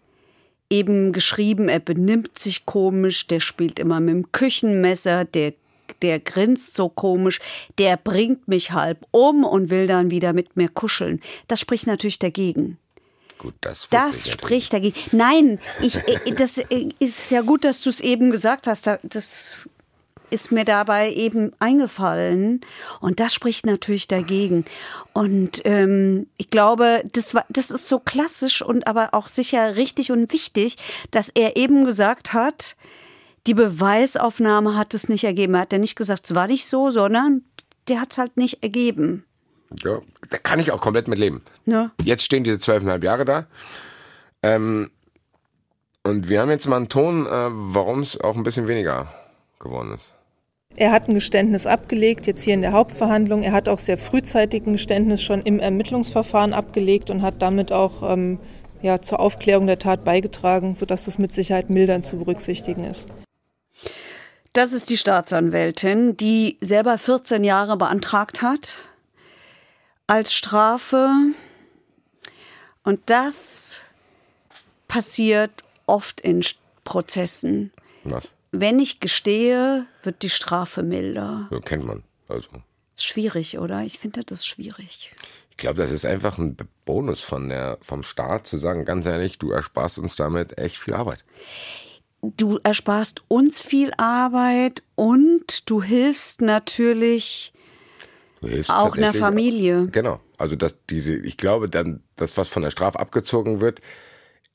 eben 0.69 1.13
geschrieben, 1.13 1.69
er 1.69 1.79
benimmt 1.79 2.39
sich 2.39 2.65
komisch, 2.65 3.27
der 3.27 3.39
spielt 3.39 3.79
immer 3.79 3.99
mit 3.99 4.15
dem 4.15 4.31
Küchenmesser, 4.31 5.25
der, 5.25 5.53
der 6.01 6.19
grinst 6.19 6.75
so 6.75 6.89
komisch, 6.89 7.39
der 7.77 7.97
bringt 7.97 8.47
mich 8.47 8.71
halb 8.71 9.05
um 9.11 9.43
und 9.43 9.69
will 9.69 9.87
dann 9.87 10.11
wieder 10.11 10.33
mit 10.33 10.55
mir 10.57 10.69
kuscheln. 10.69 11.21
Das 11.47 11.59
spricht 11.59 11.87
natürlich 11.87 12.19
dagegen. 12.19 12.77
Gut, 13.37 13.53
das 13.61 13.87
Das 13.89 14.25
ich 14.25 14.33
spricht 14.33 14.73
dagegen. 14.73 14.95
Nein, 15.11 15.59
ich, 15.81 15.95
äh, 16.07 16.31
das 16.35 16.57
äh, 16.57 16.89
ist 16.99 17.29
ja 17.29 17.41
gut, 17.41 17.63
dass 17.65 17.81
du 17.81 17.89
es 17.89 17.99
eben 17.99 18.31
gesagt 18.31 18.65
hast. 18.67 18.87
Da- 18.87 18.97
Das 19.03 19.57
ist 20.29 20.51
mir 20.51 20.65
dabei 20.65 21.13
eben 21.13 21.53
eingefallen. 21.59 22.59
Und 22.99 23.19
das 23.21 23.33
spricht 23.33 23.65
natürlich 23.65 24.07
dagegen. 24.09 24.65
Und 25.13 25.61
ähm, 25.65 26.27
ich 26.37 26.49
glaube, 26.49 27.03
das, 27.13 27.33
war, 27.33 27.45
das 27.47 27.69
ist 27.71 27.87
so 27.87 27.99
klassisch 27.99 28.61
und 28.61 28.87
aber 28.87 29.13
auch 29.13 29.27
sicher 29.29 29.75
richtig 29.77 30.11
und 30.11 30.33
wichtig, 30.33 30.75
dass 31.11 31.29
er 31.29 31.55
eben 31.57 31.85
gesagt 31.85 32.33
hat, 32.33 32.75
die 33.47 33.53
Beweisaufnahme 33.53 34.75
hat 34.75 34.93
es 34.93 35.09
nicht 35.09 35.23
ergeben. 35.23 35.55
Er 35.55 35.61
hat 35.61 35.71
ja 35.71 35.79
nicht 35.79 35.95
gesagt, 35.95 36.25
es 36.25 36.35
war 36.35 36.47
nicht 36.47 36.67
so, 36.67 36.91
sondern 36.91 37.43
der 37.87 38.01
hat 38.01 38.11
es 38.11 38.17
halt 38.17 38.35
nicht 38.37 38.61
ergeben. 38.61 39.25
Ja, 39.83 39.99
da 40.29 40.37
kann 40.37 40.59
ich 40.59 40.71
auch 40.71 40.81
komplett 40.81 41.07
mit 41.07 41.17
leben. 41.17 41.41
Ne? 41.65 41.91
Jetzt 42.03 42.23
stehen 42.23 42.43
diese 42.43 42.59
zwölfeinhalb 42.59 43.03
Jahre 43.03 43.25
da. 43.25 43.47
Ähm, 44.43 44.91
und 46.03 46.29
wir 46.29 46.41
haben 46.41 46.49
jetzt 46.49 46.67
mal 46.67 46.77
einen 46.77 46.89
Ton, 46.89 47.25
äh, 47.25 47.29
warum 47.29 47.99
es 47.99 48.19
auch 48.19 48.35
ein 48.35 48.43
bisschen 48.43 48.67
weniger 48.67 49.13
geworden 49.59 49.93
ist. 49.93 50.13
Er 50.75 50.91
hat 50.91 51.09
ein 51.09 51.15
Geständnis 51.15 51.65
abgelegt, 51.65 52.27
jetzt 52.27 52.43
hier 52.43 52.53
in 52.53 52.61
der 52.61 52.71
Hauptverhandlung. 52.71 53.43
Er 53.43 53.51
hat 53.51 53.67
auch 53.67 53.79
sehr 53.79 53.97
frühzeitig 53.97 54.65
ein 54.65 54.73
Geständnis 54.73 55.23
schon 55.23 55.41
im 55.41 55.59
Ermittlungsverfahren 55.59 56.53
abgelegt 56.53 57.09
und 57.09 57.23
hat 57.23 57.41
damit 57.41 57.71
auch 57.71 58.09
ähm, 58.09 58.39
ja, 58.81 59.01
zur 59.01 59.19
Aufklärung 59.19 59.67
der 59.67 59.79
Tat 59.79 60.03
beigetragen, 60.03 60.73
sodass 60.73 61.05
das 61.05 61.17
mit 61.17 61.33
Sicherheit 61.33 61.69
mildernd 61.69 62.05
zu 62.05 62.17
berücksichtigen 62.17 62.83
ist. 62.83 63.07
Das 64.53 64.73
ist 64.73 64.89
die 64.89 64.97
Staatsanwältin, 64.97 66.17
die 66.17 66.57
selber 66.61 66.97
14 66.97 67.43
Jahre 67.43 67.77
beantragt 67.77 68.41
hat 68.41 68.77
als 70.07 70.33
Strafe. 70.33 71.09
Und 72.83 73.01
das 73.07 73.81
passiert 74.87 75.51
oft 75.85 76.21
in 76.21 76.43
Prozessen. 76.83 77.71
Was? 78.03 78.31
Wenn 78.51 78.79
ich 78.79 78.99
gestehe, 78.99 79.85
wird 80.03 80.23
die 80.23 80.29
Strafe 80.29 80.83
milder. 80.83 81.47
So 81.51 81.59
kennt 81.59 81.85
man. 81.85 82.03
Also. 82.29 82.49
Ist 82.95 83.05
schwierig, 83.05 83.59
oder? 83.59 83.83
Ich 83.83 83.99
finde 83.99 84.23
das 84.23 84.45
schwierig. 84.45 85.13
Ich 85.51 85.57
glaube, 85.57 85.81
das 85.81 85.91
ist 85.91 86.05
einfach 86.05 86.37
ein 86.37 86.55
Bonus 86.85 87.21
von 87.21 87.49
der, 87.49 87.77
vom 87.81 88.03
Staat 88.03 88.47
zu 88.47 88.57
sagen, 88.57 88.85
ganz 88.85 89.05
ehrlich, 89.05 89.37
du 89.37 89.51
ersparst 89.51 89.97
uns 89.99 90.15
damit 90.15 90.57
echt 90.57 90.77
viel 90.77 90.93
Arbeit. 90.93 91.23
Du 92.21 92.59
ersparst 92.63 93.23
uns 93.27 93.61
viel 93.61 93.91
Arbeit 93.97 94.83
und 94.95 95.69
du 95.69 95.83
hilfst 95.83 96.41
natürlich 96.41 97.53
Du 98.41 98.47
hilfst 98.47 98.71
auch 98.71 98.95
einer 98.95 99.13
Familie. 99.13 99.83
Genau. 99.91 100.19
Also 100.37 100.55
dass 100.55 100.77
diese, 100.89 101.15
ich 101.15 101.37
glaube, 101.37 101.69
dann 101.69 102.03
das, 102.15 102.37
was 102.37 102.47
von 102.47 102.63
der 102.63 102.71
Strafe 102.71 102.99
abgezogen 102.99 103.61
wird, 103.61 103.81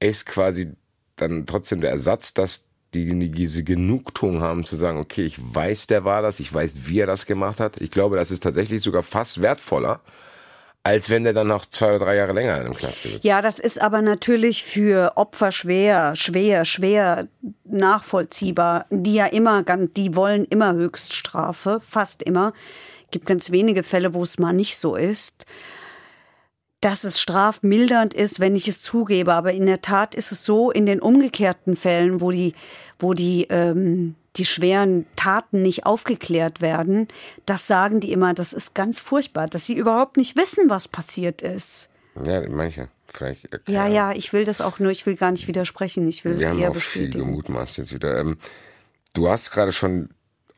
ist 0.00 0.26
quasi 0.26 0.72
dann 1.16 1.46
trotzdem 1.46 1.80
der 1.80 1.90
Ersatz, 1.90 2.34
dass 2.34 2.64
die 2.94 3.30
diese 3.30 3.64
Genugtuung 3.64 4.42
haben 4.42 4.64
zu 4.64 4.76
sagen, 4.76 4.98
okay, 4.98 5.24
ich 5.24 5.36
weiß, 5.38 5.86
der 5.86 6.04
war 6.04 6.20
das, 6.20 6.40
ich 6.40 6.52
weiß, 6.52 6.72
wie 6.84 7.00
er 7.00 7.06
das 7.06 7.26
gemacht 7.26 7.58
hat. 7.58 7.80
Ich 7.80 7.90
glaube, 7.90 8.16
das 8.16 8.30
ist 8.30 8.42
tatsächlich 8.42 8.82
sogar 8.82 9.02
fast 9.02 9.40
wertvoller, 9.40 10.00
als 10.84 11.10
wenn 11.10 11.24
der 11.24 11.32
dann 11.32 11.46
noch 11.46 11.64
zwei 11.66 11.90
oder 11.90 12.00
drei 12.00 12.16
Jahre 12.16 12.32
länger 12.32 12.60
im 12.64 12.74
Knast 12.74 13.02
sitzt. 13.04 13.24
Ja, 13.24 13.40
das 13.40 13.58
ist 13.60 13.80
aber 13.80 14.02
natürlich 14.02 14.64
für 14.64 15.12
Opfer 15.16 15.52
schwer, 15.52 16.16
schwer, 16.16 16.64
schwer 16.64 17.28
nachvollziehbar. 17.64 18.86
Die 18.90 19.14
ja 19.14 19.26
immer, 19.26 19.62
ganz- 19.62 19.92
die 19.96 20.16
wollen 20.16 20.44
immer 20.46 20.72
Höchststrafe, 20.74 21.80
fast 21.80 22.22
immer. 22.22 22.52
Gibt 23.12 23.26
ganz 23.26 23.50
wenige 23.52 23.82
Fälle, 23.82 24.14
wo 24.14 24.22
es 24.22 24.38
mal 24.38 24.52
nicht 24.52 24.76
so 24.76 24.96
ist. 24.96 25.46
Dass 26.80 27.04
es 27.04 27.20
strafmildernd 27.20 28.12
ist, 28.14 28.40
wenn 28.40 28.56
ich 28.56 28.66
es 28.66 28.82
zugebe. 28.82 29.34
Aber 29.34 29.52
in 29.52 29.66
der 29.66 29.82
Tat 29.82 30.16
ist 30.16 30.32
es 30.32 30.44
so, 30.44 30.72
in 30.72 30.86
den 30.86 31.00
umgekehrten 31.00 31.76
Fällen, 31.76 32.20
wo 32.20 32.32
die, 32.32 32.54
wo 32.98 33.14
die, 33.14 33.46
ähm, 33.50 34.16
die 34.36 34.44
schweren 34.44 35.06
Taten 35.16 35.62
nicht 35.62 35.84
aufgeklärt 35.86 36.60
werden, 36.60 37.08
das 37.46 37.66
sagen 37.66 38.00
die 38.00 38.12
immer, 38.12 38.34
das 38.34 38.52
ist 38.52 38.74
ganz 38.74 38.98
furchtbar, 38.98 39.46
dass 39.48 39.66
sie 39.66 39.76
überhaupt 39.76 40.16
nicht 40.16 40.36
wissen, 40.36 40.70
was 40.70 40.88
passiert 40.88 41.42
ist. 41.42 41.90
Ja, 42.22 42.46
manche. 42.48 42.88
Vielleicht, 43.08 43.52
äh, 43.52 43.58
Ja, 43.68 43.86
ja, 43.86 44.12
ich 44.12 44.32
will 44.32 44.44
das 44.44 44.60
auch 44.62 44.78
nur, 44.78 44.90
ich 44.90 45.04
will 45.04 45.16
gar 45.16 45.30
nicht 45.32 45.48
widersprechen, 45.48 46.08
ich 46.08 46.24
will 46.24 46.32
es 46.32 46.40
Wir 46.40 46.48
haben 46.50 46.58
eher 46.58 46.70
auch 46.70 46.76
viel 46.76 47.06
bestätigen. 47.06 47.26
gemutmaßt 47.26 47.76
jetzt 47.78 47.92
wieder. 47.92 48.18
Ähm, 48.18 48.38
du 49.14 49.28
hast 49.28 49.50
gerade 49.50 49.72
schon 49.72 50.08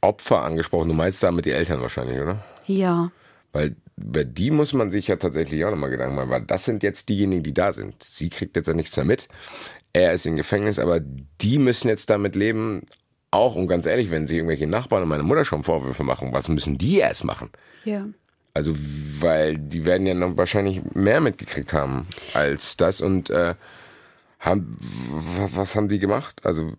Opfer 0.00 0.42
angesprochen. 0.42 0.88
Du 0.88 0.94
meinst 0.94 1.22
damit 1.22 1.46
die 1.46 1.50
Eltern 1.52 1.80
wahrscheinlich, 1.80 2.20
oder? 2.20 2.44
Ja. 2.66 3.10
Weil 3.52 3.74
über 3.96 4.24
die 4.24 4.50
muss 4.50 4.72
man 4.72 4.92
sich 4.92 5.08
ja 5.08 5.16
tatsächlich 5.16 5.64
auch 5.64 5.70
nochmal 5.70 5.90
Gedanken 5.90 6.16
machen, 6.16 6.30
weil 6.30 6.42
das 6.42 6.64
sind 6.64 6.82
jetzt 6.82 7.08
diejenigen, 7.08 7.42
die 7.42 7.54
da 7.54 7.72
sind. 7.72 8.02
Sie 8.02 8.28
kriegt 8.28 8.56
jetzt 8.56 8.66
ja 8.66 8.74
nichts 8.74 8.96
mehr 8.96 9.06
mit. 9.06 9.28
Er 9.92 10.12
ist 10.12 10.26
im 10.26 10.36
Gefängnis, 10.36 10.78
aber 10.78 11.00
die 11.00 11.58
müssen 11.58 11.88
jetzt 11.88 12.10
damit 12.10 12.34
leben. 12.36 12.82
Auch, 13.34 13.56
und 13.56 13.66
ganz 13.66 13.84
ehrlich, 13.84 14.12
wenn 14.12 14.28
sie 14.28 14.36
irgendwelche 14.36 14.68
Nachbarn 14.68 15.02
und 15.02 15.08
meine 15.08 15.24
Mutter 15.24 15.44
schon 15.44 15.64
Vorwürfe 15.64 16.04
machen, 16.04 16.32
was 16.32 16.48
müssen 16.48 16.78
die 16.78 16.98
erst 16.98 17.24
machen? 17.24 17.50
Ja. 17.84 18.06
Also, 18.54 18.76
weil 19.18 19.58
die 19.58 19.84
werden 19.84 20.06
ja 20.06 20.14
noch 20.14 20.36
wahrscheinlich 20.36 20.82
mehr 20.94 21.20
mitgekriegt 21.20 21.72
haben 21.72 22.06
als 22.32 22.76
das 22.76 23.00
und 23.00 23.30
äh, 23.30 23.56
haben, 24.38 24.76
was 24.78 25.74
haben 25.74 25.88
die 25.88 25.98
gemacht? 25.98 26.42
Also, 26.44 26.74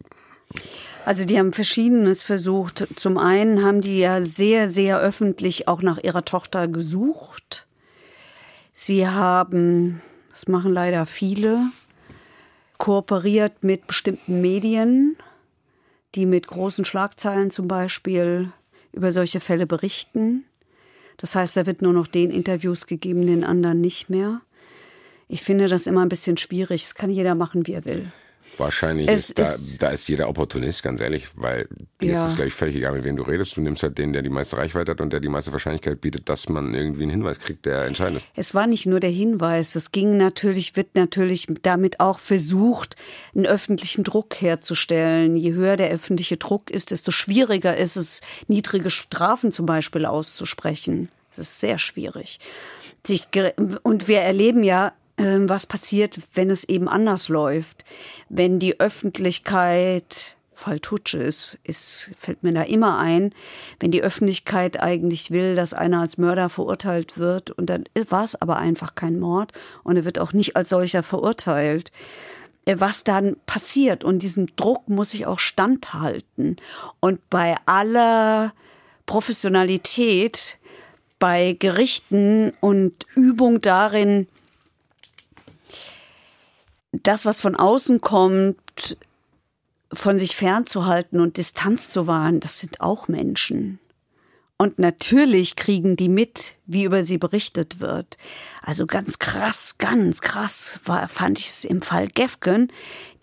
Also 1.04 1.26
die 1.26 1.38
haben 1.38 1.52
Verschiedenes 1.52 2.24
versucht. 2.24 2.88
Zum 2.98 3.18
einen 3.18 3.66
haben 3.66 3.82
die 3.82 4.00
ja 4.00 4.22
sehr, 4.22 4.70
sehr 4.70 5.00
öffentlich 5.00 5.68
auch 5.68 5.82
nach 5.82 5.98
ihrer 6.02 6.24
Tochter 6.24 6.70
gesucht. 6.70 7.68
Sie 8.72 9.06
haben, 9.08 10.02
das 10.32 10.48
machen 10.48 10.72
leider 10.72 11.06
viele, 11.06 11.60
kooperiert 12.78 13.64
mit 13.64 13.88
bestimmten 13.88 14.40
Medien, 14.40 15.18
die 16.16 16.26
mit 16.26 16.48
großen 16.48 16.86
Schlagzeilen 16.86 17.52
zum 17.52 17.68
Beispiel 17.68 18.52
über 18.94 19.12
solche 19.12 19.40
Fälle 19.40 19.68
berichten. 19.68 20.46
Das 21.18 21.36
heißt, 21.36 21.58
da 21.58 21.66
wird 21.66 21.82
nur 21.82 21.94
noch 21.94 22.08
den 22.08 22.32
Interviews 22.32 22.88
gegeben, 22.88 23.26
den 23.26 23.44
anderen 23.44 23.82
nicht 23.82 24.10
mehr. 24.10 24.42
Ich 25.28 25.42
finde 25.42 25.68
das 25.68 25.88
immer 25.88 26.02
ein 26.02 26.10
bisschen 26.10 26.38
schwierig. 26.38 26.86
Es 26.86 26.96
kann 26.96 27.10
jeder 27.10 27.36
machen, 27.36 27.68
wie 27.68 27.74
er 27.74 27.86
will. 27.86 28.12
Wahrscheinlich 28.58 29.08
Es 29.08 29.30
ist 29.30 29.38
da, 29.40 29.42
ist- 29.44 29.82
da 29.82 29.90
ist 29.90 30.08
jeder 30.08 30.30
Opportunist, 30.30 30.82
ganz 30.84 31.02
ehrlich, 31.02 31.28
weil 31.36 31.68
dir 32.02 32.14
Ja. 32.14 32.26
ist 32.26 32.32
es 32.32 32.36
gleich 32.38 32.54
völlig 32.54 32.76
egal, 32.78 32.94
mit 32.94 33.04
wem 33.04 33.16
du 33.18 33.24
redest. 33.24 33.58
Du 33.58 33.62
nimmst 33.62 33.84
halt 33.84 33.98
den, 33.98 34.14
der 34.14 34.22
die 34.22 34.30
meiste 34.30 34.58
Reichweite 34.58 34.92
hat 34.92 35.02
und 35.02 35.12
der 35.12 35.20
die 35.20 35.28
meiste 35.30 35.52
Wahrscheinlichkeit 35.52 36.00
bietet, 36.02 36.30
dass 36.30 36.48
man 36.50 36.74
irgendwie 36.74 37.04
einen 37.04 37.12
Hinweis 37.12 37.40
kriegt, 37.40 37.66
der 37.66 37.84
entscheidend 37.86 38.18
ist. 38.18 38.28
Es 38.36 38.54
war 38.54 38.68
nicht 38.68 38.86
nur 38.86 39.00
der 39.00 39.10
Hinweis, 39.10 39.76
es 39.76 39.92
ging 39.92 40.18
natürlich, 40.18 40.76
wird 40.76 40.96
natürlich 40.96 41.48
damit 41.64 42.00
auch 42.00 42.20
versucht, 42.20 42.96
einen 43.36 43.46
öffentlichen 43.46 44.04
Druck 44.04 44.36
herzustellen. 44.42 45.36
Je 45.36 45.54
höher 45.54 45.76
der 45.76 45.90
öffentliche 45.90 46.38
Druck 46.38 46.70
ist, 46.72 46.92
desto 46.92 47.12
schwieriger 47.12 47.76
ist 47.78 47.96
es, 47.96 48.22
niedrige 48.48 48.90
Strafen 48.90 49.52
zum 49.52 49.66
Beispiel 49.66 50.06
auszusprechen. 50.06 51.10
Es 51.32 51.40
ist 51.40 51.60
sehr 51.60 51.78
schwierig. 51.78 52.40
Und 53.84 54.08
wir 54.08 54.22
erleben 54.22 54.64
ja, 54.64 54.94
was 55.18 55.66
passiert, 55.66 56.20
wenn 56.34 56.50
es 56.50 56.66
eben 56.66 56.90
anders 56.90 57.30
läuft. 57.30 57.86
Wenn 58.30 58.60
die 58.60 58.80
Öffentlichkeit 58.80 60.36
Fall 60.56 60.80
Tutsche 60.80 61.18
ist, 61.22 61.60
ist, 61.64 62.12
fällt 62.18 62.42
mir 62.42 62.54
da 62.54 62.64
immer 62.64 62.98
ein, 62.98 63.34
wenn 63.80 63.92
die 63.92 64.02
Öffentlichkeit 64.02 64.82
eigentlich 64.82 65.30
will, 65.30 65.56
dass 65.56 65.74
einer 65.74 66.00
als 66.00 66.18
Mörder 66.18 66.50
verurteilt 66.50 67.18
wird 67.18 67.52
und 67.52 67.70
dann 67.70 67.84
war 68.10 68.24
es 68.24 68.42
aber 68.42 68.58
einfach 68.58 68.96
kein 68.96 69.20
Mord 69.20 69.52
und 69.84 69.98
er 69.98 70.06
wird 70.06 70.18
auch 70.18 70.34
nicht 70.34 70.56
als 70.56 70.70
solcher 70.70 71.04
verurteilt. 71.04 71.92
Äh, 72.66 72.80
Was 72.80 73.04
dann 73.04 73.36
passiert 73.46 74.04
und 74.04 74.20
diesem 74.24 74.48
Druck 74.56 74.88
muss 74.88 75.14
ich 75.14 75.26
auch 75.26 75.40
standhalten. 75.40 76.56
Und 77.00 77.30
bei 77.30 77.56
aller 77.66 78.54
Professionalität, 79.06 80.58
bei 81.20 81.56
Gerichten 81.60 82.54
und 82.62 83.06
Übung 83.14 83.62
darin, 83.62 84.28
das, 87.04 87.26
was 87.26 87.40
von 87.40 87.56
außen 87.56 88.02
kommt, 88.02 88.98
von 89.94 90.18
sich 90.18 90.36
fernzuhalten 90.36 91.20
und 91.20 91.38
Distanz 91.38 91.90
zu 91.90 92.08
wahren, 92.08 92.40
das 92.40 92.60
sind 92.60 92.82
auch 92.82 93.08
Menschen. 93.08 93.80
Und 94.58 94.80
natürlich 94.80 95.58
kriegen 95.58 95.98
die 95.98 96.08
mit, 96.08 96.56
wie 96.66 96.86
über 96.86 97.04
sie 97.04 97.18
berichtet 97.18 97.82
wird. 97.82 98.18
Also 98.62 98.86
ganz 98.88 99.20
krass, 99.20 99.78
ganz 99.80 100.22
krass 100.22 100.80
war, 100.86 101.10
fand 101.10 101.40
ich 101.40 101.48
es 101.48 101.66
im 101.66 101.82
Fall 101.82 102.08
Gefgen. 102.08 102.72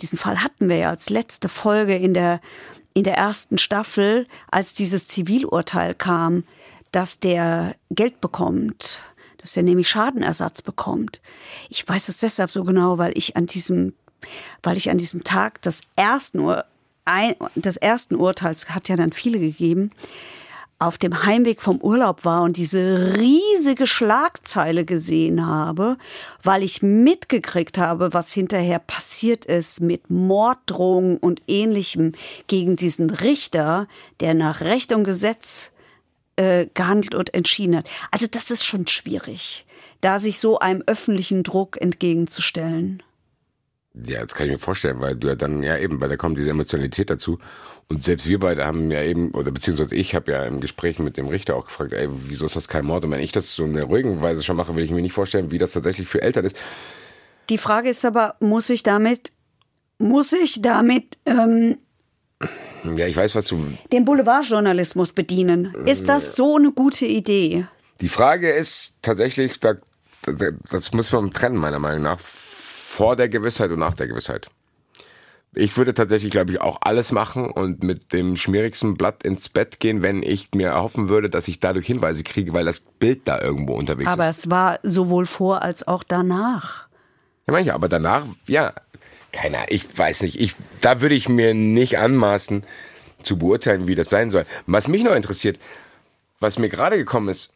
Diesen 0.01 0.19
Fall 0.19 0.43
hatten 0.43 0.69
wir 0.69 0.77
ja 0.77 0.91
als 0.91 1.09
letzte 1.09 1.49
Folge 1.49 1.97
in 1.97 2.13
der, 2.13 2.41
in 2.93 3.05
der 3.05 3.17
ersten 3.17 3.57
Staffel, 3.57 4.27
als 4.51 4.75
dieses 4.75 5.09
Zivilurteil 5.09 5.95
kam, 5.95 6.45
dass 6.91 7.19
der 7.19 7.77
Geld 7.91 8.21
bekommt, 8.21 9.01
dass 9.43 9.57
er 9.57 9.65
nämlich 9.65 9.89
Schadenersatz 9.89 10.63
bekommt. 10.63 11.21
Ich 11.69 11.87
weiß 11.87 12.09
es 12.09 12.17
deshalb 12.17 12.51
so 12.51 12.65
genau, 12.65 12.97
weil 12.97 13.13
ich 13.17 13.37
an 13.37 13.47
diesem, 13.47 13.93
weil 14.63 14.77
ich 14.77 14.89
an 14.89 14.99
diesem 14.99 15.25
Tag 15.25 15.61
des 15.63 15.83
ersten, 15.97 16.39
Ur, 16.39 16.65
ein, 17.05 17.35
des 17.57 17.77
ersten 17.77 18.15
Urteils, 18.15 18.71
hat 18.71 18.89
ja 18.89 18.97
dann 18.97 19.13
viele 19.13 19.41
gegeben, 19.41 19.91
auf 20.79 20.99
dem 20.99 21.25
Heimweg 21.25 21.63
vom 21.63 21.81
Urlaub 21.81 22.25
war 22.25 22.43
und 22.43 22.57
diese 22.57 23.15
riesige 23.17 23.87
Schlagzeile 23.87 24.85
gesehen 24.85 25.47
habe, 25.47 25.97
weil 26.43 26.65
ich 26.65 26.83
mitgekriegt 26.83 27.79
habe, 27.79 28.13
was 28.13 28.33
hinterher 28.33 28.81
passiert 28.81 29.45
ist 29.45 29.81
mit 29.81 30.11
Morddrohungen 30.11 31.19
und 31.19 31.43
ähnlichem 31.47 32.15
gegen 32.49 32.75
diesen 32.75 33.11
Richter, 33.11 33.87
der 34.19 34.35
nach 34.35 34.61
Recht 34.61 34.93
und 34.93 35.05
Gesetz 35.05 35.72
äh, 36.37 36.67
gehandelt 36.75 37.15
und 37.15 37.35
entschieden 37.35 37.77
hat. 37.77 37.89
Also 38.11 38.27
das 38.31 38.51
ist 38.51 38.65
schon 38.65 38.87
schwierig, 38.87 39.67
da 40.01 40.19
sich 40.19 40.39
so 40.39 40.59
einem 40.59 40.83
öffentlichen 40.87 41.43
Druck 41.43 41.81
entgegenzustellen. 41.81 43.03
Ja, 43.95 44.25
das 44.25 44.35
kann 44.35 44.47
ich 44.47 44.53
mir 44.53 44.59
vorstellen, 44.59 45.01
weil 45.01 45.17
du 45.17 45.29
ja 45.29 45.35
dann, 45.35 45.63
ja 45.63 45.77
eben, 45.77 46.01
weil 46.01 46.09
da 46.09 46.17
kommt 46.17 46.39
diese 46.39 46.51
Emotionalität 46.51 47.11
dazu. 47.11 47.39
Und 47.89 48.03
selbst 48.03 48.27
wir 48.27 48.39
beide 48.39 48.65
haben 48.65 48.91
ja 48.91 49.03
eben, 49.03 49.33
oder 49.33 49.51
beziehungsweise 49.51 49.95
ich 49.95 50.15
habe 50.15 50.33
ja 50.33 50.45
im 50.45 50.61
Gespräch 50.61 50.99
mit 50.99 51.19
dem 51.19 51.29
Richter 51.29 51.57
auch 51.57 51.67
gefragt, 51.67 51.93
ey, 51.93 52.09
wieso 52.11 52.47
ist 52.47 52.57
das 52.57 52.69
kein 52.69 52.87
Mord? 52.87 53.05
Und 53.05 53.11
wenn 53.11 53.21
ich 53.21 53.33
das 53.33 53.55
so 53.55 53.65
in 53.65 53.75
der 53.75 53.85
ruhigen 53.85 54.23
Weise 54.23 54.43
schon 54.43 54.57
mache, 54.57 54.75
will 54.75 54.85
ich 54.85 54.91
mir 54.91 55.03
nicht 55.03 55.13
vorstellen, 55.13 55.51
wie 55.51 55.59
das 55.59 55.73
tatsächlich 55.73 56.09
für 56.09 56.23
Eltern 56.23 56.47
ist. 56.47 56.57
Die 57.51 57.59
Frage 57.59 57.91
ist 57.91 58.05
aber, 58.07 58.37
muss 58.41 58.71
ich 58.71 58.83
damit, 58.83 59.33
muss 59.99 60.33
ich 60.33 60.63
damit 60.63 61.19
ähm, 61.27 61.77
Ja, 62.97 63.07
ich 63.07 63.17
weiß, 63.17 63.35
was 63.35 63.47
du. 63.47 63.65
den 63.93 64.05
Boulevardjournalismus 64.05 65.13
bedienen? 65.13 65.73
Ist 65.87 66.09
das 66.09 66.35
so 66.35 66.57
eine 66.57 66.73
gute 66.73 67.07
Idee? 67.07 67.67
Die 68.01 68.09
Frage 68.09 68.51
ist 68.51 68.95
tatsächlich, 69.03 69.61
da, 69.61 69.75
da, 70.27 70.51
das 70.71 70.93
muss 70.93 71.13
man 71.13 71.31
trennen, 71.31 71.57
meiner 71.57 71.79
Meinung 71.79 72.03
nach, 72.03 72.19
vor 72.19 73.15
der 73.17 73.29
Gewissheit 73.29 73.71
und 73.71 73.79
nach 73.79 73.95
der 73.95 74.09
Gewissheit. 74.09 74.51
Ich 75.55 75.77
würde 75.77 75.93
tatsächlich, 75.93 76.31
glaube 76.31 76.53
ich, 76.53 76.61
auch 76.61 76.79
alles 76.81 77.13
machen 77.13 77.51
und 77.51 77.85
mit 77.85 78.13
dem 78.15 78.37
schmierigsten 78.37 78.97
Blatt 78.97 79.23
ins 79.23 79.51
Bett 79.51 79.81
gehen, 79.81 80.01
wenn 80.01 80.23
ich 80.23 80.49
mir 80.55 80.69
erhoffen 80.69 81.11
würde, 81.11 81.29
dass 81.29 81.47
ich 81.47 81.61
dadurch 81.61 81.87
Hinweise 81.87 82.23
kriege, 82.23 82.55
weil 82.55 82.65
das 82.65 82.81
Bild 82.81 83.29
da 83.29 83.41
irgendwo 83.41 83.75
unterwegs 83.75 84.11
Aber 84.11 84.29
ist. 84.29 84.39
es 84.39 84.51
war 84.51 84.79
sowohl 84.83 85.27
vor 85.27 85.63
als 85.63 85.87
auch 85.87 86.05
danach. 86.05 86.89
Ja, 87.47 87.53
manche, 87.53 87.75
aber 87.75 87.89
danach, 87.89 88.25
ja, 88.47 88.73
keiner, 89.33 89.65
ich 89.69 89.87
weiß 89.97 90.23
nicht, 90.23 90.41
ich, 90.41 90.55
da 90.81 91.01
würde 91.01 91.15
ich 91.15 91.29
mir 91.29 91.55
nicht 91.55 91.99
anmaßen 91.99 92.65
zu 93.23 93.39
beurteilen, 93.39 93.87
wie 93.87 93.95
das 93.95 94.11
sein 94.11 94.31
soll. 94.31 94.47
Was 94.67 94.89
mich 94.89 95.03
noch 95.03 95.15
interessiert, 95.15 95.59
was 96.41 96.59
mir 96.59 96.69
gerade 96.69 96.97
gekommen 96.97 97.29
ist, 97.29 97.53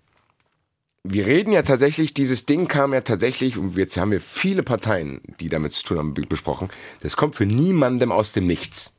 wir 1.09 1.27
reden 1.27 1.53
ja 1.53 1.63
tatsächlich, 1.63 2.15
dieses 2.15 2.47
Ding 2.47 2.67
kam 2.67 2.93
ja 2.93 3.01
tatsächlich, 3.01 3.59
und 3.59 3.77
jetzt 3.77 3.97
haben 3.97 4.11
wir 4.11 4.21
viele 4.21 4.63
Parteien, 4.63 5.21
die 5.39 5.49
damit 5.49 5.73
zu 5.73 5.85
tun 5.85 5.99
haben, 5.99 6.15
be- 6.15 6.23
besprochen, 6.23 6.69
das 7.01 7.17
kommt 7.17 7.37
für 7.37 7.47
niemandem 7.47 8.11
aus 8.11 8.33
dem 8.33 8.47
Nichts. 8.47 8.93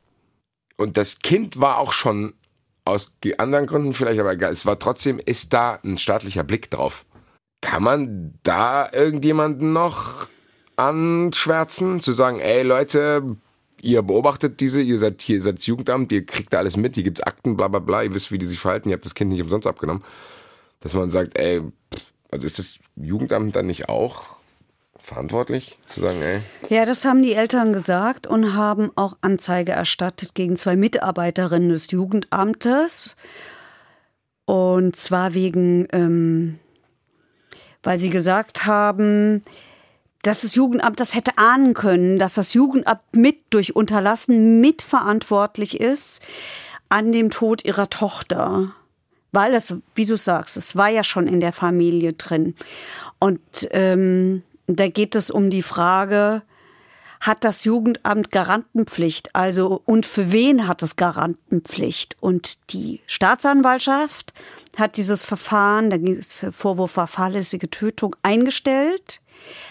Und 0.76 0.96
das 0.96 1.18
Kind 1.18 1.60
war 1.60 1.78
auch 1.78 1.92
schon 1.92 2.32
aus 2.84 3.12
anderen 3.36 3.66
Gründen 3.66 3.92
vielleicht, 3.92 4.20
aber 4.20 4.32
egal, 4.32 4.52
es 4.52 4.64
war 4.64 4.78
trotzdem, 4.78 5.20
ist 5.22 5.52
da 5.52 5.76
ein 5.84 5.98
staatlicher 5.98 6.44
Blick 6.44 6.70
drauf. 6.70 7.04
Kann 7.60 7.82
man 7.82 8.38
da 8.42 8.88
irgendjemanden 8.90 9.72
noch 9.74 10.28
anschwärzen, 10.78 12.00
zu 12.00 12.12
sagen, 12.12 12.40
ey 12.40 12.62
Leute, 12.62 13.36
ihr 13.82 14.02
beobachtet 14.02 14.60
diese, 14.60 14.80
ihr 14.80 14.98
seid 14.98 15.22
hier, 15.22 15.36
ihr 15.36 15.42
seid 15.42 15.60
Jugendamt, 15.60 16.12
ihr 16.12 16.24
kriegt 16.24 16.52
da 16.52 16.58
alles 16.58 16.76
mit, 16.76 16.94
hier 16.94 17.04
gibt's 17.04 17.20
Akten, 17.20 17.56
bla 17.56 17.68
bla 17.68 17.80
bla, 17.80 18.02
ihr 18.02 18.14
wisst, 18.14 18.32
wie 18.32 18.38
die 18.38 18.46
sich 18.46 18.58
verhalten, 18.58 18.88
ihr 18.88 18.94
habt 18.94 19.04
das 19.04 19.14
Kind 19.14 19.30
nicht 19.30 19.42
umsonst 19.42 19.66
abgenommen. 19.66 20.04
Dass 20.80 20.94
man 20.94 21.10
sagt, 21.10 21.36
ey, 21.38 21.62
also 22.30 22.46
ist 22.46 22.58
das 22.58 22.76
Jugendamt 22.96 23.56
dann 23.56 23.66
nicht 23.66 23.88
auch 23.88 24.38
verantwortlich, 24.98 25.78
zu 25.88 26.00
sagen, 26.00 26.20
ey, 26.22 26.40
Ja, 26.68 26.84
das 26.84 27.04
haben 27.04 27.22
die 27.22 27.32
Eltern 27.32 27.72
gesagt 27.72 28.26
und 28.26 28.54
haben 28.54 28.90
auch 28.94 29.16
Anzeige 29.20 29.72
erstattet 29.72 30.34
gegen 30.34 30.56
zwei 30.56 30.76
Mitarbeiterinnen 30.76 31.70
des 31.70 31.90
Jugendamtes. 31.90 33.16
Und 34.44 34.96
zwar 34.96 35.34
wegen, 35.34 35.88
ähm, 35.92 36.58
weil 37.82 37.98
sie 37.98 38.10
gesagt 38.10 38.66
haben, 38.66 39.42
dass 40.22 40.42
das 40.42 40.54
Jugendamt 40.54 41.00
das 41.00 41.14
hätte 41.14 41.38
ahnen 41.38 41.74
können, 41.74 42.18
dass 42.18 42.34
das 42.34 42.54
Jugendamt 42.54 43.00
mit 43.12 43.36
durch 43.50 43.76
Unterlassen 43.76 44.60
mitverantwortlich 44.60 45.80
ist 45.80 46.22
an 46.88 47.12
dem 47.12 47.30
Tod 47.30 47.64
ihrer 47.64 47.90
Tochter. 47.90 48.72
Weil 49.30 49.52
das, 49.52 49.74
wie 49.94 50.06
du 50.06 50.16
sagst, 50.16 50.56
es 50.56 50.74
war 50.74 50.88
ja 50.88 51.04
schon 51.04 51.26
in 51.26 51.40
der 51.40 51.52
Familie 51.52 52.14
drin. 52.14 52.54
Und 53.18 53.40
ähm, 53.70 54.42
da 54.66 54.88
geht 54.88 55.14
es 55.14 55.30
um 55.30 55.50
die 55.50 55.62
Frage, 55.62 56.42
hat 57.20 57.44
das 57.44 57.64
Jugendamt 57.64 58.30
Garantenpflicht? 58.30 59.34
Also, 59.34 59.82
und 59.84 60.06
für 60.06 60.32
wen 60.32 60.68
hat 60.68 60.82
es 60.82 60.96
Garantenpflicht? 60.96 62.16
Und 62.20 62.72
die 62.72 63.00
Staatsanwaltschaft 63.06 64.32
hat 64.76 64.96
dieses 64.96 65.24
Verfahren, 65.24 65.90
da 65.90 65.96
ging 65.96 66.16
es 66.16 66.46
Vorwurf 66.52 66.96
war 66.96 67.08
fahrlässige 67.08 67.68
Tötung, 67.70 68.14
eingestellt, 68.22 69.20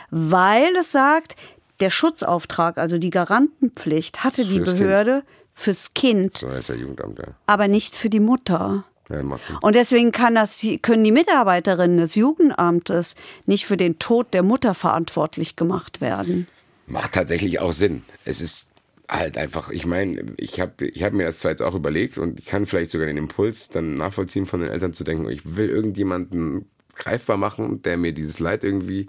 weil 0.10 0.76
es 0.78 0.92
sagt, 0.92 1.36
der 1.80 1.90
Schutzauftrag, 1.90 2.78
also 2.78 2.98
die 2.98 3.10
Garantenpflicht, 3.10 4.24
hatte 4.24 4.46
die 4.46 4.58
Fürs 4.58 4.70
Kind. 4.70 4.80
Behörde 4.80 5.24
fürs 5.54 5.94
Kind, 5.96 6.38
so 6.38 6.50
heißt 6.52 6.70
der 6.70 6.78
Jugendamt, 6.78 7.18
ja. 7.18 7.26
aber 7.48 7.68
nicht 7.68 7.96
für 7.96 8.10
die 8.10 8.20
Mutter. 8.20 8.86
ja. 9.10 9.22
Und 9.62 9.76
deswegen 9.76 10.12
kann 10.12 10.36
das, 10.36 10.66
können 10.84 11.04
die 11.04 11.12
Mitarbeiterinnen 11.12 11.98
des 11.98 12.14
Jugendamtes 12.14 13.16
nicht 13.48 13.66
für 13.66 13.76
den 13.76 13.98
Tod 13.98 14.34
der 14.36 14.44
Mutter 14.44 14.76
verantwortlich 14.76 15.56
gemacht 15.56 16.00
werden. 16.00 16.48
Macht 16.86 17.14
tatsächlich 17.14 17.60
auch 17.60 17.74
Sinn. 17.74 18.04
Es 18.24 18.40
ist 18.40 18.70
halt 19.10 19.38
einfach, 19.38 19.70
ich 19.70 19.86
meine, 19.86 20.36
ich 20.38 20.60
habe 20.60 20.86
ich 20.86 21.04
hab 21.04 21.14
mir 21.14 21.26
das 21.26 21.40
zwar 21.40 21.52
jetzt 21.52 21.62
auch 21.62 21.76
überlegt 21.76 22.18
und 22.18 22.40
ich 22.40 22.46
kann 22.46 22.66
vielleicht 22.66 22.92
sogar 22.92 23.08
den 23.08 23.18
Impuls 23.18 23.70
dann 23.70 23.96
nachvollziehen 23.96 24.46
von 24.46 24.60
den 24.60 24.70
Eltern 24.70 24.94
zu 24.94 25.04
denken, 25.04 25.28
ich 25.30 25.56
will 25.56 25.70
irgendjemanden 25.70 26.70
greifbar 26.96 27.38
machen, 27.38 27.82
der 27.82 27.98
mir 27.98 28.14
dieses 28.14 28.40
Leid 28.40 28.64
irgendwie 28.64 29.08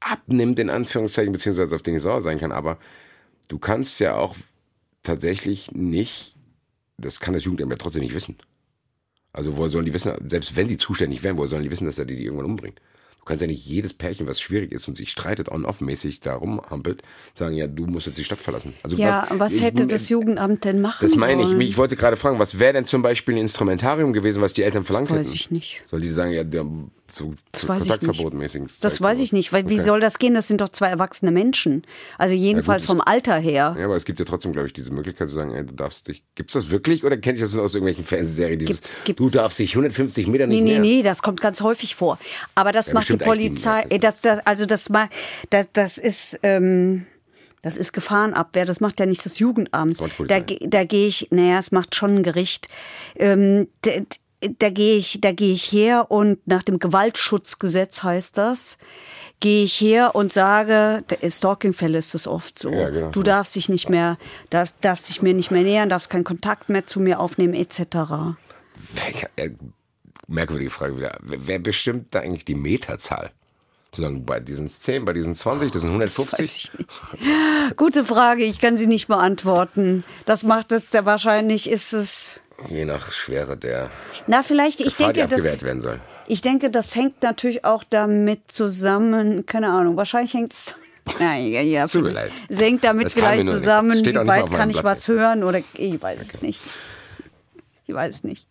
abnimmt, 0.00 0.58
in 0.58 0.70
Anführungszeichen, 0.70 1.32
beziehungsweise 1.32 1.74
auf 1.74 1.82
den 1.82 1.96
ich 1.96 2.02
sauer 2.02 2.22
sein 2.22 2.38
kann. 2.38 2.52
Aber 2.52 2.78
du 3.48 3.58
kannst 3.58 4.00
ja 4.00 4.16
auch 4.16 4.36
tatsächlich 5.02 5.72
nicht, 5.72 6.36
das 6.98 7.20
kann 7.20 7.34
das 7.34 7.44
Jugendamt 7.44 7.72
ja 7.72 7.78
trotzdem 7.78 8.02
nicht 8.02 8.14
wissen. 8.14 8.36
Also 9.32 9.56
woher 9.56 9.70
sollen 9.70 9.84
die 9.84 9.94
wissen, 9.94 10.12
selbst 10.28 10.56
wenn 10.56 10.68
die 10.68 10.78
zuständig 10.78 11.22
wären, 11.22 11.36
woher 11.36 11.48
sollen 11.48 11.62
die 11.62 11.70
wissen, 11.70 11.86
dass 11.86 11.98
er 11.98 12.04
die 12.04 12.22
irgendwann 12.24 12.46
umbringt? 12.46 12.80
Du 13.20 13.24
kannst 13.24 13.42
ja 13.42 13.46
nicht 13.46 13.66
jedes 13.66 13.92
Pärchen, 13.92 14.26
was 14.26 14.40
schwierig 14.40 14.72
ist 14.72 14.88
und 14.88 14.96
sich 14.96 15.10
streitet, 15.10 15.50
on-off-mäßig 15.50 16.20
da 16.20 16.34
rumhampelt, 16.34 17.02
sagen, 17.34 17.54
ja, 17.56 17.66
du 17.66 17.84
musst 17.86 18.06
jetzt 18.06 18.16
die 18.16 18.24
Stadt 18.24 18.38
verlassen. 18.38 18.72
Also 18.82 18.96
ja, 18.96 19.26
was, 19.30 19.38
was 19.38 19.60
hätte 19.60 19.82
ich, 19.82 19.88
das 19.90 20.08
Jugendamt 20.08 20.64
denn 20.64 20.80
machen 20.80 21.06
Das 21.06 21.14
meine 21.14 21.42
ich. 21.42 21.68
Ich 21.68 21.76
wollte 21.76 21.96
gerade 21.96 22.16
fragen, 22.16 22.38
was 22.38 22.58
wäre 22.58 22.72
denn 22.72 22.86
zum 22.86 23.02
Beispiel 23.02 23.34
ein 23.34 23.42
Instrumentarium 23.42 24.14
gewesen, 24.14 24.40
was 24.40 24.54
die 24.54 24.62
Eltern 24.62 24.84
verlangt 24.84 25.10
das 25.10 25.18
weiß 25.18 25.26
hätten? 25.26 25.34
Weiß 25.34 25.40
ich 25.40 25.50
nicht. 25.50 25.82
Soll 25.90 26.00
die 26.00 26.10
sagen, 26.10 26.32
ja, 26.32 26.42
so 27.10 27.34
zu 27.52 27.66
Kontaktverbotmäßigen. 27.66 28.68
Das 28.80 29.00
weiß 29.00 29.18
ich 29.18 29.32
nicht, 29.32 29.52
weil 29.52 29.64
okay. 29.64 29.70
wie 29.70 29.78
soll 29.78 30.00
das 30.00 30.18
gehen? 30.18 30.34
Das 30.34 30.46
sind 30.48 30.60
doch 30.60 30.68
zwei 30.68 30.88
erwachsene 30.88 31.30
Menschen. 31.30 31.84
Also 32.16 32.34
jedenfalls 32.34 32.84
ja, 32.84 32.88
gut, 32.88 32.96
vom 32.96 33.12
Alter 33.12 33.36
her. 33.36 33.76
Ja, 33.78 33.84
aber 33.84 33.96
es 33.96 34.04
gibt 34.04 34.18
ja 34.18 34.24
trotzdem, 34.24 34.52
glaube 34.52 34.66
ich, 34.66 34.72
diese 34.72 34.92
Möglichkeit 34.92 35.28
zu 35.28 35.34
sagen, 35.34 35.52
ey, 35.52 35.64
du 35.64 35.74
darfst 35.74 36.08
dich. 36.08 36.22
Gibt's 36.34 36.54
das 36.54 36.70
wirklich 36.70 37.04
oder 37.04 37.16
kennt 37.16 37.36
ich 37.36 37.42
das 37.42 37.56
aus 37.56 37.74
irgendwelchen 37.74 38.04
Fernsehserien? 38.04 38.58
Dieses, 38.58 38.76
gibt's, 38.76 39.04
gibt's. 39.04 39.22
Du 39.22 39.30
darfst 39.30 39.58
dich 39.58 39.72
150 39.72 40.26
Meter 40.26 40.46
nicht 40.46 40.62
nee, 40.62 40.72
nee, 40.72 40.78
Nee, 40.78 40.96
nee, 40.96 41.02
das 41.02 41.22
kommt 41.22 41.40
ganz 41.40 41.60
häufig 41.60 41.94
vor. 41.94 42.18
Aber 42.54 42.72
das 42.72 42.88
ja, 42.88 42.94
macht 42.94 43.08
die 43.08 43.16
Polizei. 43.16 43.84
Die 43.90 43.98
das, 43.98 44.22
das, 44.22 44.46
also 44.46 44.66
das, 44.66 44.88
das, 45.50 45.68
das 45.72 45.98
ist. 45.98 46.40
Ähm, 46.42 47.06
das 47.60 47.76
ist 47.76 47.92
Gefahrenabwehr, 47.92 48.64
das 48.64 48.80
macht 48.80 49.00
ja 49.00 49.06
nicht 49.06 49.24
das 49.24 49.40
Jugendamt. 49.40 50.00
Das 50.00 50.10
da, 50.28 50.40
da 50.40 50.84
gehe 50.84 51.08
ich, 51.08 51.28
naja, 51.30 51.58
es 51.58 51.72
macht 51.72 51.96
schon 51.96 52.16
ein 52.16 52.22
Gericht. 52.22 52.68
Ähm, 53.16 53.66
da 54.40 54.70
gehe 54.70 54.96
ich, 54.96 55.20
da 55.20 55.32
gehe 55.32 55.52
ich 55.52 55.72
her 55.72 56.10
und 56.10 56.46
nach 56.46 56.62
dem 56.62 56.78
Gewaltschutzgesetz 56.78 58.02
heißt 58.02 58.38
das, 58.38 58.78
gehe 59.40 59.64
ich 59.64 59.80
her 59.80 60.14
und 60.14 60.32
sage, 60.32 61.04
in 61.20 61.30
Stalking-Fälle 61.30 61.98
ist 61.98 62.14
das 62.14 62.26
oft 62.26 62.58
so. 62.58 62.70
Ja, 62.70 62.90
genau. 62.90 63.10
Du 63.10 63.22
darfst 63.22 63.56
dich 63.56 63.68
nicht 63.68 63.88
mehr, 63.88 64.16
darfst, 64.50 64.76
darfst 64.80 65.08
dich 65.08 65.22
mir 65.22 65.34
nicht 65.34 65.50
mehr 65.50 65.62
nähern, 65.62 65.88
darfst 65.88 66.10
keinen 66.10 66.24
Kontakt 66.24 66.68
mehr 66.68 66.86
zu 66.86 67.00
mir 67.00 67.20
aufnehmen, 67.20 67.54
etc. 67.54 68.36
Äh, 69.36 69.50
merkwürdige 70.28 70.70
Frage 70.70 70.96
wieder. 70.96 71.18
Wer 71.22 71.58
bestimmt 71.58 72.14
da 72.14 72.20
eigentlich 72.20 72.44
die 72.44 72.54
Meterzahl? 72.54 73.32
Sozusagen 73.90 74.24
bei 74.26 74.38
diesen 74.38 74.68
10, 74.68 75.04
bei 75.04 75.14
diesen 75.14 75.34
20, 75.34 75.72
das 75.72 75.82
sind 75.82 75.90
150? 75.90 76.70
Das. 76.72 77.76
Gute 77.76 78.04
Frage, 78.04 78.44
ich 78.44 78.60
kann 78.60 78.76
sie 78.76 78.86
nicht 78.86 79.08
beantworten. 79.08 80.04
Das 80.26 80.44
macht 80.44 80.72
es, 80.72 80.84
wahrscheinlich 80.92 81.70
ist 81.70 81.94
es 81.94 82.40
Je 82.68 82.84
nach 82.84 83.12
Schwere 83.12 83.56
der 83.56 83.90
Na, 84.26 84.42
vielleicht, 84.42 84.80
ich 84.80 84.86
Gefahr, 84.86 85.12
denke, 85.12 85.28
die 85.28 85.34
abgewehrt 85.34 85.56
das, 85.56 85.62
werden 85.62 85.82
soll. 85.82 86.00
Ich 86.26 86.42
denke, 86.42 86.70
das 86.70 86.94
hängt 86.96 87.22
natürlich 87.22 87.64
auch 87.64 87.84
damit 87.84 88.50
zusammen, 88.50 89.46
keine 89.46 89.68
Ahnung, 89.68 89.96
wahrscheinlich 89.96 90.34
hängt 90.34 90.52
es 90.52 90.74
Nein, 91.18 91.46
ja, 91.52 91.60
ja. 91.60 91.86
Tut 91.86 92.02
mir 92.02 92.10
leid. 92.10 92.32
Es 92.48 92.60
hängt 92.60 92.84
damit 92.84 93.06
das 93.06 93.14
vielleicht 93.14 93.48
zusammen, 93.48 94.04
wie 94.04 94.14
weit 94.14 94.50
kann 94.50 94.70
ich 94.70 94.76
Platz. 94.76 94.86
was 94.86 95.08
hören 95.08 95.44
oder 95.44 95.58
ich 95.74 96.02
weiß 96.02 96.18
okay. 96.18 96.28
es 96.34 96.42
nicht. 96.42 96.60
Ich 97.86 97.94
weiß 97.94 98.16
es 98.16 98.24
nicht. 98.24 98.46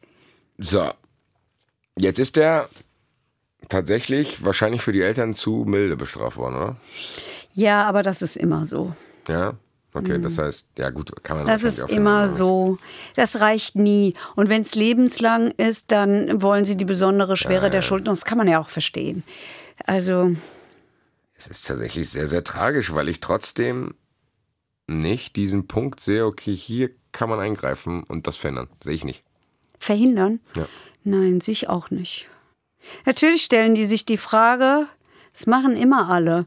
So, 0.58 0.90
jetzt 1.98 2.18
ist 2.18 2.36
der 2.38 2.70
tatsächlich 3.70 4.44
wahrscheinlich 4.44 4.82
für 4.82 4.92
die 4.92 5.02
Eltern 5.02 5.36
zu 5.36 5.66
milde 5.68 5.96
bestraft 5.96 6.38
worden, 6.38 6.56
oder? 6.56 6.76
Ja, 7.54 7.84
aber 7.84 8.04
das 8.04 8.22
ist 8.22 8.38
immer 8.38 8.66
so. 8.66 8.96
Ja. 9.28 9.54
Okay, 9.94 10.20
das 10.20 10.38
mhm. 10.38 10.42
heißt, 10.44 10.68
ja 10.78 10.90
gut, 10.90 11.24
kann 11.24 11.38
man 11.38 11.48
Das 11.48 11.64
ist 11.64 11.90
immer 11.90 12.32
so. 12.32 12.78
Das 13.16 13.40
reicht 13.40 13.76
nie. 13.76 14.14
Und 14.36 14.50
wenn 14.50 14.62
es 14.62 14.76
lebenslang 14.76 15.52
ist, 15.52 15.92
dann 15.92 16.42
wollen 16.42 16.66
sie 16.66 16.76
die 16.78 16.86
besondere 16.86 17.38
Schwere 17.38 17.66
ja, 17.66 17.70
der 17.70 17.82
Schuld. 17.82 18.08
Und 18.08 18.16
das 18.18 18.26
kann 18.26 18.38
man 18.38 18.48
ja 18.48 18.60
auch 18.60 18.70
verstehen. 18.70 19.24
Also. 19.86 20.36
Es 21.36 21.48
ist 21.48 21.68
tatsächlich 21.68 22.10
sehr, 22.10 22.28
sehr 22.28 22.44
tragisch, 22.44 22.94
weil 22.94 23.10
ich 23.10 23.22
trotzdem 23.22 23.94
nicht 24.88 25.36
diesen 25.36 25.68
Punkt 25.68 26.00
sehe, 26.00 26.26
okay, 26.26 26.56
hier 26.56 26.90
kann 27.12 27.30
man 27.30 27.40
eingreifen 27.40 28.04
und 28.04 28.28
das 28.28 28.36
verhindern. 28.36 28.70
Sehe 28.84 28.94
ich 28.94 29.04
nicht. 29.04 29.24
Verhindern? 29.80 30.40
Ja. 30.56 30.68
Nein, 31.04 31.42
sehe 31.42 31.54
ich 31.54 31.70
auch 31.70 31.90
nicht. 31.90 32.28
Natürlich 33.06 33.44
stellen 33.44 33.76
die 33.76 33.86
sich 33.86 34.06
die 34.06 34.18
Frage, 34.18 34.88
das 35.34 35.46
machen 35.46 35.76
immer 35.76 36.10
alle 36.10 36.46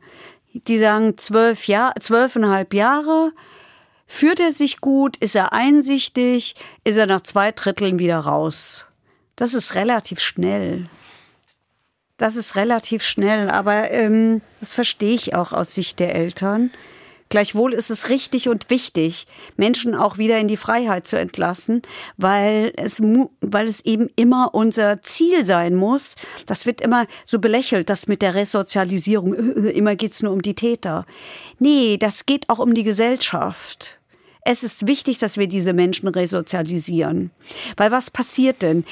die 0.53 0.79
sagen 0.79 1.17
zwölf 1.19 1.67
Jahr, 1.67 1.95
zwölfeinhalb 2.01 2.75
Jahre. 2.75 3.33
Führt 4.07 4.41
er 4.41 4.53
sich 4.53 4.81
gut? 4.81 5.17
Ist 5.19 5.37
er 5.37 5.53
einsichtig? 5.53 6.57
Ist 6.85 6.97
er 6.97 7.07
nach 7.07 7.21
zwei 7.21 7.53
Dritteln 7.53 7.99
wieder 7.99 8.19
raus? 8.19 8.87
Das 9.37 9.55
ist 9.55 9.75
relativ 9.75 10.21
schnell. 10.21 10.89
Das 12.17 12.37
ist 12.37 12.57
relativ 12.57 13.03
schnell, 13.03 13.49
aber 13.49 13.91
ähm, 13.91 14.43
das 14.59 14.75
verstehe 14.75 15.15
ich 15.15 15.35
auch 15.35 15.53
aus 15.53 15.75
Sicht 15.75 16.01
der 16.01 16.15
Eltern. 16.15 16.71
Gleichwohl 17.31 17.74
ist 17.74 17.91
es 17.91 18.09
richtig 18.09 18.49
und 18.49 18.70
wichtig, 18.70 19.28
Menschen 19.57 19.95
auch 19.95 20.18
wieder 20.18 20.39
in 20.39 20.49
die 20.49 20.57
Freiheit 20.57 21.07
zu 21.07 21.16
entlassen, 21.16 21.83
weil 22.16 22.72
es, 22.76 23.01
weil 23.41 23.68
es 23.68 23.85
eben 23.85 24.11
immer 24.16 24.51
unser 24.53 25.01
Ziel 25.01 25.45
sein 25.45 25.76
muss. 25.76 26.16
Das 26.47 26.66
wird 26.66 26.81
immer 26.81 27.07
so 27.24 27.39
belächelt, 27.39 27.89
das 27.89 28.09
mit 28.09 28.20
der 28.20 28.35
Resozialisierung. 28.35 29.35
Immer 29.35 29.95
geht's 29.95 30.24
nur 30.24 30.33
um 30.33 30.43
die 30.43 30.57
Täter. 30.57 31.07
Nee, 31.61 31.99
das 31.99 32.26
geht 32.26 32.49
auch 32.49 32.59
um 32.59 32.74
die 32.74 32.83
Gesellschaft. 32.83 34.01
Es 34.43 34.64
ist 34.64 34.89
wichtig, 34.89 35.18
dass 35.18 35.39
wir 35.39 35.47
diese 35.47 35.72
Menschen 35.72 36.09
resozialisieren. 36.09 37.31
Weil 37.76 37.93
was 37.93 38.11
passiert 38.11 38.62
denn? 38.62 38.85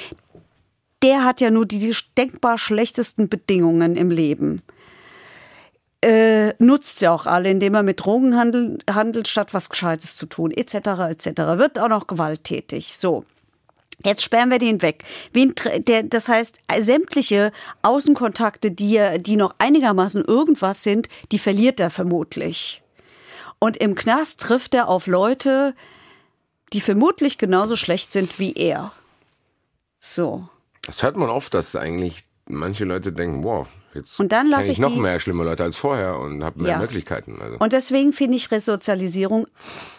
Der 1.03 1.25
hat 1.25 1.41
ja 1.41 1.51
nur 1.51 1.65
die 1.65 1.93
denkbar 2.17 2.57
schlechtesten 2.57 3.27
Bedingungen 3.27 3.97
im 3.97 4.11
Leben 4.11 4.61
äh, 6.01 6.53
nutzt 6.59 7.01
ja 7.01 7.13
auch 7.13 7.25
alle, 7.25 7.49
indem 7.49 7.75
er 7.75 7.83
mit 7.83 7.99
Drogen 7.99 8.37
handelt, 8.37 8.83
handelt, 8.89 9.27
statt 9.27 9.53
was 9.53 9.69
Gescheites 9.69 10.15
zu 10.15 10.25
tun, 10.25 10.51
etc., 10.51 10.75
etc. 11.09 11.25
Wird 11.57 11.79
auch 11.79 11.89
noch 11.89 12.07
gewalttätig. 12.07 12.97
So. 12.97 13.25
Jetzt 14.05 14.23
sperren 14.23 14.49
wir 14.49 14.59
den 14.59 14.81
weg. 14.81 15.03
Wen, 15.33 15.53
der, 15.79 16.03
das 16.03 16.29
heißt, 16.29 16.59
sämtliche 16.79 17.51
Außenkontakte, 17.81 18.71
die, 18.71 19.01
die 19.19 19.35
noch 19.35 19.53
einigermaßen 19.57 20.23
irgendwas 20.23 20.83
sind, 20.83 21.09
die 21.33 21.39
verliert 21.39 21.81
er 21.81 21.89
vermutlich. 21.89 22.81
Und 23.59 23.75
im 23.75 23.95
Knast 23.95 24.39
trifft 24.39 24.73
er 24.73 24.87
auf 24.87 25.05
Leute, 25.05 25.75
die 26.71 26.79
vermutlich 26.79 27.37
genauso 27.37 27.75
schlecht 27.75 28.13
sind 28.13 28.39
wie 28.39 28.53
er. 28.53 28.93
So. 29.99 30.47
Das 30.85 31.03
hört 31.03 31.17
man 31.17 31.29
oft, 31.29 31.53
dass 31.53 31.75
eigentlich 31.75 32.23
manche 32.47 32.85
Leute 32.85 33.11
denken, 33.11 33.43
wow, 33.43 33.67
Jetzt 33.93 34.19
und 34.19 34.31
dann 34.31 34.47
lasse 34.47 34.65
ich, 34.65 34.73
ich 34.73 34.79
noch 34.79 34.95
mehr 34.95 35.19
schlimme 35.19 35.43
Leute 35.43 35.63
als 35.63 35.75
vorher 35.75 36.19
und 36.19 36.43
habe 36.43 36.61
mehr 36.61 36.73
ja. 36.73 36.77
Möglichkeiten. 36.77 37.39
Also. 37.41 37.57
Und 37.57 37.73
deswegen 37.73 38.13
finde 38.13 38.37
ich 38.37 38.51
Resozialisierung 38.51 39.47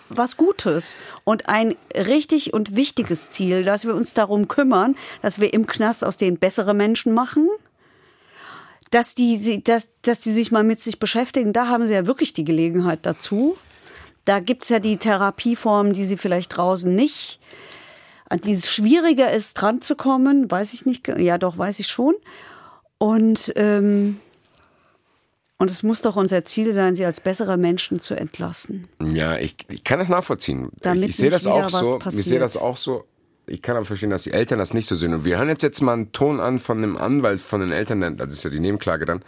was 0.08 0.36
Gutes 0.36 0.94
und 1.24 1.48
ein 1.48 1.74
richtig 1.94 2.52
und 2.52 2.76
wichtiges 2.76 3.30
Ziel, 3.30 3.64
dass 3.64 3.84
wir 3.84 3.94
uns 3.94 4.14
darum 4.14 4.48
kümmern, 4.48 4.96
dass 5.22 5.40
wir 5.40 5.52
im 5.52 5.66
Knast 5.66 6.04
aus 6.04 6.16
denen 6.16 6.38
bessere 6.38 6.74
Menschen 6.74 7.14
machen. 7.14 7.48
Dass 8.90 9.14
die, 9.14 9.62
dass, 9.62 9.90
dass 10.02 10.20
die 10.20 10.32
sich 10.32 10.50
mal 10.50 10.64
mit 10.64 10.82
sich 10.82 10.98
beschäftigen, 10.98 11.52
da 11.52 11.68
haben 11.68 11.86
sie 11.86 11.94
ja 11.94 12.06
wirklich 12.06 12.32
die 12.32 12.42
Gelegenheit 12.42 13.00
dazu. 13.02 13.56
Da 14.24 14.40
gibt 14.40 14.64
es 14.64 14.68
ja 14.68 14.80
die 14.80 14.96
Therapieformen, 14.96 15.92
die 15.92 16.04
sie 16.04 16.16
vielleicht 16.16 16.56
draußen 16.56 16.92
nicht. 16.92 17.38
An 18.28 18.40
die 18.40 18.52
es 18.52 18.68
schwieriger 18.68 19.32
ist, 19.32 19.54
dran 19.54 19.80
zu 19.80 19.94
kommen, 19.94 20.50
weiß 20.50 20.74
ich 20.74 20.86
nicht. 20.86 21.06
Ja, 21.06 21.38
doch, 21.38 21.56
weiß 21.56 21.78
ich 21.78 21.86
schon. 21.86 22.14
Und, 23.02 23.54
ähm, 23.56 24.20
und 25.56 25.70
es 25.70 25.82
muss 25.82 26.02
doch 26.02 26.16
unser 26.16 26.44
Ziel 26.44 26.74
sein, 26.74 26.94
sie 26.94 27.06
als 27.06 27.20
bessere 27.20 27.56
Menschen 27.56 27.98
zu 27.98 28.14
entlassen. 28.14 28.88
Ja, 29.02 29.38
ich, 29.38 29.56
ich 29.70 29.84
kann 29.84 29.98
das 29.98 30.10
nachvollziehen. 30.10 30.68
Damit 30.82 31.04
ich, 31.04 31.10
ich 31.10 31.16
sehe 31.16 31.30
das 31.30 31.46
auch 31.46 31.70
so. 31.70 31.98
Ich 32.10 32.24
sehe 32.26 32.38
das 32.38 32.58
auch 32.58 32.76
so. 32.76 33.04
Ich 33.46 33.62
kann 33.62 33.76
aber 33.76 33.86
verstehen, 33.86 34.10
dass 34.10 34.24
die 34.24 34.32
Eltern 34.32 34.58
das 34.58 34.74
nicht 34.74 34.86
so 34.86 34.96
sehen. 34.96 35.14
Und 35.14 35.24
wir 35.24 35.38
hören 35.38 35.48
jetzt 35.48 35.62
jetzt 35.62 35.80
mal 35.80 35.94
einen 35.94 36.12
Ton 36.12 36.40
an 36.40 36.58
von 36.58 36.82
dem 36.82 36.98
Anwalt 36.98 37.40
von 37.40 37.62
den 37.62 37.72
Eltern, 37.72 38.18
das 38.18 38.34
ist 38.34 38.44
ja 38.44 38.50
die 38.50 38.60
Nebenklage 38.60 39.06
dann. 39.06 39.24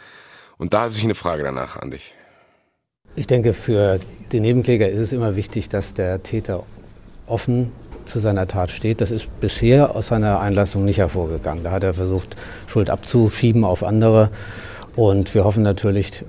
Und 0.59 0.75
da 0.75 0.83
habe 0.83 0.93
ich 0.93 1.03
eine 1.03 1.15
Frage 1.15 1.43
danach 1.43 1.77
an 1.77 1.93
dich. 1.93 2.15
Ich 3.17 3.27
denke, 3.27 3.55
für 3.55 4.01
den 4.33 4.43
Nebenkläger 4.43 4.89
ist 4.89 5.01
es 5.01 5.13
immer 5.13 5.35
wichtig, 5.35 5.71
dass 5.71 5.95
der 5.95 6.23
Täter 6.23 6.65
offen 7.27 7.73
zu 8.13 8.21
seiner 8.21 8.47
Tat 8.47 8.71
steht. 8.71 9.01
Das 9.01 9.11
ist 9.11 9.29
bisher 9.41 9.97
aus 9.97 10.09
seiner 10.09 10.41
Einlassung 10.41 10.85
nicht 10.85 10.99
hervorgegangen. 10.99 11.65
Da 11.65 11.73
hat 11.73 11.83
er 11.83 11.95
versucht, 11.95 12.37
Schuld 12.67 12.91
abzuschieben 12.91 13.65
auf 13.65 13.83
andere. 13.83 14.31
Und 14.95 15.35
wir 15.35 15.45
hoffen 15.45 15.63
natürlich, 15.63 16.23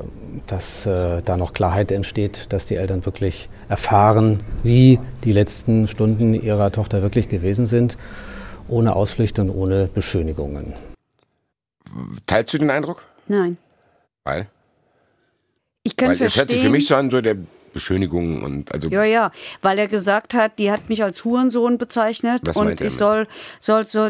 dass 0.47 0.85
äh, 0.85 1.21
da 1.23 1.35
noch 1.35 1.53
Klarheit 1.53 1.91
entsteht, 1.91 2.53
dass 2.53 2.65
die 2.65 2.75
Eltern 2.75 3.05
wirklich 3.05 3.49
erfahren, 3.67 4.39
wie 4.63 4.99
die 5.25 5.33
letzten 5.33 5.87
Stunden 5.87 6.33
ihrer 6.33 6.71
Tochter 6.71 7.01
wirklich 7.01 7.27
gewesen 7.27 7.65
sind, 7.65 7.97
ohne 8.69 8.95
Ausflüchte 8.95 9.41
und 9.41 9.49
ohne 9.49 9.89
Beschönigungen. 9.93 10.73
Teilst 12.25 12.53
du 12.53 12.57
den 12.57 12.69
Eindruck? 12.69 13.03
Nein. 13.27 13.57
Weil? 14.23 14.47
Ich 15.83 15.97
kann 15.97 16.09
Weil 16.09 16.15
verstehen. 16.15 16.27
Es 16.27 16.37
hört 16.37 16.49
sich 16.51 16.61
für 16.61 16.69
mich 16.69 16.87
so 16.87 16.95
an, 16.95 17.11
so 17.11 17.19
der 17.19 17.35
Beschönigungen 17.73 18.43
und 18.43 18.71
also. 18.73 18.89
Ja, 18.89 19.03
ja, 19.03 19.31
weil 19.61 19.79
er 19.79 19.87
gesagt 19.87 20.33
hat, 20.33 20.59
die 20.59 20.71
hat 20.71 20.89
mich 20.89 21.03
als 21.03 21.25
Hurensohn 21.25 21.77
bezeichnet 21.77 22.41
Was 22.45 22.55
und 22.57 22.79
ich 22.79 22.95
soll, 22.95 23.27
soll 23.59 23.85
so 23.85 24.09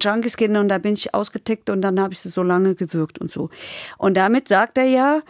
Junkies 0.00 0.36
gehen 0.36 0.56
und 0.56 0.68
da 0.68 0.78
bin 0.78 0.94
ich 0.94 1.14
ausgetickt 1.14 1.70
und 1.70 1.82
dann 1.82 2.00
habe 2.00 2.12
ich 2.12 2.20
sie 2.20 2.28
so 2.28 2.42
lange 2.42 2.74
gewürgt 2.74 3.18
und 3.20 3.30
so. 3.30 3.48
Und 3.98 4.16
damit 4.16 4.48
sagt 4.48 4.78
er 4.78 4.84
ja, 4.84 5.20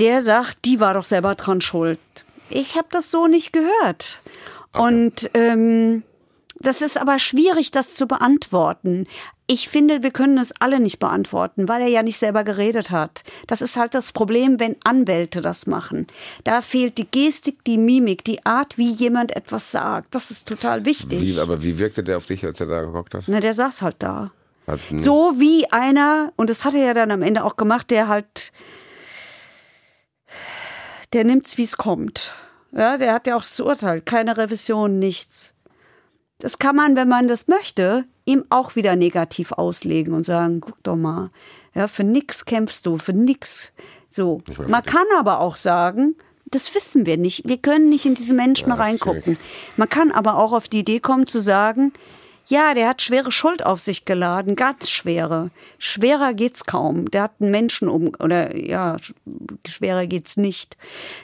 der 0.00 0.22
sagt, 0.22 0.64
die 0.64 0.80
war 0.80 0.94
doch 0.94 1.04
selber 1.04 1.34
dran 1.34 1.60
schuld. 1.60 1.98
Ich 2.48 2.76
habe 2.76 2.88
das 2.90 3.10
so 3.10 3.26
nicht 3.26 3.52
gehört. 3.52 4.20
Okay. 4.72 4.82
Und 4.82 5.30
ähm, 5.34 6.02
das 6.58 6.80
ist 6.80 6.98
aber 6.98 7.18
schwierig, 7.18 7.70
das 7.70 7.94
zu 7.94 8.06
beantworten. 8.06 9.06
Ich 9.48 9.68
finde, 9.68 10.02
wir 10.02 10.10
können 10.10 10.38
es 10.38 10.52
alle 10.60 10.80
nicht 10.80 10.98
beantworten, 10.98 11.68
weil 11.68 11.82
er 11.82 11.88
ja 11.88 12.02
nicht 12.02 12.18
selber 12.18 12.42
geredet 12.42 12.90
hat. 12.90 13.22
Das 13.46 13.62
ist 13.62 13.76
halt 13.76 13.94
das 13.94 14.12
Problem, 14.12 14.58
wenn 14.58 14.76
Anwälte 14.82 15.40
das 15.40 15.66
machen. 15.66 16.08
Da 16.42 16.62
fehlt 16.62 16.98
die 16.98 17.06
Gestik, 17.08 17.62
die 17.64 17.78
Mimik, 17.78 18.24
die 18.24 18.44
Art, 18.44 18.76
wie 18.76 18.90
jemand 18.90 19.36
etwas 19.36 19.70
sagt. 19.70 20.14
Das 20.14 20.30
ist 20.30 20.48
total 20.48 20.84
wichtig. 20.84 21.20
Wie, 21.20 21.38
aber 21.38 21.62
wie 21.62 21.78
wirkte 21.78 22.02
der 22.02 22.16
auf 22.16 22.26
dich, 22.26 22.44
als 22.44 22.60
er 22.60 22.66
da 22.66 22.82
geguckt 22.82 23.14
hat? 23.14 23.24
Na, 23.28 23.40
der 23.40 23.54
saß 23.54 23.82
halt 23.82 23.96
da. 24.00 24.32
So 24.98 25.34
wie 25.38 25.70
einer, 25.70 26.32
und 26.34 26.50
das 26.50 26.64
hat 26.64 26.74
er 26.74 26.84
ja 26.84 26.94
dann 26.94 27.12
am 27.12 27.22
Ende 27.22 27.44
auch 27.44 27.56
gemacht, 27.56 27.88
der 27.92 28.08
halt, 28.08 28.52
der 31.12 31.22
nimmt's, 31.22 31.56
wie 31.56 31.62
es 31.62 31.76
kommt. 31.76 32.34
Ja, 32.72 32.98
der 32.98 33.14
hat 33.14 33.28
ja 33.28 33.36
auch 33.36 33.42
das 33.42 33.60
Urteil, 33.60 34.00
keine 34.00 34.36
Revision, 34.36 34.98
nichts. 34.98 35.54
Das 36.38 36.58
kann 36.58 36.76
man, 36.76 36.96
wenn 36.96 37.08
man 37.08 37.28
das 37.28 37.48
möchte, 37.48 38.04
ihm 38.24 38.44
auch 38.50 38.76
wieder 38.76 38.96
negativ 38.96 39.52
auslegen 39.52 40.12
und 40.12 40.24
sagen, 40.24 40.60
guck 40.60 40.82
doch 40.82 40.96
mal, 40.96 41.30
ja, 41.74 41.88
für 41.88 42.04
nix 42.04 42.44
kämpfst 42.44 42.84
du, 42.84 42.98
für 42.98 43.12
nix. 43.12 43.72
So. 44.08 44.42
Man 44.66 44.82
kann 44.82 45.04
aber 45.18 45.40
auch 45.40 45.56
sagen, 45.56 46.16
das 46.46 46.74
wissen 46.74 47.06
wir 47.06 47.16
nicht. 47.16 47.48
Wir 47.48 47.58
können 47.58 47.88
nicht 47.88 48.06
in 48.06 48.14
diese 48.14 48.34
Menschen 48.34 48.68
Ja, 48.68 48.74
reingucken. 48.76 49.36
Man 49.76 49.88
kann 49.88 50.12
aber 50.12 50.38
auch 50.38 50.52
auf 50.52 50.68
die 50.68 50.80
Idee 50.80 51.00
kommen 51.00 51.26
zu 51.26 51.40
sagen, 51.40 51.92
ja, 52.48 52.74
der 52.74 52.88
hat 52.88 53.02
schwere 53.02 53.32
Schuld 53.32 53.66
auf 53.66 53.80
sich 53.80 54.04
geladen, 54.04 54.54
ganz 54.54 54.88
schwere. 54.88 55.50
Schwerer 55.78 56.32
geht's 56.32 56.64
kaum. 56.64 57.10
Der 57.10 57.24
hat 57.24 57.32
einen 57.40 57.50
Menschen 57.50 57.88
um 57.88 58.12
oder 58.20 58.56
ja, 58.56 58.96
sch- 58.96 59.14
schwerer 59.66 60.06
geht's 60.06 60.36
nicht. 60.36 60.76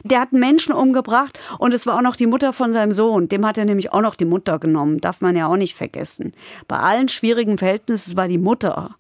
Der 0.02 0.20
hat 0.20 0.32
einen 0.32 0.40
Menschen 0.40 0.72
umgebracht 0.72 1.40
und 1.58 1.72
es 1.72 1.86
war 1.86 1.96
auch 1.96 2.02
noch 2.02 2.16
die 2.16 2.26
Mutter 2.26 2.52
von 2.52 2.72
seinem 2.72 2.92
Sohn. 2.92 3.28
Dem 3.28 3.46
hat 3.46 3.56
er 3.56 3.64
nämlich 3.64 3.92
auch 3.92 4.00
noch 4.00 4.16
die 4.16 4.24
Mutter 4.24 4.58
genommen. 4.58 5.00
Darf 5.00 5.20
man 5.20 5.36
ja 5.36 5.46
auch 5.46 5.56
nicht 5.56 5.76
vergessen. 5.76 6.32
Bei 6.66 6.78
allen 6.78 7.08
schwierigen 7.08 7.56
Verhältnissen 7.56 8.16
war 8.16 8.26
die 8.26 8.38
Mutter. 8.38 8.96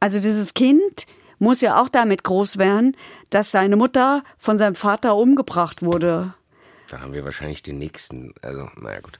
Also 0.00 0.18
dieses 0.18 0.54
Kind 0.54 1.06
muss 1.38 1.60
ja 1.60 1.80
auch 1.80 1.88
damit 1.88 2.24
groß 2.24 2.58
werden, 2.58 2.96
dass 3.28 3.50
seine 3.50 3.76
Mutter 3.76 4.22
von 4.38 4.58
seinem 4.58 4.74
Vater 4.74 5.16
umgebracht 5.16 5.82
wurde. 5.82 6.34
Da 6.90 7.00
haben 7.00 7.14
wir 7.14 7.24
wahrscheinlich 7.24 7.62
den 7.62 7.78
nächsten. 7.78 8.34
Also, 8.42 8.68
naja, 8.80 8.98
gut. 9.00 9.18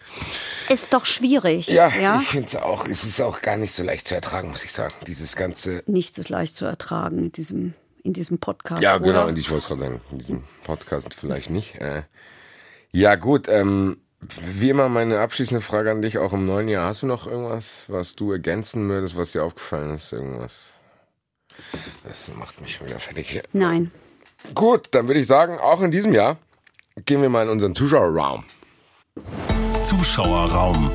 Ist 0.68 0.92
doch 0.92 1.06
schwierig. 1.06 1.68
Ja, 1.68 1.88
ja? 1.88 2.18
ich 2.20 2.26
finde 2.26 2.48
es 2.48 2.56
auch. 2.56 2.84
Es 2.86 3.04
ist 3.04 3.20
auch 3.20 3.42
gar 3.42 3.56
nicht 3.56 3.72
so 3.72 3.84
leicht 3.84 4.08
zu 4.08 4.16
ertragen, 4.16 4.50
muss 4.50 4.64
ich 4.64 4.72
sagen. 4.72 4.92
Dieses 5.06 5.36
ganze. 5.36 5.84
Nichts 5.86 6.18
ist 6.18 6.30
leicht 6.30 6.56
zu 6.56 6.64
ertragen 6.64 7.18
in 7.18 7.32
diesem, 7.32 7.74
in 8.02 8.12
diesem 8.12 8.38
Podcast. 8.38 8.82
Ja, 8.82 8.96
oder? 8.96 9.04
genau. 9.04 9.28
Und 9.28 9.38
ich 9.38 9.50
wollte 9.50 9.62
es 9.62 9.68
gerade 9.68 9.80
sagen, 9.82 10.00
in 10.10 10.18
diesem 10.18 10.44
Podcast 10.64 11.14
vielleicht 11.14 11.50
nicht. 11.50 11.76
Äh, 11.76 12.02
ja, 12.90 13.14
gut. 13.14 13.46
Ähm, 13.48 13.98
wie 14.20 14.70
immer 14.70 14.88
meine 14.88 15.20
abschließende 15.20 15.60
Frage 15.60 15.92
an 15.92 16.02
dich, 16.02 16.18
auch 16.18 16.32
im 16.32 16.46
neuen 16.46 16.66
Jahr. 16.66 16.88
Hast 16.88 17.02
du 17.02 17.06
noch 17.06 17.28
irgendwas, 17.28 17.84
was 17.86 18.16
du 18.16 18.32
ergänzen 18.32 18.88
würdest, 18.88 19.16
was 19.16 19.30
dir 19.30 19.44
aufgefallen 19.44 19.94
ist? 19.94 20.12
Irgendwas? 20.12 20.72
Das 22.02 22.32
macht 22.34 22.60
mich 22.60 22.74
schon 22.74 22.88
wieder 22.88 22.98
fertig. 22.98 23.42
Nein. 23.52 23.92
Gut, 24.56 24.88
dann 24.90 25.06
würde 25.06 25.20
ich 25.20 25.26
sagen, 25.28 25.58
auch 25.58 25.82
in 25.82 25.92
diesem 25.92 26.12
Jahr 26.12 26.36
gehen 27.04 27.22
wir 27.22 27.28
mal 27.28 27.42
in 27.42 27.48
unseren 27.48 27.74
Zuschauerraum. 27.74 28.44
Zuschauerraum. 29.82 30.90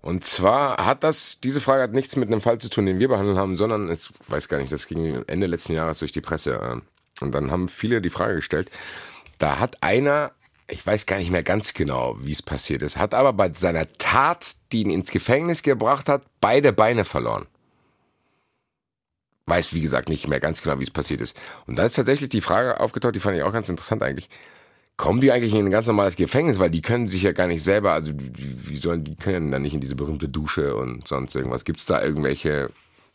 Und 0.00 0.24
zwar 0.24 0.84
hat 0.84 1.04
das, 1.04 1.40
diese 1.40 1.60
Frage 1.60 1.82
hat 1.84 1.92
nichts 1.92 2.16
mit 2.16 2.28
einem 2.28 2.40
Fall 2.40 2.58
zu 2.58 2.68
tun, 2.68 2.86
den 2.86 2.98
wir 2.98 3.08
behandelt 3.08 3.38
haben, 3.38 3.56
sondern 3.56 3.88
es 3.88 4.12
weiß 4.26 4.48
gar 4.48 4.58
nicht, 4.58 4.72
das 4.72 4.86
ging 4.86 5.22
Ende 5.28 5.46
letzten 5.46 5.74
Jahres 5.74 6.00
durch 6.00 6.10
die 6.10 6.20
Presse. 6.20 6.54
äh, 6.54 7.24
Und 7.24 7.32
dann 7.32 7.52
haben 7.52 7.68
viele 7.68 8.00
die 8.00 8.10
Frage 8.10 8.36
gestellt, 8.36 8.70
da 9.38 9.60
hat 9.60 9.80
einer, 9.82 10.32
ich 10.68 10.84
weiß 10.84 11.06
gar 11.06 11.18
nicht 11.18 11.30
mehr 11.30 11.44
ganz 11.44 11.72
genau, 11.74 12.16
wie 12.20 12.32
es 12.32 12.42
passiert 12.42 12.82
ist, 12.82 12.96
hat 12.96 13.14
aber 13.14 13.32
bei 13.32 13.52
seiner 13.54 13.86
Tat, 13.98 14.56
die 14.72 14.82
ihn 14.82 14.90
ins 14.90 15.12
Gefängnis 15.12 15.62
gebracht 15.62 16.08
hat, 16.08 16.24
beide 16.40 16.72
Beine 16.72 17.04
verloren. 17.04 17.46
Weiß, 19.46 19.74
wie 19.74 19.80
gesagt, 19.80 20.08
nicht 20.08 20.28
mehr 20.28 20.40
ganz 20.40 20.62
genau, 20.62 20.78
wie 20.78 20.84
es 20.84 20.90
passiert 20.90 21.20
ist. 21.20 21.36
Und 21.66 21.76
dann 21.76 21.86
ist 21.86 21.96
tatsächlich 21.96 22.28
die 22.28 22.40
Frage 22.40 22.80
aufgetaucht, 22.80 23.14
die 23.14 23.20
fand 23.20 23.36
ich 23.36 23.42
auch 23.42 23.52
ganz 23.52 23.68
interessant 23.68 24.02
eigentlich. 24.02 24.28
Kommen 24.96 25.20
die 25.20 25.32
eigentlich 25.32 25.54
in 25.54 25.64
ein 25.64 25.70
ganz 25.70 25.86
normales 25.86 26.16
Gefängnis? 26.16 26.58
Weil 26.58 26.70
die 26.70 26.82
können 26.82 27.08
sich 27.08 27.22
ja 27.22 27.32
gar 27.32 27.48
nicht 27.48 27.64
selber, 27.64 27.92
also 27.92 28.12
wie, 28.14 28.76
sollen 28.76 29.04
die 29.04 29.16
können 29.16 29.50
dann 29.50 29.62
nicht 29.62 29.74
in 29.74 29.80
diese 29.80 29.96
berühmte 29.96 30.28
Dusche 30.28 30.76
und 30.76 31.08
sonst 31.08 31.34
irgendwas? 31.34 31.64
Gibt 31.64 31.80
es 31.80 31.86
da 31.86 32.02
irgendwelche 32.02 32.68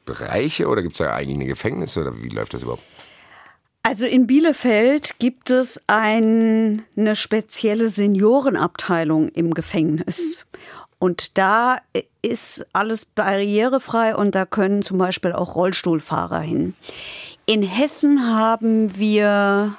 Bereiche 0.06 0.68
oder 0.68 0.82
gibt 0.82 0.96
es 0.96 1.00
da 1.00 1.14
eigentlich 1.14 1.36
eine 1.36 1.48
Gefängnis 1.48 1.98
oder 1.98 2.22
wie 2.22 2.30
läuft 2.30 2.54
das 2.54 2.64
überhaupt? 2.64 2.84
Also 3.84 4.06
in 4.06 4.28
Bielefeld 4.28 5.18
gibt 5.18 5.50
es 5.50 5.82
ein, 5.88 6.84
eine 6.98 7.16
spezielle 7.16 7.88
Seniorenabteilung 7.88 9.30
im 9.30 9.54
Gefängnis. 9.54 10.46
Und 11.00 11.38
da 11.38 11.80
ist 12.22 12.66
alles 12.74 13.06
barrierefrei 13.06 14.16
und 14.16 14.34
da 14.34 14.46
können 14.46 14.82
zum 14.82 14.98
Beispiel 14.98 15.32
auch 15.32 15.56
Rollstuhlfahrer 15.56 16.40
hin. 16.40 16.74
In 17.46 17.62
Hessen 17.64 18.28
haben 18.28 18.98
wir 18.98 19.76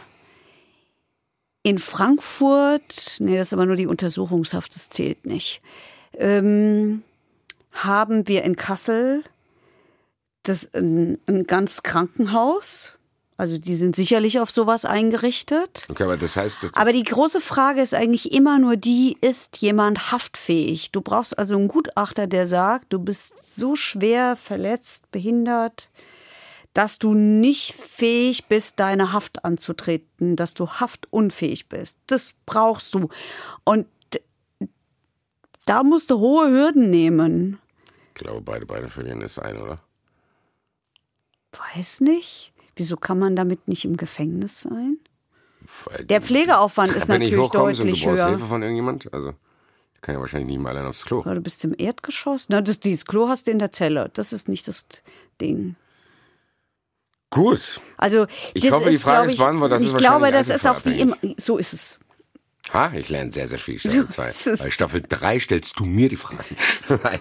in 1.63 1.79
Frankfurt, 1.79 3.17
nee, 3.19 3.37
das 3.37 3.49
ist 3.49 3.53
aber 3.53 3.67
nur 3.67 3.77
die 3.77 3.87
Untersuchungshaft, 3.87 4.75
das 4.75 4.89
zählt 4.89 5.27
nicht, 5.27 5.61
ähm, 6.15 7.03
haben 7.73 8.27
wir 8.29 8.45
in 8.45 8.57
Kassel 8.57 9.25
das 10.45 10.73
ein, 10.75 11.19
ein 11.27 11.47
ganz 11.47 11.83
Krankenhaus. 11.83 12.95
Also 13.39 13.57
die 13.57 13.77
sind 13.77 13.95
sicherlich 13.95 14.41
auf 14.41 14.51
sowas 14.51 14.85
eingerichtet. 14.85 15.87
Okay, 15.89 16.03
aber 16.03 16.17
das 16.17 16.37
heißt, 16.37 16.65
das 16.65 16.75
Aber 16.75 16.93
die 16.93 17.05
große 17.05 17.41
Frage 17.41 17.81
ist 17.81 17.95
eigentlich 17.95 18.33
immer 18.33 18.59
nur 18.59 18.77
die, 18.77 19.17
ist 19.21 19.59
jemand 19.59 20.11
haftfähig? 20.11 20.91
Du 20.91 21.01
brauchst 21.01 21.39
also 21.39 21.55
einen 21.57 21.69
Gutachter, 21.69 22.27
der 22.27 22.49
sagt, 22.49 22.93
du 22.93 22.99
bist 22.99 23.57
so 23.57 23.77
schwer 23.77 24.35
verletzt, 24.35 25.13
behindert, 25.13 25.89
dass 26.75 26.99
du 26.99 27.15
nicht 27.15 27.75
fähig 27.75 28.47
bist, 28.47 28.81
deine 28.81 29.13
Haft 29.13 29.45
anzutreten, 29.45 30.35
dass 30.35 30.55
du 30.55 30.69
haftunfähig 30.69 31.69
bist. 31.69 32.01
Das 32.09 32.35
brauchst 32.45 32.93
du. 32.95 33.09
Und 33.63 33.87
da 35.65 35.85
musst 35.85 36.11
du 36.11 36.19
hohe 36.19 36.51
Hürden 36.51 36.91
nehmen. 36.91 37.61
ich 38.09 38.15
glaube, 38.15 38.41
beide 38.41 38.67
Beine 38.67 38.89
verlieren 38.89 39.21
ist 39.21 39.39
ein, 39.39 39.59
oder? 39.63 39.79
Weiß 41.53 42.01
nicht. 42.01 42.53
Wieso 42.79 42.97
kann 42.97 43.19
man 43.19 43.35
damit 43.37 43.67
nicht 43.69 43.85
im 43.85 43.97
Gefängnis 43.97 44.63
sein? 44.63 44.99
Der 46.01 46.21
die 46.21 46.27
Pflegeaufwand 46.27 46.91
ist 46.91 47.09
nicht 47.09 47.31
natürlich 47.31 47.49
deutlich 47.51 47.81
und 47.81 47.87
du 48.03 48.07
brauchst 48.07 48.23
höher. 48.23 48.29
Hilfe 48.29 48.47
von 48.47 48.63
irgendjemand? 48.63 49.13
Also, 49.13 49.33
die 49.33 50.01
kann 50.01 50.15
ja 50.15 50.21
wahrscheinlich 50.21 50.49
nicht 50.49 50.61
mal 50.61 50.71
allein 50.71 50.87
aufs 50.87 51.05
Klo. 51.05 51.23
Ja, 51.27 51.35
du 51.35 51.41
bist 51.41 51.65
im 51.65 51.75
Erdgeschoss. 51.77 52.47
Na, 52.49 52.61
das, 52.63 52.81
dieses 52.81 53.05
Klo 53.05 53.29
hast 53.29 53.49
du 53.49 53.51
in 53.51 53.59
der 53.59 53.73
Zelle. 53.73 54.11
Das 54.15 54.33
ist 54.33 54.49
nicht 54.49 54.69
das 54.69 54.87
Ding. 55.41 55.75
Gut. 57.31 57.81
Also, 57.97 58.27
Ich 58.55 58.63
das 58.63 58.73
hoffe, 58.73 58.89
die 58.89 58.95
ist, 58.97 59.03
Frage 59.03 59.17
glaub 59.17 59.27
ist 59.27 59.33
ich, 59.35 59.39
beantwortet. 59.41 59.77
Das 59.77 59.83
ich 59.83 59.93
ist 59.93 59.99
glaube, 59.99 60.31
das 60.31 60.49
ist 60.49 60.67
auch 60.67 60.85
wie 60.85 61.01
immer. 61.01 61.17
So 61.37 61.59
ist 61.59 61.73
es. 61.73 61.99
Ha, 62.73 62.93
ich 62.95 63.09
lerne 63.09 63.33
sehr, 63.33 63.49
sehr 63.49 63.59
viel. 63.59 63.79
Staffel 63.79 64.03
So 64.03 64.07
2. 64.09 64.29
ist 64.29 64.47
es. 64.47 64.63
Bei 64.63 64.71
Staffel 64.71 65.03
3 65.07 65.41
stellst 65.41 65.79
du 65.81 65.85
mir 65.85 66.09
die 66.09 66.17
Fragen. 66.17 66.45
Nein. 67.03 67.19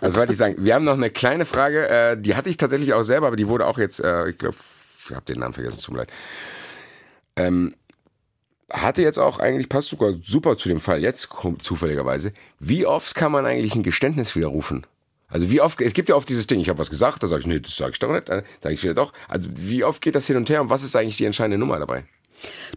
Also 0.00 0.20
wollte 0.20 0.32
ich 0.32 0.38
sagen, 0.38 0.56
wir 0.58 0.74
haben 0.74 0.84
noch 0.84 0.94
eine 0.94 1.10
kleine 1.10 1.46
Frage, 1.46 1.88
äh, 1.88 2.16
die 2.20 2.36
hatte 2.36 2.48
ich 2.48 2.56
tatsächlich 2.56 2.92
auch 2.92 3.02
selber, 3.02 3.26
aber 3.28 3.36
die 3.36 3.48
wurde 3.48 3.66
auch 3.66 3.78
jetzt, 3.78 3.98
äh, 4.00 4.28
ich 4.28 4.38
glaube, 4.38 4.56
ich 4.56 4.73
habe 5.10 5.24
den 5.24 5.40
Namen 5.40 5.54
vergessen, 5.54 5.80
tut 5.82 5.94
mir 5.94 6.00
leid. 6.00 6.12
Ähm, 7.36 7.74
hatte 8.70 9.02
jetzt 9.02 9.18
auch 9.18 9.38
eigentlich, 9.38 9.68
passt 9.68 9.88
sogar 9.88 10.14
super 10.22 10.56
zu 10.56 10.68
dem 10.68 10.80
Fall 10.80 11.00
jetzt 11.00 11.28
zufälligerweise. 11.62 12.32
Wie 12.58 12.86
oft 12.86 13.14
kann 13.14 13.32
man 13.32 13.46
eigentlich 13.46 13.74
ein 13.74 13.82
Geständnis 13.82 14.34
widerrufen? 14.36 14.86
Also 15.28 15.50
wie 15.50 15.60
oft, 15.60 15.80
es 15.80 15.94
gibt 15.94 16.08
ja 16.08 16.14
oft 16.14 16.28
dieses 16.28 16.46
Ding, 16.46 16.60
ich 16.60 16.68
habe 16.68 16.78
was 16.78 16.90
gesagt, 16.90 17.22
da 17.22 17.26
sage 17.26 17.40
ich, 17.40 17.46
nee, 17.46 17.60
das 17.60 17.76
sage 17.76 17.92
ich 17.92 17.98
doch 17.98 18.12
nicht, 18.12 18.28
dann 18.28 18.42
sage 18.60 18.74
ich 18.74 18.82
wieder 18.82 18.94
doch. 18.94 19.12
Also 19.28 19.48
wie 19.52 19.84
oft 19.84 20.00
geht 20.00 20.14
das 20.14 20.26
hin 20.26 20.36
und 20.36 20.48
her 20.48 20.60
und 20.60 20.70
was 20.70 20.82
ist 20.82 20.94
eigentlich 20.94 21.16
die 21.16 21.24
entscheidende 21.24 21.58
Nummer 21.58 21.78
dabei? 21.78 22.04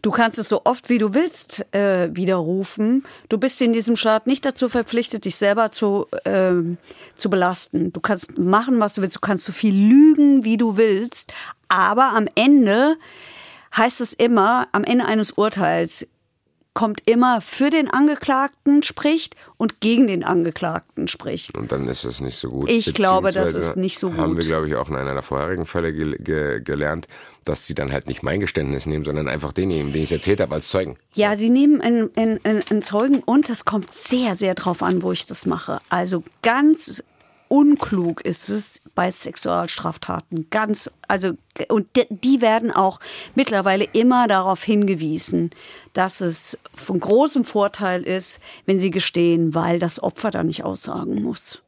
Du 0.02 0.12
kannst 0.12 0.40
es 0.40 0.50
so 0.50 0.62
oft 0.66 0.90
wie 0.90 0.98
du 0.98 1.14
willst 1.14 1.66
äh, 1.74 2.10
widerrufen. 2.16 3.06
Du 3.30 3.38
bist 3.38 3.62
in 3.62 3.74
diesem 3.74 3.96
Staat 3.96 4.28
nicht 4.28 4.46
dazu 4.46 4.70
verpflichtet, 4.70 5.26
dich 5.26 5.36
selber 5.36 5.72
zu, 5.72 6.08
ähm, 6.26 6.78
zu 7.16 7.30
belasten. 7.30 7.92
Du 7.92 8.00
kannst 8.00 8.38
machen, 8.38 8.80
was 8.80 8.96
du 8.96 9.02
willst. 9.02 9.16
Du 9.16 9.22
kannst 9.22 9.46
so 9.46 9.52
viel 9.52 9.74
lügen, 9.74 10.44
wie 10.44 10.58
du 10.58 10.78
willst. 10.78 11.32
Aber 11.68 12.14
am 12.14 12.28
Ende 12.36 12.96
heißt 13.76 14.02
es 14.02 14.14
immer, 14.14 14.68
am 14.72 14.84
Ende 14.84 15.06
eines 15.06 15.34
Urteils 15.34 16.08
kommt 16.78 17.02
immer 17.10 17.42
für 17.42 17.72
den 17.72 17.90
Angeklagten 17.90 18.84
spricht 18.84 19.36
und 19.58 19.82
gegen 19.82 20.06
den 20.06 20.24
Angeklagten 20.24 21.08
spricht. 21.08 21.58
Und 21.58 21.72
dann 21.72 21.88
ist 21.88 22.06
das 22.06 22.22
nicht 22.22 22.38
so 22.38 22.52
gut. 22.52 22.70
Ich 22.70 22.94
glaube, 22.94 23.32
das 23.32 23.56
ist 23.56 23.78
nicht 23.78 23.98
so 23.98 24.14
Haben 24.16 24.36
wir, 24.36 24.44
gut. 24.44 24.46
glaube 24.46 24.68
ich, 24.68 24.76
auch 24.76 24.88
in 24.88 24.96
einer 24.96 25.16
der 25.16 25.24
vorherigen 25.24 25.66
Fälle 25.66 25.92
ge 25.92 26.20
ge 26.20 26.62
gelernt, 26.62 27.08
dass 27.46 27.66
sie 27.66 27.74
dann 27.74 27.92
halt 27.92 28.08
nicht 28.08 28.22
mein 28.22 28.42
Geständnis 28.42 28.86
nehmen, 28.86 29.06
sondern 29.06 29.28
einfach 29.28 29.54
den 29.54 29.70
nehmen, 29.70 29.92
den 29.92 30.04
ich 30.04 30.12
erzählt 30.12 30.40
habe 30.40 30.54
als 30.54 30.68
Zeugen. 30.68 30.98
Ja, 31.16 31.36
sie 31.36 31.50
nehmen 31.50 31.82
einen 31.82 32.12
einen 32.16 32.82
Zeugen 32.84 33.24
und 33.26 33.50
es 33.50 33.66
kommt 33.66 33.92
sehr, 33.92 34.36
sehr 34.36 34.54
drauf 34.54 34.84
an, 34.84 35.02
wo 35.02 35.12
ich 35.12 35.26
das 35.26 35.48
mache. 35.48 35.80
Also 35.90 36.24
ganz 36.44 37.02
unklug 37.48 38.22
ist 38.22 38.50
es 38.50 38.82
bei 38.96 39.12
Sexualstraftaten. 39.12 40.50
Ganz, 40.50 40.90
also, 41.08 41.34
und 41.70 41.88
die 42.10 42.42
werden 42.42 42.72
auch 42.72 43.00
mittlerweile 43.36 43.86
immer 43.94 44.28
darauf 44.28 44.64
hingewiesen, 44.64 45.52
dass 45.94 46.22
es 46.22 46.60
von 46.76 47.00
großem 47.00 47.46
Vorteil 47.46 48.04
ist, 48.04 48.40
wenn 48.66 48.80
sie 48.80 48.92
gestehen, 48.92 49.54
weil 49.56 49.80
das 49.80 50.02
Opfer 50.02 50.32
da 50.32 50.44
nicht 50.44 50.64
aussagen 50.64 51.22
muss. 51.22 51.62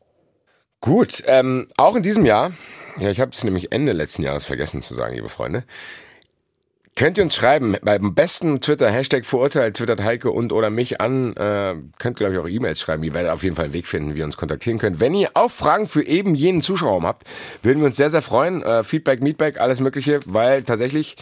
Gut, 0.81 1.23
ähm, 1.27 1.67
auch 1.77 1.95
in 1.95 2.03
diesem 2.03 2.25
Jahr, 2.25 2.51
ja, 2.97 3.09
ich 3.09 3.19
habe 3.19 3.31
es 3.31 3.43
nämlich 3.43 3.71
Ende 3.71 3.91
letzten 3.91 4.23
Jahres 4.23 4.45
vergessen 4.45 4.81
zu 4.81 4.93
sagen, 4.93 5.15
liebe 5.15 5.29
Freunde, 5.29 5.65
Könnt 6.99 7.17
ihr 7.17 7.23
uns 7.23 7.33
schreiben, 7.33 7.77
beim 7.81 8.13
besten 8.13 8.59
Twitter, 8.59 8.91
Hashtag 8.91 9.25
Vorurteil, 9.25 9.71
twittert 9.71 10.03
Heike 10.03 10.31
und 10.31 10.51
oder 10.51 10.69
mich 10.69 10.99
an. 10.99 11.33
Äh, 11.37 11.75
könnt, 11.97 12.17
glaube 12.17 12.33
ich, 12.33 12.39
auch 12.39 12.45
E-Mails 12.45 12.81
schreiben. 12.81 13.03
Ihr 13.03 13.13
werdet 13.13 13.31
auf 13.31 13.41
jeden 13.41 13.55
Fall 13.55 13.63
einen 13.63 13.73
Weg 13.73 13.87
finden, 13.87 14.15
wie 14.15 14.19
ihr 14.19 14.25
uns 14.25 14.35
kontaktieren 14.35 14.79
könnt. 14.79 14.99
Wenn 14.99 15.13
ihr 15.13 15.29
auch 15.33 15.49
Fragen 15.49 15.87
für 15.87 16.05
eben 16.05 16.35
jenen 16.35 16.61
Zuschauer 16.61 17.01
habt, 17.03 17.25
würden 17.63 17.79
wir 17.79 17.85
uns 17.85 17.95
sehr, 17.95 18.09
sehr 18.09 18.21
freuen. 18.21 18.63
Äh, 18.63 18.83
Feedback, 18.83 19.21
Meetback, 19.21 19.61
alles 19.61 19.79
Mögliche, 19.79 20.19
weil 20.25 20.61
tatsächlich 20.61 21.15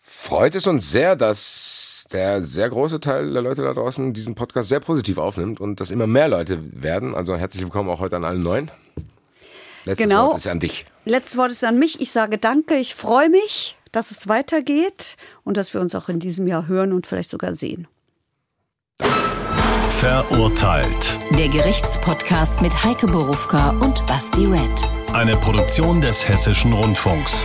freut 0.00 0.54
es 0.54 0.66
uns 0.66 0.90
sehr, 0.90 1.14
dass 1.14 2.06
der 2.10 2.40
sehr 2.40 2.70
große 2.70 3.00
Teil 3.00 3.34
der 3.34 3.42
Leute 3.42 3.60
da 3.60 3.74
draußen 3.74 4.14
diesen 4.14 4.34
Podcast 4.34 4.70
sehr 4.70 4.80
positiv 4.80 5.18
aufnimmt 5.18 5.60
und 5.60 5.80
dass 5.80 5.90
immer 5.90 6.06
mehr 6.06 6.28
Leute 6.28 6.58
werden. 6.72 7.14
Also 7.14 7.36
herzlich 7.36 7.62
willkommen 7.62 7.90
auch 7.90 8.00
heute 8.00 8.16
an 8.16 8.24
allen 8.24 8.42
Neuen. 8.42 8.70
Letztes 9.84 10.08
genau. 10.08 10.28
Wort 10.28 10.38
ist 10.38 10.46
an 10.46 10.58
dich. 10.58 10.86
Letztes 11.04 11.36
Wort 11.36 11.50
ist 11.50 11.64
an 11.64 11.78
mich. 11.78 12.00
Ich 12.00 12.12
sage 12.12 12.38
danke, 12.38 12.76
ich 12.76 12.94
freue 12.94 13.28
mich 13.28 13.76
dass 13.92 14.10
es 14.10 14.28
weitergeht 14.28 15.16
und 15.44 15.56
dass 15.56 15.74
wir 15.74 15.80
uns 15.80 15.94
auch 15.94 16.08
in 16.08 16.20
diesem 16.20 16.46
Jahr 16.46 16.68
hören 16.68 16.92
und 16.92 17.06
vielleicht 17.06 17.30
sogar 17.30 17.54
sehen. 17.54 17.88
Verurteilt. 19.90 21.18
Der 21.38 21.48
Gerichtspodcast 21.48 22.62
mit 22.62 22.72
Heike 22.84 23.06
Borufka 23.06 23.70
und 23.80 24.06
Basti 24.06 24.46
Red. 24.46 24.70
Eine 25.12 25.36
Produktion 25.36 26.00
des 26.00 26.26
Hessischen 26.26 26.72
Rundfunks. 26.72 27.44